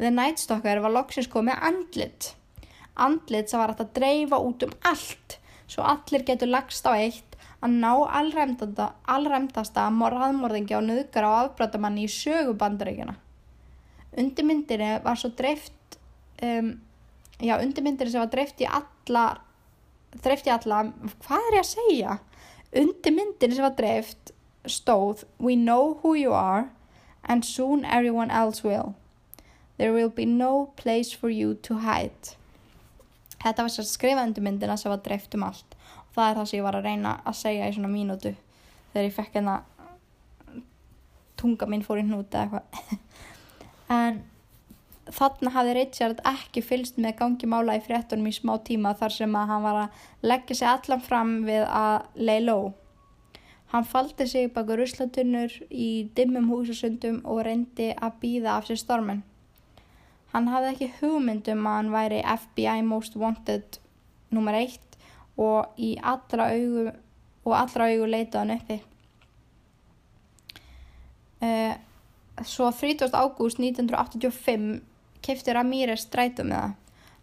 The 0.00 0.10
Night 0.12 0.42
Stalker 0.42 0.80
var 0.84 0.94
loksins 0.94 1.30
komið 1.32 1.62
andlit. 1.68 2.32
Andlit 2.96 3.50
sem 3.50 3.60
var 3.60 3.72
hægt 3.72 3.84
að 3.84 3.94
dreifa 4.00 4.40
út 4.42 4.64
um 4.66 4.74
allt 4.88 5.38
svo 5.66 5.84
allir 5.86 6.24
getur 6.26 6.50
lagst 6.50 6.86
á 6.86 6.94
eitt 6.94 7.35
að 7.64 7.78
ná 7.80 7.92
allræmdasta 9.08 9.86
morðmorðingja 9.94 10.80
og 10.80 10.88
nöðgar 10.90 11.26
á 11.28 11.32
afbrátamanni 11.46 12.04
í 12.04 12.12
sögubandaríkjana. 12.12 13.16
Undirmyndinni 14.16 14.92
var 15.04 15.18
svo 15.20 15.32
dreift, 15.36 15.98
um, 16.42 16.74
já 17.40 17.56
undirmyndinni 17.60 18.12
sem 18.12 18.22
var 18.22 18.32
dreift 18.32 18.60
í 18.64 18.68
allar 18.68 19.42
þreifti 20.22 20.52
alla, 20.52 20.84
hvað 21.24 21.48
er 21.48 21.58
ég 21.58 21.64
að 21.64 21.72
segja? 21.72 22.16
Undir 22.76 23.14
myndinni 23.14 23.56
sem 23.56 23.66
var 23.66 23.76
dreift 23.78 24.32
stóð 24.66 25.24
We 25.38 25.56
know 25.56 25.98
who 26.02 26.14
you 26.14 26.32
are 26.32 26.70
and 27.24 27.44
soon 27.44 27.84
everyone 27.84 28.30
else 28.30 28.62
will. 28.64 28.94
There 29.78 29.92
will 29.92 30.10
be 30.10 30.24
no 30.24 30.72
place 30.76 31.12
for 31.12 31.30
you 31.30 31.54
to 31.68 31.78
hide. 31.84 32.36
Þetta 33.42 33.66
var 33.66 33.72
sér 33.72 33.88
skrifað 33.88 34.30
undir 34.30 34.46
myndina 34.46 34.76
sem 34.80 34.90
var 34.90 35.02
dreift 35.04 35.34
um 35.36 35.44
allt 35.46 35.75
það 36.16 36.28
er 36.28 36.38
það 36.40 36.50
sem 36.50 36.58
ég 36.58 36.66
var 36.66 36.78
að 36.78 36.88
reyna 36.90 37.16
að 37.22 37.40
segja 37.40 37.68
í 37.68 37.74
svona 37.76 37.92
mínútu 37.92 38.32
þegar 38.92 39.08
ég 39.08 39.16
fekk 39.16 39.36
hérna 39.38 39.58
tunga 41.36 41.68
mín 41.68 41.84
fór 41.84 42.00
í 42.00 42.06
hnúti 42.06 42.40
eða 42.40 42.62
eitthvað. 42.62 43.04
en 43.98 44.24
Þannig 45.06 45.54
hafði 45.54 45.74
Richard 45.76 46.20
ekki 46.26 46.62
fylst 46.66 46.96
með 46.98 47.12
gangi 47.20 47.46
mála 47.46 47.76
í 47.78 47.82
fréttunum 47.84 48.26
í 48.26 48.32
smá 48.34 48.56
tíma 48.66 48.90
þar 48.98 49.12
sem 49.14 49.36
að 49.38 49.52
hann 49.52 49.62
var 49.62 49.76
að 49.84 50.00
leggja 50.26 50.56
sig 50.58 50.68
allan 50.72 51.04
fram 51.04 51.36
við 51.46 51.62
að 51.62 52.08
lay 52.18 52.40
low. 52.42 52.72
Hann 53.70 53.86
faldi 53.86 54.26
sig 54.26 54.50
baka 54.54 54.74
ruslatunnur 54.78 55.54
í 55.70 56.08
dimmum 56.18 56.50
húsasundum 56.50 57.20
og 57.22 57.44
reyndi 57.46 57.92
að 57.94 58.18
býða 58.24 58.56
af 58.56 58.66
sér 58.66 58.80
stormin. 58.82 59.22
Hann 60.34 60.50
hafði 60.50 60.72
ekki 60.72 60.90
hugmyndum 60.98 61.62
að 61.70 61.78
hann 61.78 61.94
væri 61.94 62.20
FBI 62.26 62.82
Most 62.90 63.14
Wanted 63.14 63.78
nr. 64.34 64.58
1 64.58 64.95
og 65.36 65.78
í 65.80 65.94
allra 66.02 66.50
augu, 66.54 66.90
og 67.46 67.56
allra 67.56 67.90
augu 67.92 68.08
leitaði 68.08 68.42
hann 68.42 68.56
uppi. 68.56 68.78
Uh, 71.36 71.74
svo 72.44 72.70
30. 72.72 73.12
ágúst 73.12 73.60
1985 73.60 74.80
kefti 75.24 75.52
Ramírez 75.52 76.06
strætu 76.06 76.46
með 76.46 76.60
það. 76.60 76.74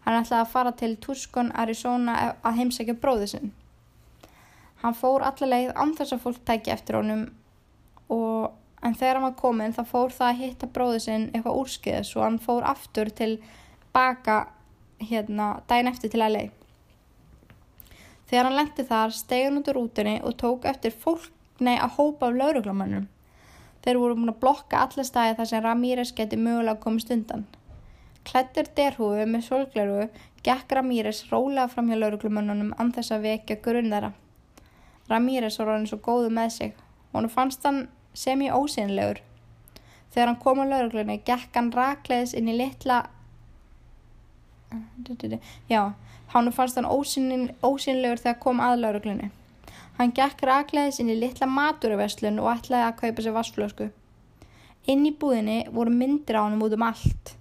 Hann 0.04 0.18
ætlaði 0.20 0.42
að 0.44 0.52
fara 0.52 0.72
til 0.76 0.96
Tucson, 1.00 1.52
Arizona 1.56 2.16
að 2.44 2.58
heimsækja 2.58 2.96
bróðu 3.00 3.28
sinn. 3.30 3.52
Hann 4.82 4.96
fór 4.98 5.24
allaveg 5.24 5.72
án 5.72 5.94
þess 5.96 6.12
að 6.12 6.26
fólk 6.26 6.42
tækja 6.44 6.74
eftir 6.76 6.98
honum 6.98 7.22
og, 8.12 8.50
en 8.84 8.96
þegar 8.98 9.16
hann 9.16 9.26
var 9.30 9.38
komin 9.38 9.72
þá 9.72 9.80
fór 9.88 10.12
það 10.12 10.28
að 10.28 10.42
hitta 10.42 10.68
bróðu 10.74 10.98
sinn 11.06 11.30
eitthvað 11.30 11.60
úrskiðis 11.62 12.10
og 12.18 12.26
hann 12.26 12.36
fór 12.44 12.66
aftur 12.68 13.08
til 13.08 13.38
baka 13.96 14.42
hérna 15.00 15.54
daginn 15.70 15.88
eftir 15.88 16.12
til 16.12 16.20
að 16.20 16.36
leið. 16.36 16.52
Þegar 18.28 18.48
hann 18.48 18.58
lendi 18.58 18.86
þar 18.88 19.12
stegi 19.14 19.48
hann 19.48 19.58
út 19.60 19.68
úr 19.72 19.80
útunni 19.82 20.14
og 20.24 20.38
tók 20.40 20.64
eftir 20.70 20.94
fólk 21.04 21.30
nei 21.60 21.76
að 21.76 21.98
hópa 21.98 22.30
af 22.30 22.38
lauruglamannum. 22.38 23.08
Þeir 23.84 24.00
voru 24.00 24.16
múin 24.16 24.32
að 24.32 24.40
blokka 24.40 24.80
alla 24.86 25.04
stæði 25.04 25.36
þar 25.38 25.50
sem 25.50 25.62
Ramírez 25.64 26.12
geti 26.16 26.38
mögulega 26.40 26.80
komist 26.80 27.12
undan. 27.12 27.44
Klættur 28.24 28.70
derhúfu 28.76 29.26
með 29.28 29.44
solgleru 29.44 30.06
gekk 30.44 30.72
Ramírez 30.72 31.20
rólega 31.30 31.68
fram 31.72 31.90
hjá 31.90 31.98
lauruglumönnunum 31.98 32.72
anþess 32.80 33.12
að 33.12 33.26
vekja 33.28 33.58
grunn 33.64 33.92
þeirra. 33.92 34.14
Ramírez 35.10 35.58
var 35.60 35.74
hann 35.74 35.86
svo 35.88 36.00
góðu 36.00 36.30
með 36.32 36.50
sig. 36.56 36.74
Hún 37.12 37.28
fannst 37.28 37.64
hann 37.68 37.84
semi 38.16 38.48
ósynlegur. 38.48 39.20
Þegar 40.14 40.30
hann 40.30 40.40
kom 40.40 40.62
á 40.62 40.66
lauruglunni 40.70 41.18
gekk 41.26 41.56
hann 41.58 41.72
rakleðis 41.74 42.32
inn 42.38 42.48
í 42.48 42.56
litla... 42.56 43.02
Já, 45.68 45.92
hann 46.34 46.52
fannst 46.52 46.76
hann 46.76 46.90
ósyn... 46.90 47.54
ósynlegur 47.62 48.20
þegar 48.20 48.40
kom 48.42 48.60
að 48.60 48.82
lauruglunni. 48.82 49.30
Hann 49.98 50.12
gekk 50.14 50.42
rakleðis 50.42 50.98
inn 51.00 51.12
í 51.14 51.20
litla 51.20 51.46
maturverslun 51.46 52.42
og 52.42 52.50
ætlaði 52.56 52.88
að 52.88 52.98
kaupa 53.00 53.24
sér 53.24 53.36
vassflösku. 53.38 53.88
Inn 54.90 55.06
í 55.06 55.14
búðinni 55.16 55.62
voru 55.72 55.94
myndir 55.94 56.36
á 56.36 56.44
hann 56.44 56.60
út 56.60 56.74
um 56.76 56.86
allt. 56.90 57.36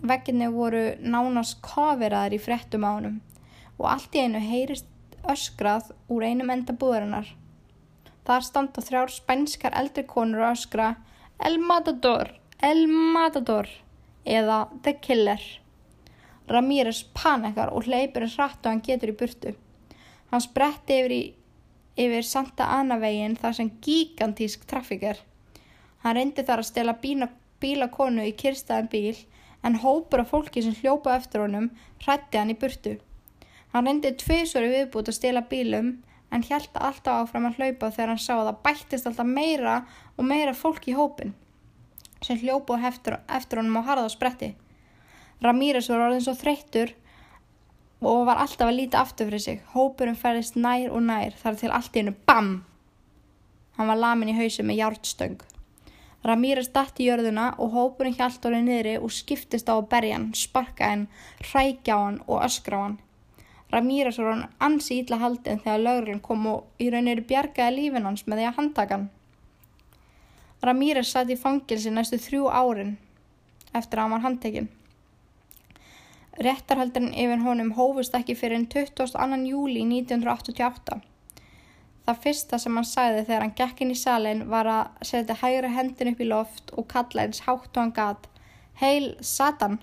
Vegginni 0.00 0.46
voru 0.48 0.94
nánast 1.04 1.58
koferaðar 1.60 2.32
í 2.32 2.40
frettum 2.40 2.86
á 2.88 2.96
honum 2.96 3.18
og 3.76 3.86
allt 3.90 4.14
í 4.16 4.22
einu 4.24 4.40
heyrist 4.40 4.88
öskrað 5.28 5.90
úr 6.08 6.24
einum 6.24 6.52
enda 6.52 6.72
búðarinnar. 6.72 7.28
Þar 8.24 8.46
standa 8.46 8.84
þrjár 8.84 9.12
spænskar 9.12 9.76
eldri 9.76 10.06
konur 10.08 10.46
og 10.46 10.54
öskra 10.54 10.94
El 11.36 11.58
Matador, 11.60 12.32
El 12.64 12.86
Matador 12.88 13.68
eða 14.24 14.68
The 14.84 14.96
Killer. 15.04 15.40
Ramírez 16.50 17.04
panikar 17.14 17.72
og 17.74 17.86
hleypur 17.86 18.26
hratt 18.26 18.64
og 18.64 18.72
hann 18.72 18.82
getur 18.86 19.12
í 19.12 19.16
burtu. 19.16 19.54
Hann 20.30 20.42
spretti 20.44 20.98
yfir, 21.00 21.14
yfir 21.98 22.26
Santa 22.26 22.66
Ana 22.78 22.98
veginn 23.02 23.36
þar 23.38 23.56
sem 23.58 23.70
gigantísk 23.84 24.66
trafík 24.70 25.04
er. 25.12 25.20
Hann 26.02 26.16
reyndi 26.16 26.44
þar 26.46 26.62
að 26.62 26.70
stela 26.70 26.96
bílakonu 27.60 28.26
í 28.26 28.34
kyrstaðan 28.42 28.90
bíl 28.92 29.16
en 29.62 29.80
hópur 29.82 30.22
af 30.22 30.30
fólki 30.32 30.62
sem 30.64 30.76
hljópa 30.80 31.16
eftir 31.16 31.44
honum 31.44 31.70
hrætti 32.04 32.40
hann 32.40 32.54
í 32.54 32.58
burtu. 32.58 32.96
Hann 33.74 33.86
reyndi 33.86 34.14
tviðsvöru 34.22 34.70
viðbútt 34.72 35.10
að 35.12 35.18
stila 35.18 35.44
bílum 35.50 35.92
en 36.30 36.46
held 36.46 36.74
alltaf 36.74 37.26
áfram 37.26 37.50
að 37.50 37.60
hlaupa 37.60 37.90
þegar 37.90 38.12
hann 38.14 38.22
sá 38.22 38.32
að 38.38 38.48
það 38.48 38.62
bættist 38.66 39.10
alltaf 39.10 39.28
meira 39.28 39.76
og 40.16 40.26
meira 40.26 40.54
fólk 40.56 40.88
í 40.88 40.96
hópin 40.96 41.34
sem 42.24 42.36
hljópa 42.36 42.76
eftir, 42.88 43.16
eftir 43.28 43.60
honum 43.60 43.80
á 43.80 43.82
harða 43.86 44.10
spretti. 44.12 44.52
Ramírez 45.40 45.88
var 45.88 46.06
orðin 46.06 46.24
svo 46.24 46.34
þreyttur 46.36 46.94
og 48.00 48.26
var 48.28 48.40
alltaf 48.42 48.68
að 48.68 48.76
líta 48.76 49.00
aftur 49.00 49.30
fyrir 49.30 49.44
sig. 49.44 49.62
Hópurum 49.74 50.16
ferðist 50.16 50.56
nær 50.56 50.90
og 50.92 51.04
nær 51.04 51.36
þar 51.40 51.60
til 51.60 51.70
allt 51.72 51.96
í 51.96 52.02
hennu 52.02 52.16
BAM! 52.28 52.50
Hann 53.76 53.88
var 53.88 54.00
lamin 54.00 54.32
í 54.32 54.36
hausi 54.36 54.64
með 54.66 54.82
hjártstöng. 54.82 55.38
Ramírez 56.24 56.68
dætt 56.74 56.98
í 57.00 57.06
jörðuna 57.06 57.46
og 57.56 57.72
hópurinn 57.72 58.16
hjælt 58.18 58.44
orðið 58.44 58.66
niðri 58.66 58.96
og 59.00 59.12
skiptist 59.16 59.70
á 59.72 59.78
að 59.78 59.86
berja 59.92 60.18
hann, 60.18 60.26
sparka 60.36 60.90
hann, 60.90 61.06
rækja 61.54 61.96
á 61.96 62.00
hann 62.02 62.18
og 62.26 62.42
öskra 62.44 62.76
á 62.76 62.84
hann. 62.84 62.98
Ramírez 63.72 64.18
var 64.20 64.34
hann 64.34 64.50
ansi 64.60 64.98
ítla 65.00 65.16
haldin 65.22 65.62
þegar 65.62 65.80
lögurinn 65.86 66.20
kom 66.20 66.44
og 66.50 66.82
í 66.82 66.90
rauninu 66.92 67.24
bjargaði 67.24 67.76
lífin 67.78 68.08
hans 68.08 68.26
með 68.26 68.42
því 68.42 68.48
að 68.50 68.58
handtaka 68.58 68.98
hann. 68.98 69.08
Ramírez 70.68 71.14
satt 71.14 71.32
í 71.32 71.38
fangilsi 71.40 71.94
næstu 71.94 72.20
þrjú 72.20 72.50
árin 72.52 72.98
eftir 73.72 73.96
að 73.96 74.04
hann 74.04 74.14
var 74.18 74.24
handtekinn. 74.26 74.68
Réttarhaldurinn 76.40 77.12
yfir 77.20 77.42
honum 77.44 77.74
hófust 77.76 78.14
ekki 78.16 78.32
fyrir 78.32 78.56
en 78.56 78.66
22. 78.72 79.40
júli 79.50 79.82
1988. 79.84 81.00
Það 82.06 82.22
fyrsta 82.22 82.58
sem 82.62 82.78
hann 82.78 82.86
sagði 82.88 83.26
þegar 83.26 83.44
hann 83.44 83.58
gekk 83.58 83.82
inn 83.84 83.92
í 83.92 83.98
salin 84.02 84.40
var 84.48 84.70
að 84.72 85.04
setja 85.10 85.36
hægra 85.42 85.72
hendin 85.74 86.12
upp 86.14 86.22
í 86.24 86.28
loft 86.30 86.72
og 86.72 86.88
kalla 86.94 87.26
eins 87.26 87.42
hátt 87.44 87.68
og 87.74 87.82
hann 87.82 87.92
gat 87.98 88.30
Heil 88.80 89.10
Satan! 89.20 89.76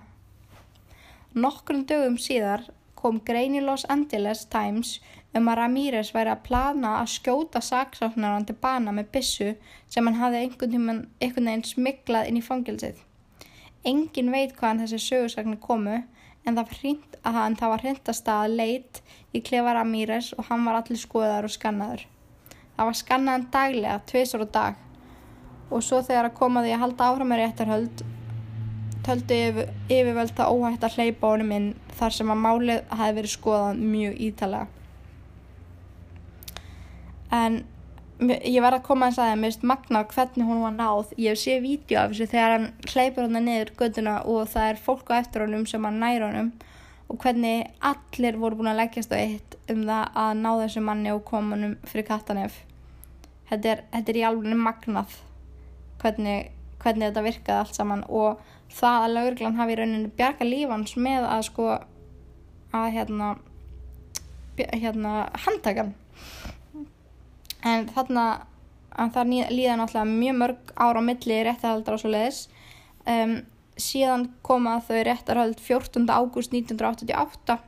Nokkrum 1.38 1.86
dögum 1.86 2.18
síðar 2.18 2.66
kom 2.98 3.22
grein 3.30 3.54
í 3.54 3.62
Los 3.62 3.86
Angeles 3.94 4.48
Times 4.50 4.98
um 5.38 5.52
að 5.52 5.60
Ramírez 5.62 6.10
væri 6.16 6.34
að 6.34 6.44
plana 6.50 6.98
að 7.04 7.14
skjóta 7.20 7.62
saksafnaran 7.62 8.50
til 8.50 8.58
bana 8.58 8.96
með 8.98 9.12
bissu 9.14 9.54
sem 9.86 10.10
hann 10.10 10.18
hafði 10.18 10.42
einhvern 10.48 11.06
veginn 11.22 11.66
smiklað 11.70 12.32
inn 12.32 12.42
í 12.42 12.46
fangilsið. 12.50 12.98
Engin 13.86 14.34
veit 14.34 14.58
hvaðan 14.58 14.88
þessi 14.88 15.04
sögursagnir 15.06 15.62
komu 15.62 16.02
en 16.48 16.56
það 16.58 17.72
var 17.72 17.84
hreint 17.84 18.04
að 18.08 18.14
að 18.14 18.20
staða 18.22 18.52
leit 18.52 19.02
í 19.36 19.42
klefa 19.44 19.76
Ramírez 19.76 20.34
og 20.38 20.48
hann 20.50 20.66
var 20.66 20.80
allir 20.80 21.00
skoðar 21.02 21.48
og 21.48 21.54
skannaður. 21.54 22.06
Það 22.78 22.90
var 22.90 23.00
skannaðan 23.02 23.48
daglega, 23.52 24.02
tviðsor 24.08 24.46
og 24.46 24.54
dag 24.56 24.84
og 25.68 25.84
svo 25.84 26.00
þegar 26.06 26.30
að 26.30 26.38
koma 26.38 26.64
því 26.64 26.76
að 26.76 26.84
halda 26.86 27.10
áfram 27.12 27.32
með 27.34 27.42
réttarhöld 27.44 28.04
töldu 29.08 29.36
yfir, 29.36 29.72
yfirvöld 29.88 30.34
það 30.36 30.54
óhægt 30.54 30.84
að 30.84 30.98
hleypa 30.98 31.32
honum 31.32 31.54
inn 31.56 31.68
þar 31.98 32.16
sem 32.16 32.32
að 32.32 32.44
málið 32.44 32.94
hafi 33.00 33.18
verið 33.18 33.34
skoðað 33.34 33.82
mjög 33.94 34.22
ítalega. 34.28 34.68
En 37.38 37.58
ég 38.18 38.62
verði 38.64 38.80
að 38.80 38.86
koma 38.88 39.10
að 39.10 39.18
segja 39.20 39.36
mér 39.38 39.52
veist 39.52 39.66
magna 39.68 40.04
hvernig 40.10 40.48
hún 40.48 40.64
var 40.64 40.74
náð. 40.74 41.12
Ég 41.22 41.38
sé 41.38 41.60
vídeo 41.62 42.00
af 42.02 42.14
þessu 42.14 42.30
þegar 42.32 42.56
hann 42.56 42.70
hleypur 42.88 43.28
hann 43.28 43.46
niður 43.46 43.74
göduna 43.78 44.16
og 44.26 44.50
það 44.54 44.72
er 44.72 44.82
fólk 44.88 45.12
á 45.14 45.20
eftir 45.20 45.46
honum 45.46 45.68
sem 45.70 45.86
hann 45.86 46.02
næra 46.02 46.32
honum 46.32 46.52
og 47.08 47.20
hvernig 47.24 47.68
allir 47.80 48.40
voru 48.42 48.60
búin 48.60 48.72
að 48.74 48.82
leggjast 48.82 49.14
á 49.16 49.18
eitt 49.18 49.56
um 49.72 49.86
það 49.88 50.18
að 50.24 50.32
ná 50.42 50.50
þessu 50.64 50.84
manni 50.84 51.14
og 51.14 51.24
koma 51.28 51.56
honum 51.56 51.78
fyrir 51.88 52.08
kattanef 52.08 52.58
þetta 53.52 53.72
er, 53.72 53.84
þetta 53.94 54.12
er 54.12 54.20
í 54.20 54.26
alveg 54.28 54.60
magnað 54.60 55.18
hvernig, 56.02 56.50
hvernig 56.82 57.10
þetta 57.10 57.26
virkaði 57.28 57.60
allt 57.62 57.80
saman 57.80 58.04
og 58.10 58.42
það 58.74 59.06
að 59.06 59.14
laurglann 59.16 59.60
hafi 59.60 59.76
í 59.76 59.80
rauninu 59.80 60.12
bjarga 60.18 60.48
lífans 60.48 60.98
með 61.00 61.30
að 61.30 61.46
sko 61.48 61.70
að 62.76 62.90
hérna 62.98 63.36
hérna 64.58 65.14
handtakan 65.46 65.94
en 67.66 67.88
þarna 67.94 68.28
það 68.98 69.34
líða 69.54 69.78
náttúrulega 69.78 70.06
mjög 70.10 70.40
mörg 70.42 70.74
ára 70.76 71.02
á 71.02 71.08
milli 71.08 71.38
réttarhaldar 71.46 71.98
og 71.98 72.02
svo 72.02 72.12
leiðis 72.12 72.48
um, 73.06 73.38
síðan 73.78 74.28
koma 74.46 74.80
þau 74.82 75.04
réttarhald 75.06 75.62
14. 75.62 76.08
ágúst 76.10 76.54
1988 76.54 77.60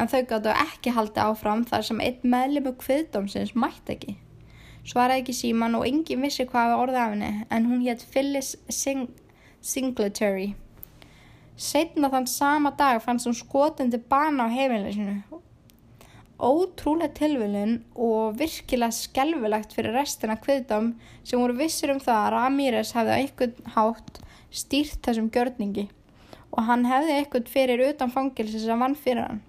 en 0.00 0.08
þau 0.08 0.20
gáttu 0.30 0.54
ekki 0.54 0.94
haldi 0.96 1.20
áfram 1.20 1.66
þar 1.68 1.84
sem 1.84 2.00
einn 2.00 2.32
meðlum 2.32 2.70
og 2.72 2.78
kviðdómsins 2.80 3.52
mætti 3.52 3.96
ekki. 3.96 4.16
Svaraði 4.88 5.20
ekki 5.20 5.36
síman 5.36 5.76
og 5.76 5.84
engin 5.84 6.24
vissi 6.24 6.46
hvað 6.48 6.72
var 6.72 6.84
orðið 6.86 7.02
af 7.02 7.12
henni 7.12 7.30
en 7.52 7.68
hún 7.68 7.84
hétt 7.84 8.06
Phyllis 8.12 8.54
Sing 8.72 9.10
Singletary. 9.60 10.54
Setna 11.60 12.08
þann 12.08 12.30
sama 12.32 12.72
dag 12.78 13.02
fannst 13.04 13.28
hún 13.28 13.36
skotandi 13.36 14.00
bana 14.00 14.48
á 14.48 14.54
heimilinu 14.54 15.18
ótrúlega 16.40 17.12
tilvölin 17.16 17.78
og 17.94 18.38
virkilega 18.40 18.94
skelvilegt 18.94 19.74
fyrir 19.76 19.94
restina 19.96 20.36
kviðdám 20.40 20.94
sem 21.22 21.40
voru 21.40 21.56
vissir 21.58 21.92
um 21.92 22.00
það 22.02 22.20
að 22.24 22.32
Ramírez 22.34 22.92
hefði 22.96 23.16
eitthvað 23.16 23.58
hátt 23.76 24.20
stýrt 24.50 25.00
þessum 25.06 25.30
gjörningi 25.34 25.86
og 26.50 26.66
hann 26.66 26.86
hefði 26.88 27.16
eitthvað 27.18 27.52
fyrir 27.52 27.84
utan 27.90 28.12
fangilsi 28.14 28.62
sem 28.62 28.82
vann 28.82 28.96
fyrir 28.98 29.26
hann. 29.26 29.42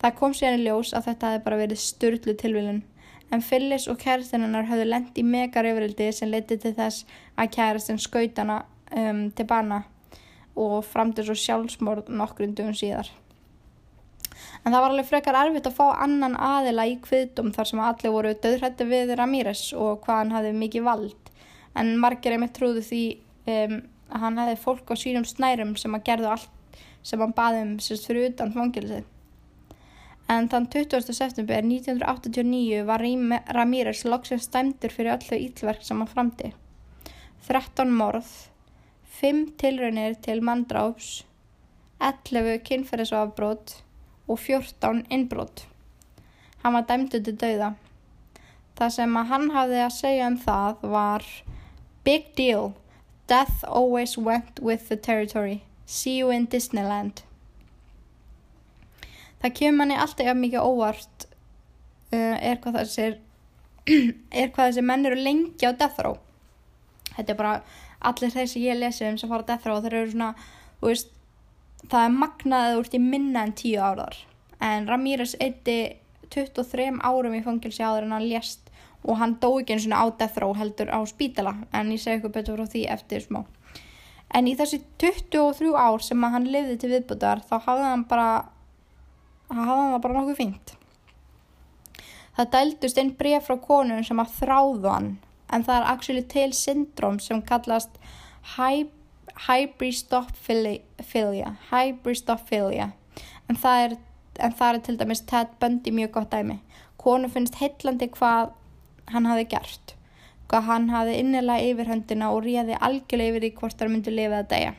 Það 0.00 0.16
kom 0.18 0.34
síðan 0.36 0.60
í 0.60 0.66
ljós 0.66 0.92
að 0.96 1.10
þetta 1.10 1.30
hefði 1.30 1.44
bara 1.46 1.60
verið 1.60 1.82
störtlu 1.84 2.36
tilvölin 2.40 2.82
en 3.30 3.44
Phyllis 3.46 3.86
og 3.88 4.00
kærastinnarnar 4.02 4.68
höfðu 4.68 4.88
lendi 4.88 5.24
megar 5.24 5.68
yfirildi 5.68 6.10
sem 6.14 6.30
leti 6.32 6.58
til 6.58 6.74
þess 6.76 7.06
að 7.38 7.52
kærastinn 7.56 8.02
skaut 8.02 8.38
hana 8.40 8.62
um, 8.90 9.28
til 9.30 9.46
bana 9.46 9.84
og 10.58 10.80
fram 10.84 11.14
til 11.14 11.28
svo 11.28 11.36
sjálfsmórð 11.38 12.10
nokkrum 12.10 12.56
dugum 12.58 12.76
síðar 12.76 13.12
en 14.64 14.72
það 14.72 14.80
var 14.80 14.90
alveg 14.90 15.08
frekar 15.08 15.38
erfitt 15.40 15.68
að 15.70 15.78
fá 15.78 15.86
annan 16.04 16.36
aðila 16.36 16.86
í 16.88 16.98
kviðdum 17.04 17.52
þar 17.56 17.70
sem 17.70 17.82
allir 17.84 18.14
voru 18.14 18.34
döðrætti 18.44 18.86
við 18.88 19.14
Ramírez 19.18 19.64
og 19.76 20.04
hvað 20.04 20.22
hann 20.22 20.34
hafði 20.36 20.52
mikið 20.60 20.86
vald 20.86 21.30
en 21.78 21.96
margir 22.02 22.34
einmitt 22.34 22.56
trúðu 22.56 22.82
því 22.84 23.04
um, 23.50 23.76
að 24.10 24.24
hann 24.24 24.40
hefði 24.42 24.58
fólk 24.64 24.90
á 24.90 24.94
sínum 24.98 25.26
snærum 25.28 25.76
sem 25.78 25.94
að 25.94 26.06
gerðu 26.08 26.32
allt 26.34 26.76
sem 27.06 27.22
hann 27.22 27.34
baði 27.36 27.62
um 27.64 27.72
sérst 27.80 28.08
fyrir 28.08 28.30
utan 28.30 28.52
fangilsið. 28.52 29.06
En 30.30 30.46
þann 30.50 30.68
20. 30.70 31.10
september 31.16 31.64
1989 31.66 32.84
var 32.86 33.02
Ramírez 33.56 34.04
loksins 34.06 34.46
stæmdur 34.46 34.92
fyrir 34.94 35.16
öllu 35.16 35.38
ítlverk 35.46 35.82
sem 35.86 35.98
hann 35.98 36.10
framti. 36.10 36.52
13 37.48 37.90
morð, 37.90 38.28
5 39.20 39.40
tilraunir 39.58 40.14
til 40.22 40.42
manndráps, 40.46 41.24
11 41.98 42.60
kynferðisofabrót 42.68 43.80
og 44.30 44.38
14 44.38 45.04
innbrot. 45.10 45.64
Hann 46.62 46.76
var 46.76 46.86
dæmdu 46.88 47.18
til 47.18 47.36
dauða. 47.40 47.74
Það 48.78 48.92
sem 48.96 49.16
að 49.16 49.32
hann 49.32 49.48
hafði 49.54 49.80
að 49.84 49.96
segja 49.96 50.28
um 50.30 50.36
það 50.40 50.84
var 50.94 51.26
Big 52.04 52.30
deal. 52.36 52.72
Death 53.26 53.64
always 53.64 54.16
went 54.18 54.60
with 54.60 54.88
the 54.88 54.96
territory. 54.96 55.62
See 55.86 56.16
you 56.18 56.30
in 56.30 56.46
Disneyland. 56.46 57.22
Það 59.40 59.54
kemur 59.56 59.78
manni 59.80 59.96
alltaf 59.96 60.32
mikið 60.36 60.64
óvart 60.64 61.26
uh, 62.12 62.36
er 62.40 62.58
hvað 62.60 62.80
þessi 62.80 63.06
er 64.40 64.50
hvað 64.52 64.66
þessi 64.70 64.84
menn 64.84 65.06
eru 65.08 65.20
lengi 65.20 65.68
á 65.68 65.72
death 65.72 66.00
row. 66.04 66.18
Þetta 67.16 67.32
er 67.32 67.38
bara 67.38 67.54
allir 68.00 68.32
þeir 68.32 68.50
sem 68.50 68.64
ég 68.64 68.80
lesi 68.80 69.06
um 69.08 69.16
sem 69.20 69.30
fara 69.30 69.44
á 69.44 69.50
death 69.52 69.68
row 69.68 69.80
þeir 69.84 69.96
eru 70.00 70.12
svona, 70.12 70.32
þú 70.80 70.92
veist 70.92 71.14
það 71.86 72.02
er 72.04 72.18
magnaðið 72.18 72.80
úr 72.80 72.90
til 72.92 73.02
minna 73.04 73.46
en 73.46 73.56
10 73.56 73.78
árar 73.80 74.18
en 74.60 74.88
Ramírez 74.88 75.36
eitti 75.40 75.78
23 76.30 77.00
árum 77.02 77.34
í 77.34 77.42
fangilsi 77.44 77.82
áður 77.82 78.06
en 78.06 78.14
hann 78.16 78.28
lést 78.28 78.68
og 79.00 79.16
hann 79.18 79.38
dó 79.40 79.48
ekki 79.58 79.74
eins 79.74 79.86
og 79.88 79.96
á 79.96 80.04
death 80.20 80.38
row 80.42 80.52
heldur 80.54 80.92
á 80.92 81.00
spítala. 81.08 81.54
En 81.72 81.90
ég 81.90 82.02
segi 82.02 82.18
eitthvað 82.18 82.36
betur 82.36 82.60
frá 82.60 82.68
því 82.68 82.82
eftir 82.94 83.24
smá. 83.24 83.40
En 84.36 84.46
í 84.46 84.54
þessi 84.58 84.82
23 85.00 85.72
ár 85.74 86.04
sem 86.04 86.22
hann 86.22 86.50
lifði 86.52 86.76
til 86.78 86.92
viðbútar 86.92 87.40
þá 87.48 87.56
hafði 87.64 87.88
hann 87.88 88.04
bara 88.10 88.28
hafði 89.48 89.80
hann 89.80 90.04
bara 90.04 90.18
nokkuð 90.18 90.38
fínt. 90.38 90.76
Það 92.36 92.52
dældust 92.54 93.00
einn 93.00 93.16
bref 93.18 93.48
frá 93.48 93.56
konun 93.64 94.06
sem 94.06 94.20
að 94.22 94.36
þráðu 94.36 94.92
hann. 94.92 95.10
En 95.50 95.64
það 95.66 95.80
er 95.80 95.90
actually 95.90 96.26
til 96.30 96.52
syndrom 96.54 97.18
sem 97.18 97.40
kallast 97.42 97.96
hybrid 98.54 98.99
Hybristophilia 99.46 101.56
Hybristophilia 101.70 102.90
en 103.48 103.56
það 103.56 103.84
er, 103.84 103.92
en 104.38 104.52
það 104.58 104.74
er 104.74 104.80
til 104.86 104.98
dæmis 105.00 105.24
Ted 105.26 105.48
Bundy 105.60 105.90
mjög 105.90 106.10
gott 106.18 106.32
dæmi. 106.32 106.58
Konu 107.00 107.28
finnst 107.32 107.60
heillandi 107.60 108.06
hvað 108.12 108.52
hann 109.10 109.26
hafi 109.26 109.44
gert 109.50 109.96
hvað 110.50 110.66
hann 110.66 110.88
hafi 110.90 111.18
innilega 111.22 111.66
yfirhöndina 111.70 112.32
og 112.34 112.42
ríði 112.42 112.78
algjörlega 112.82 113.30
yfir 113.30 113.44
því 113.44 113.50
hvort 113.60 113.76
það 113.78 113.90
myndi 113.92 114.14
lifið 114.14 114.38
að 114.40 114.48
deyja. 114.50 114.72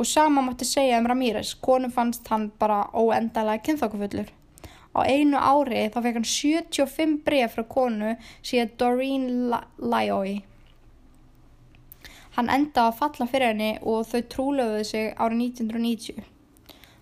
Og 0.00 0.08
sama 0.08 0.44
mátti 0.44 0.64
segja 0.64 1.00
um 1.02 1.08
Ramírez 1.10 1.50
konu 1.60 1.90
fannst 1.92 2.28
hann 2.32 2.46
bara 2.58 2.86
óendalega 2.96 3.60
kynþokkufullur. 3.66 4.30
Á 4.96 5.00
einu 5.04 5.36
ári 5.36 5.84
þá 5.92 5.98
fekk 6.00 6.18
hann 6.18 6.30
75 6.30 7.18
bref 7.26 7.56
frá 7.56 7.66
konu 7.74 8.14
síðan 8.40 8.72
Doreen 8.80 9.26
Lyoy 9.76 10.40
Hann 12.36 12.50
enda 12.52 12.88
að 12.88 12.98
falla 13.00 13.26
fyrir 13.30 13.52
henni 13.52 13.70
og 13.82 14.06
þau 14.08 14.20
trúlöfuðu 14.32 14.86
sig 14.86 15.12
árið 15.18 15.44
1990. 15.50 16.26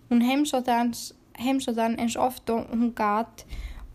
Hún 0.08 0.24
heimsótti 0.24 1.80
hann 1.82 1.98
eins 2.00 2.16
oft 2.16 2.50
og 2.50 2.70
hún 2.72 2.92
gatt 2.96 3.44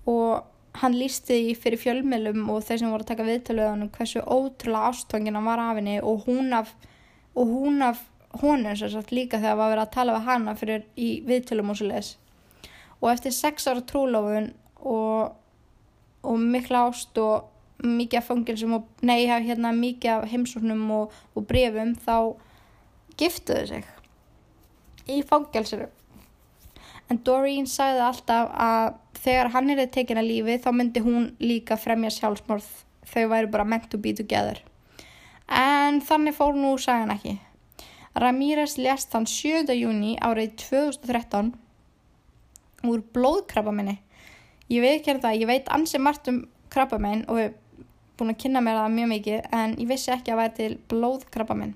og 0.06 0.44
hann 0.82 0.96
lísti 0.98 1.38
því 1.38 1.54
fyrir 1.60 1.82
fjölmjölum 1.82 2.50
og 2.50 2.64
þeir 2.66 2.82
sem 2.82 2.94
voru 2.94 3.06
að 3.06 3.12
taka 3.12 3.28
viðtalöðunum 3.28 3.92
hversu 3.94 4.24
ótrúlega 4.26 4.90
ástfangin 4.90 5.38
hann 5.38 5.46
var 5.46 5.62
af 5.62 5.78
henni 5.78 6.00
og 6.02 6.26
hún 6.28 6.54
af, 6.58 6.74
og 7.36 7.50
hún 7.50 7.82
af 7.86 8.02
honum 8.42 8.76
sem 8.76 8.90
sagt 8.90 9.14
líka 9.14 9.38
þegar 9.38 9.60
var 9.60 9.74
verið 9.74 9.86
að 9.86 9.94
tala 9.94 10.18
við 10.18 10.28
hana 10.30 10.56
fyrir 10.58 10.86
í 10.98 11.10
viðtölum 11.28 11.70
og 11.70 11.78
svo 11.78 11.90
leiðis 11.90 12.12
og 13.00 13.10
eftir 13.12 13.36
sex 13.36 13.68
ára 13.68 13.84
trúlofun 13.86 14.50
og, 14.80 15.36
og 16.24 16.40
mikla 16.40 16.88
ást 16.88 17.18
og 17.22 17.50
mikið 17.84 18.20
af 18.20 18.30
fangilsum 18.30 18.78
og 18.80 18.88
nei, 19.06 19.26
hérna 19.28 19.74
mikið 19.76 20.12
af 20.18 20.30
heimsóknum 20.32 20.86
og, 20.96 21.18
og 21.36 21.48
brefum 21.50 21.96
þá 22.00 22.16
giftuðu 23.20 23.68
sig 23.70 23.92
í 25.12 25.20
fangilsuru 25.28 25.90
en 27.12 27.20
Doreen 27.26 27.68
sagði 27.70 28.04
alltaf 28.08 28.52
að 28.56 28.94
þegar 29.24 29.52
hann 29.54 29.72
er 29.74 29.86
tekin 29.92 30.20
að 30.20 30.30
lífi 30.30 30.60
þá 30.64 30.70
myndi 30.76 31.04
hún 31.04 31.32
líka 31.44 31.78
fremja 31.80 32.12
sjálfsmorð. 32.14 32.68
Þau 33.08 33.26
væri 33.30 33.50
bara 33.52 33.66
meant 33.68 33.90
to 33.92 34.00
be 34.02 34.14
together. 34.16 34.62
En 35.48 36.00
þannig 36.02 36.36
fór 36.38 36.56
nú 36.58 36.74
sagan 36.82 37.12
ekki. 37.14 37.38
Ramírez 38.20 38.78
lest 38.80 39.12
þann 39.12 39.28
7. 39.30 39.74
júni 39.76 40.16
árið 40.22 40.56
2013 40.64 41.54
úr 42.88 43.04
blóðkrabbaminni 43.16 43.98
ég 44.70 44.84
veit 44.84 45.00
ekki 45.00 45.16
um 45.16 45.22
það, 45.24 45.40
ég 45.42 45.50
veit 45.50 45.70
ansi 45.74 46.00
margt 46.02 46.30
um 46.30 46.44
krabbaminn 46.74 47.24
og 47.32 47.40
hef 47.40 47.56
búin 48.18 48.34
að 48.34 48.42
kynna 48.44 48.62
mér 48.64 48.82
það 48.82 48.98
mjög 48.98 49.14
mikið 49.14 49.56
en 49.60 49.78
ég 49.80 49.88
vissi 49.90 50.12
ekki 50.14 50.34
að 50.34 50.42
væri 50.44 50.58
til 50.60 50.74
blóðkrabbaminn 50.92 51.74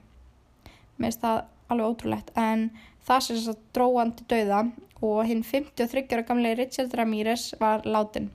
mér 0.97 1.11
finnst 1.11 1.23
það 1.23 1.43
alveg 1.71 1.91
ótrúlegt. 1.91 2.31
En 2.35 2.69
það 3.07 3.23
sem 3.23 3.37
þess 3.37 3.51
að 3.53 3.65
dróðandi 3.77 4.27
dauða 4.31 4.61
og 5.05 5.19
hinn 5.29 5.43
53 5.45 6.07
ára 6.13 6.25
gamlega 6.27 6.59
Richard 6.61 6.95
Ramírez 6.97 7.51
var 7.61 7.85
látin 7.85 8.31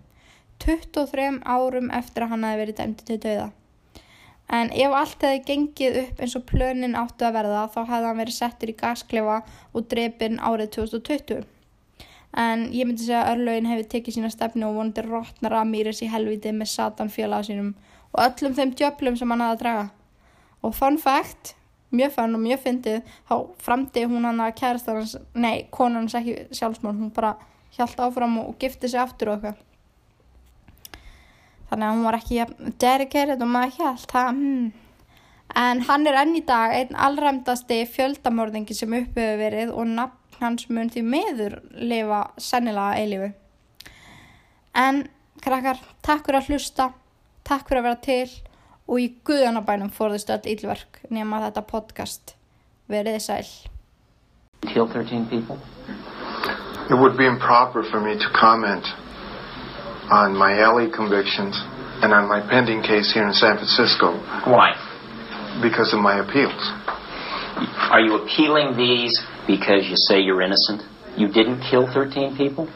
23 0.62 1.40
árum 1.42 1.90
eftir 1.90 2.24
að 2.24 2.34
hann 2.34 2.46
hefði 2.46 2.62
verið 2.62 2.78
dæmdi 2.80 3.08
til 3.08 3.18
dauða. 3.24 3.48
En 4.52 4.70
ef 4.76 4.94
allt 4.94 5.24
hefði 5.24 5.42
gengið 5.48 5.98
upp 6.02 6.20
eins 6.22 6.36
og 6.38 6.46
plönin 6.46 6.98
áttu 6.98 7.26
að 7.26 7.38
verða 7.38 7.64
þá 7.72 7.80
hefði 7.80 8.06
hann 8.10 8.22
verið 8.22 8.38
settur 8.38 8.70
í 8.70 8.78
gasklefa 8.78 9.40
og 9.72 9.88
drepin 9.90 10.38
árið 10.38 10.74
2020 10.76 11.42
en 12.32 12.62
ég 12.72 12.86
myndi 12.88 13.04
segja 13.04 13.26
að 13.26 13.34
örlögin 13.34 13.66
hefði 13.68 13.88
tekið 13.92 14.14
sína 14.16 14.30
stefnu 14.32 14.64
og 14.64 14.78
vonandi 14.78 15.02
rótnar 15.04 15.52
Ramírez 15.52 15.98
í 16.04 16.08
helviti 16.08 16.52
með 16.56 16.70
satan 16.72 17.10
fjölaða 17.12 17.48
sínum 17.48 17.74
og 18.12 18.22
öllum 18.26 18.54
þeim 18.56 18.74
djöplum 18.76 19.16
sem 19.18 19.32
hann 19.32 19.44
hafði 19.44 19.56
að 19.56 19.62
draga. 19.64 19.88
Og 20.62 20.74
fun 20.76 20.98
fact 21.00 21.54
mjög 21.92 22.14
fann 22.16 22.36
og 22.36 22.42
mjög 22.42 22.62
fyndið 22.64 23.00
þá 23.28 23.34
framdi 23.60 24.04
hún 24.08 24.28
hann 24.28 24.40
að 24.40 24.54
kærastar 24.60 25.00
hans 25.00 25.16
nei, 25.34 25.66
konan 25.70 26.04
hans 26.04 26.16
ekki 26.16 26.46
sjálfsmál 26.56 26.94
hún 26.96 27.12
bara 27.12 27.34
hjælt 27.76 28.00
áfram 28.00 28.38
og 28.44 28.54
gifti 28.60 28.88
sig 28.88 29.00
aftur 29.00 29.32
og 29.32 29.40
eitthvað. 29.40 29.60
Þannig 31.72 31.88
að 31.88 31.94
hún 31.96 32.06
var 32.06 32.18
ekki 32.20 32.46
dedicated 32.80 33.44
og 33.44 33.52
maður 33.52 33.76
hjælt 33.78 34.16
hmm. 34.16 34.72
en 35.66 35.84
hann 35.88 36.08
er 36.08 36.18
enn 36.22 36.34
í 36.36 36.44
dag 36.48 36.74
einn 36.76 36.96
allræmdasti 36.96 37.82
fjöldamörðingi 37.92 38.76
sem 38.76 38.98
uppöfu 39.02 39.38
verið 39.40 39.72
og 39.72 39.88
nafn 39.88 40.18
hans 40.42 40.68
mun 40.68 40.90
því 40.90 41.04
meður 41.06 41.60
lifa 41.72 42.24
sennilega 42.40 42.98
eilifu 42.98 43.30
en 44.74 45.04
krakkar, 45.42 45.80
takk 46.04 46.26
fyrir 46.26 46.40
að 46.40 46.50
hlusta 46.50 46.88
takk 47.44 47.68
fyrir 47.68 47.82
að 47.82 47.88
vera 47.88 48.00
til 48.06 48.30
og 48.88 49.00
í 49.00 49.08
guðanabænum 49.26 49.92
fórðist 49.94 50.30
öll 50.34 50.48
ílverk 50.54 51.02
nema 51.10 51.42
þetta 51.46 51.62
podcast. 51.66 52.34
Verið 52.90 53.20
sæl. 53.22 53.46
Kill 54.66 54.88
13 54.88 55.26
people? 55.30 55.58
It 56.90 56.98
would 56.98 57.16
be 57.16 57.26
improper 57.26 57.82
for 57.90 58.00
me 58.00 58.14
to 58.18 58.28
comment 58.34 58.84
on 60.10 60.36
my 60.36 60.52
LA 60.60 60.90
convictions 60.90 61.56
and 62.02 62.12
on 62.12 62.28
my 62.28 62.40
pending 62.50 62.82
case 62.82 63.12
here 63.14 63.26
in 63.26 63.32
San 63.32 63.56
Francisco. 63.56 64.12
Why? 64.44 64.74
Because 65.62 65.94
of 65.94 66.00
my 66.00 66.18
appeals. 66.18 66.62
Are 67.90 68.00
you 68.00 68.16
appealing 68.16 68.76
these 68.76 69.14
because 69.46 69.86
you 69.88 69.96
say 69.96 70.20
you're 70.20 70.42
innocent? 70.42 70.82
You 71.16 71.28
didn't 71.28 71.62
kill 71.70 71.86
13 71.92 72.36
people? 72.36 72.66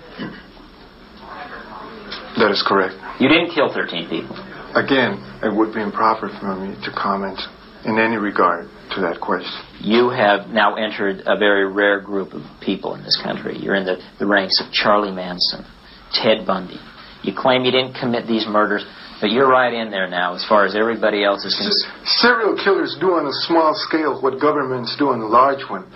That 2.39 2.51
is 2.51 2.63
correct. 2.67 2.95
You 3.19 3.29
didn't 3.29 3.51
kill 3.55 3.73
13 3.73 4.09
people? 4.09 4.37
Again, 4.77 5.17
it 5.43 5.49
would 5.49 5.73
be 5.73 5.81
improper 5.81 6.29
for 6.39 6.55
me 6.55 6.77
to 6.85 6.93
comment 6.93 7.41
in 7.87 7.99
any 7.99 8.17
regard 8.17 8.69
to 8.95 9.01
that 9.01 9.21
question. 9.23 9.57
You 9.81 10.11
have 10.11 10.49
now 10.49 10.77
entered 10.77 11.23
a 11.25 11.39
very 11.39 11.65
rare 11.65 12.01
group 12.01 12.35
of 12.35 12.43
people 12.61 12.95
in 12.95 13.03
this 13.03 13.19
country. 13.25 13.57
You're 13.57 13.75
in 13.75 13.87
the, 13.87 13.97
the 14.19 14.27
ranks 14.27 14.61
of 14.61 14.71
Charlie 14.73 15.13
Manson, 15.13 15.65
Ted 16.13 16.47
Bundy. 16.47 16.77
You 17.23 17.33
claim 17.35 17.65
you 17.65 17.73
didn't 17.73 17.95
commit 17.95 18.27
these 18.27 18.47
murders, 18.47 18.85
but 19.21 19.31
you're 19.31 19.49
right 19.49 19.73
in 19.73 19.91
there 19.91 20.09
now 20.09 20.35
as 20.35 20.45
far 20.47 20.67
as 20.67 20.77
everybody 20.77 21.25
else 21.25 21.45
is 21.47 21.57
concerned. 21.57 22.07
Serial 22.21 22.57
killers 22.63 22.97
do 23.01 23.17
on 23.17 23.27
a 23.27 23.33
small 23.49 23.73
scale 23.89 24.21
what 24.21 24.39
governments 24.39 24.95
do 24.99 25.09
on 25.09 25.21
a 25.21 25.27
large 25.27 25.65
one. 25.71 25.89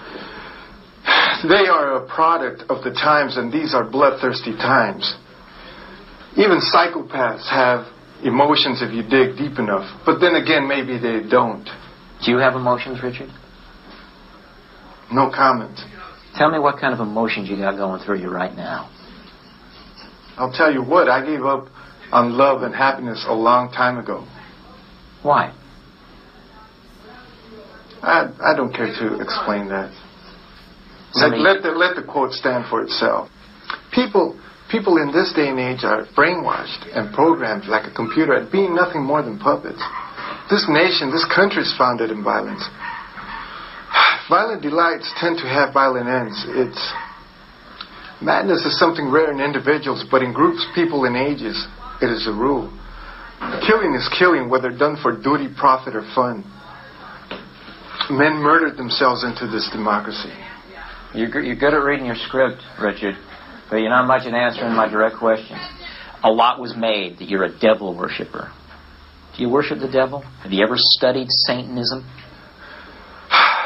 They 1.44 1.68
are 1.68 2.02
a 2.02 2.08
product 2.08 2.64
of 2.70 2.82
the 2.82 2.92
times, 2.92 3.36
and 3.36 3.52
these 3.52 3.74
are 3.74 3.84
bloodthirsty 3.84 4.52
times. 4.56 5.14
Even 6.36 6.60
psychopaths 6.64 7.48
have 7.50 7.86
emotions 8.22 8.82
if 8.82 8.92
you 8.92 9.02
dig 9.02 9.36
deep 9.36 9.58
enough. 9.58 9.88
But 10.04 10.20
then 10.20 10.34
again, 10.34 10.68
maybe 10.68 10.98
they 10.98 11.28
don't. 11.28 11.64
Do 12.24 12.30
you 12.30 12.38
have 12.38 12.54
emotions, 12.54 13.02
Richard? 13.02 13.30
No 15.12 15.30
comment. 15.34 15.78
Tell 16.36 16.50
me 16.50 16.58
what 16.58 16.80
kind 16.80 16.94
of 16.94 17.00
emotions 17.00 17.48
you 17.48 17.56
got 17.56 17.76
going 17.76 18.02
through 18.04 18.20
you 18.20 18.30
right 18.30 18.54
now. 18.54 18.90
I'll 20.36 20.52
tell 20.52 20.72
you 20.72 20.82
what, 20.82 21.08
I 21.08 21.24
gave 21.24 21.44
up 21.44 21.66
on 22.12 22.32
love 22.36 22.62
and 22.62 22.74
happiness 22.74 23.24
a 23.28 23.34
long 23.34 23.70
time 23.70 23.98
ago. 23.98 24.26
Why? 25.22 25.54
I, 28.02 28.32
I 28.40 28.56
don't 28.56 28.72
care 28.72 28.86
to 28.86 29.20
explain 29.20 29.68
that. 29.68 29.92
Let, 31.14 31.38
let, 31.38 31.62
the, 31.62 31.70
let 31.70 31.96
the 31.96 32.02
quote 32.02 32.32
stand 32.32 32.66
for 32.70 32.82
itself. 32.82 33.28
People 33.92 34.40
People 34.70 35.02
in 35.02 35.10
this 35.10 35.32
day 35.34 35.48
and 35.50 35.58
age 35.58 35.82
are 35.82 36.06
brainwashed 36.14 36.86
and 36.94 37.12
programmed 37.12 37.64
like 37.66 37.90
a 37.90 37.94
computer 37.94 38.34
at 38.34 38.52
being 38.52 38.74
nothing 38.74 39.02
more 39.02 39.20
than 39.22 39.38
puppets. 39.38 39.82
This 40.48 40.64
nation, 40.68 41.10
this 41.10 41.26
country 41.34 41.62
is 41.62 41.74
founded 41.76 42.10
in 42.10 42.22
violence. 42.22 42.62
Violent 44.30 44.62
delights 44.62 45.10
tend 45.18 45.38
to 45.38 45.48
have 45.50 45.74
violent 45.74 46.06
ends. 46.06 46.38
It's 46.54 46.92
madness 48.22 48.62
is 48.64 48.78
something 48.78 49.10
rare 49.10 49.32
in 49.32 49.40
individuals, 49.40 50.04
but 50.08 50.22
in 50.22 50.32
groups, 50.32 50.64
people, 50.74 51.04
and 51.04 51.16
ages, 51.16 51.66
it 52.00 52.06
is 52.06 52.28
a 52.28 52.32
rule. 52.32 52.70
Killing 53.66 53.94
is 53.94 54.08
killing, 54.18 54.48
whether 54.48 54.70
done 54.70 54.96
for 55.02 55.16
duty, 55.16 55.48
profit, 55.56 55.96
or 55.96 56.02
fun. 56.14 56.44
Men 58.10 58.34
murdered 58.38 58.76
themselves 58.76 59.24
into 59.24 59.50
this 59.50 59.68
democracy. 59.72 60.32
You're, 61.14 61.42
you're 61.42 61.56
good 61.56 61.74
at 61.74 61.82
reading 61.82 62.06
your 62.06 62.16
script, 62.16 62.62
Richard. 62.80 63.16
But 63.70 63.76
you're 63.76 63.90
not 63.90 64.06
much 64.06 64.26
in 64.26 64.34
answering 64.34 64.74
my 64.74 64.88
direct 64.88 65.16
questions. 65.16 65.60
A 66.22 66.30
lot 66.30 66.60
was 66.60 66.74
made 66.76 67.18
that 67.18 67.28
you're 67.28 67.44
a 67.44 67.58
devil 67.58 67.96
worshiper. 67.96 68.52
Do 69.36 69.42
you 69.42 69.48
worship 69.48 69.78
the 69.78 69.90
devil? 69.90 70.20
Have 70.42 70.52
you 70.52 70.64
ever 70.64 70.74
studied 70.76 71.28
Satanism? 71.30 72.04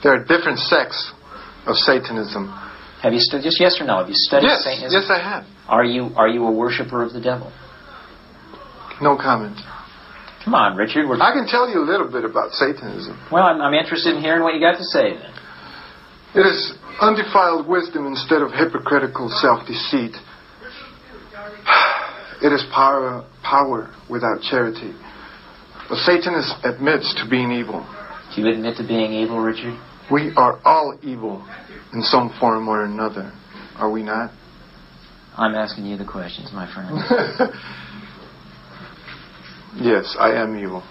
There 0.00 0.14
are 0.14 0.22
different 0.22 0.60
sects 0.60 1.12
of 1.66 1.74
Satanism. 1.74 2.46
Have 3.02 3.12
you 3.12 3.18
studied 3.18 3.42
just 3.42 3.60
yes 3.60 3.80
or 3.80 3.84
no? 3.84 3.98
Have 3.98 4.08
you 4.08 4.14
studied 4.14 4.46
yes, 4.46 4.62
Satanism? 4.62 4.94
Yes, 4.94 5.10
I 5.10 5.18
have. 5.18 5.44
Are 5.66 5.84
you 5.84 6.14
are 6.14 6.28
you 6.28 6.46
a 6.46 6.52
worshiper 6.52 7.02
of 7.02 7.12
the 7.12 7.20
devil? 7.20 7.52
No 9.02 9.16
comment. 9.16 9.58
Come 10.44 10.54
on, 10.54 10.76
Richard. 10.76 11.06
I 11.20 11.32
can 11.32 11.46
tell 11.46 11.68
you 11.68 11.82
a 11.82 11.86
little 11.86 12.10
bit 12.10 12.24
about 12.24 12.52
Satanism. 12.52 13.18
Well, 13.30 13.44
I'm, 13.44 13.60
I'm 13.60 13.74
interested 13.74 14.16
in 14.16 14.22
hearing 14.22 14.42
what 14.42 14.54
you 14.54 14.60
got 14.60 14.78
to 14.78 14.84
say 14.84 15.18
then. 15.18 15.34
It 16.38 16.46
is 16.46 16.72
undefiled 17.00 17.66
wisdom 17.66 18.06
instead 18.06 18.42
of 18.42 18.52
hypocritical 18.52 19.28
self 19.42 19.66
deceit. 19.66 20.14
It 22.40 22.52
is 22.52 22.64
power, 22.72 23.26
power 23.42 23.92
without 24.08 24.40
charity. 24.42 24.94
But 25.88 25.96
Satan 25.96 26.34
is, 26.34 26.54
admits 26.62 27.12
to 27.16 27.28
being 27.28 27.50
evil. 27.50 27.84
Do 28.32 28.42
you 28.42 28.48
admit 28.52 28.76
to 28.76 28.86
being 28.86 29.12
evil, 29.12 29.40
Richard? 29.40 29.76
We 30.08 30.32
are 30.36 30.60
all 30.64 30.96
evil 31.02 31.44
in 31.92 32.02
some 32.02 32.32
form 32.38 32.68
or 32.68 32.84
another, 32.84 33.32
are 33.74 33.90
we 33.90 34.04
not? 34.04 34.30
I'm 35.36 35.56
asking 35.56 35.86
you 35.86 35.96
the 35.96 36.04
questions, 36.04 36.50
my 36.52 36.72
friend. 36.72 36.92
yes, 39.84 40.14
I 40.16 40.40
am 40.40 40.56
evil. 40.56 40.84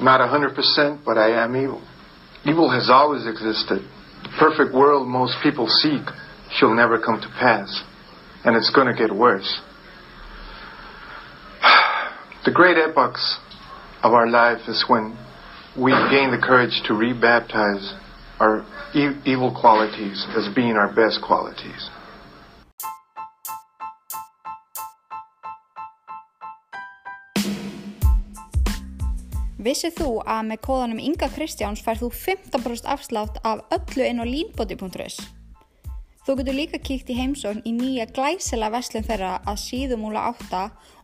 Not 0.00 0.22
a 0.22 0.24
100%, 0.24 1.04
but 1.04 1.18
I 1.18 1.44
am 1.44 1.54
evil. 1.54 1.82
Evil 2.46 2.70
has 2.70 2.88
always 2.88 3.26
existed 3.26 3.86
perfect 4.38 4.74
world 4.74 5.08
most 5.08 5.36
people 5.42 5.66
seek 5.66 6.02
shall 6.52 6.74
never 6.74 6.98
come 6.98 7.20
to 7.20 7.28
pass, 7.38 7.82
and 8.44 8.56
it's 8.56 8.70
going 8.70 8.86
to 8.86 8.94
get 8.94 9.14
worse. 9.14 9.60
The 12.42 12.52
great 12.52 12.78
epochs 12.78 13.38
of 14.02 14.14
our 14.14 14.26
life 14.26 14.66
is 14.66 14.86
when 14.88 15.14
we 15.76 15.92
gain 16.10 16.30
the 16.30 16.40
courage 16.42 16.80
to 16.86 16.94
rebaptize 16.94 17.84
our 18.40 18.64
e- 18.94 19.20
evil 19.26 19.54
qualities 19.54 20.26
as 20.34 20.48
being 20.54 20.72
our 20.72 20.88
best 20.88 21.20
qualities. 21.22 21.90
Vissið 29.60 29.98
þú 29.98 30.12
að 30.24 30.46
með 30.48 30.58
kóðanum 30.64 31.00
Inga 31.04 31.26
Kristjáns 31.34 31.82
fær 31.84 31.98
þú 32.00 32.08
15% 32.16 32.86
afslátt 32.88 33.34
af 33.44 33.60
öllu 33.76 34.06
inn 34.08 34.22
á 34.22 34.24
leanbody.is? 34.24 35.18
Þú 36.24 36.36
getur 36.38 36.56
líka 36.56 36.80
kíkt 36.80 37.12
í 37.12 37.16
heimsókn 37.18 37.60
í 37.68 37.74
nýja 37.76 38.06
glæsela 38.08 38.70
veslun 38.72 39.04
þeirra 39.04 39.34
að 39.44 39.60
síðumúla 39.60 40.24
átta 40.30 40.62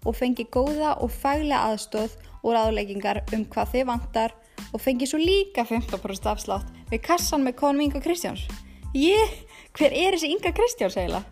og 0.08 0.16
fengi 0.16 0.48
góða 0.48 0.94
og 1.04 1.12
faglega 1.12 1.68
aðstóð 1.68 2.16
og 2.40 2.56
ráðleggingar 2.56 3.22
um 3.36 3.44
hvað 3.44 3.76
þið 3.76 3.86
vantar 3.92 4.36
og 4.72 4.80
fengi 4.80 5.10
svo 5.10 5.20
líka 5.20 5.68
15% 5.68 6.32
afslátt 6.32 6.72
við 6.88 7.04
kassan 7.10 7.44
með 7.44 7.58
kóðanum 7.60 7.90
Inga 7.90 8.04
Kristjáns. 8.08 8.48
Ég, 8.96 9.40
hver 9.76 9.92
er 9.92 10.16
þessi 10.16 10.32
Inga 10.32 10.56
Kristjáns 10.56 10.96
eiginlega? 10.96 11.26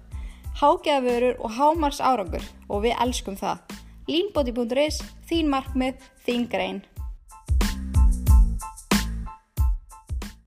Hágeðavörur 0.61 1.41
og 1.41 1.57
hámars 1.57 2.05
árangur 2.05 2.45
og 2.69 2.85
við 2.85 2.99
elskum 3.01 3.41
það. 3.41 3.65
Leanbody.is, 4.13 5.01
þín 5.25 5.49
markmið, 5.49 6.11
þín 6.27 6.53
grein. 6.53 6.85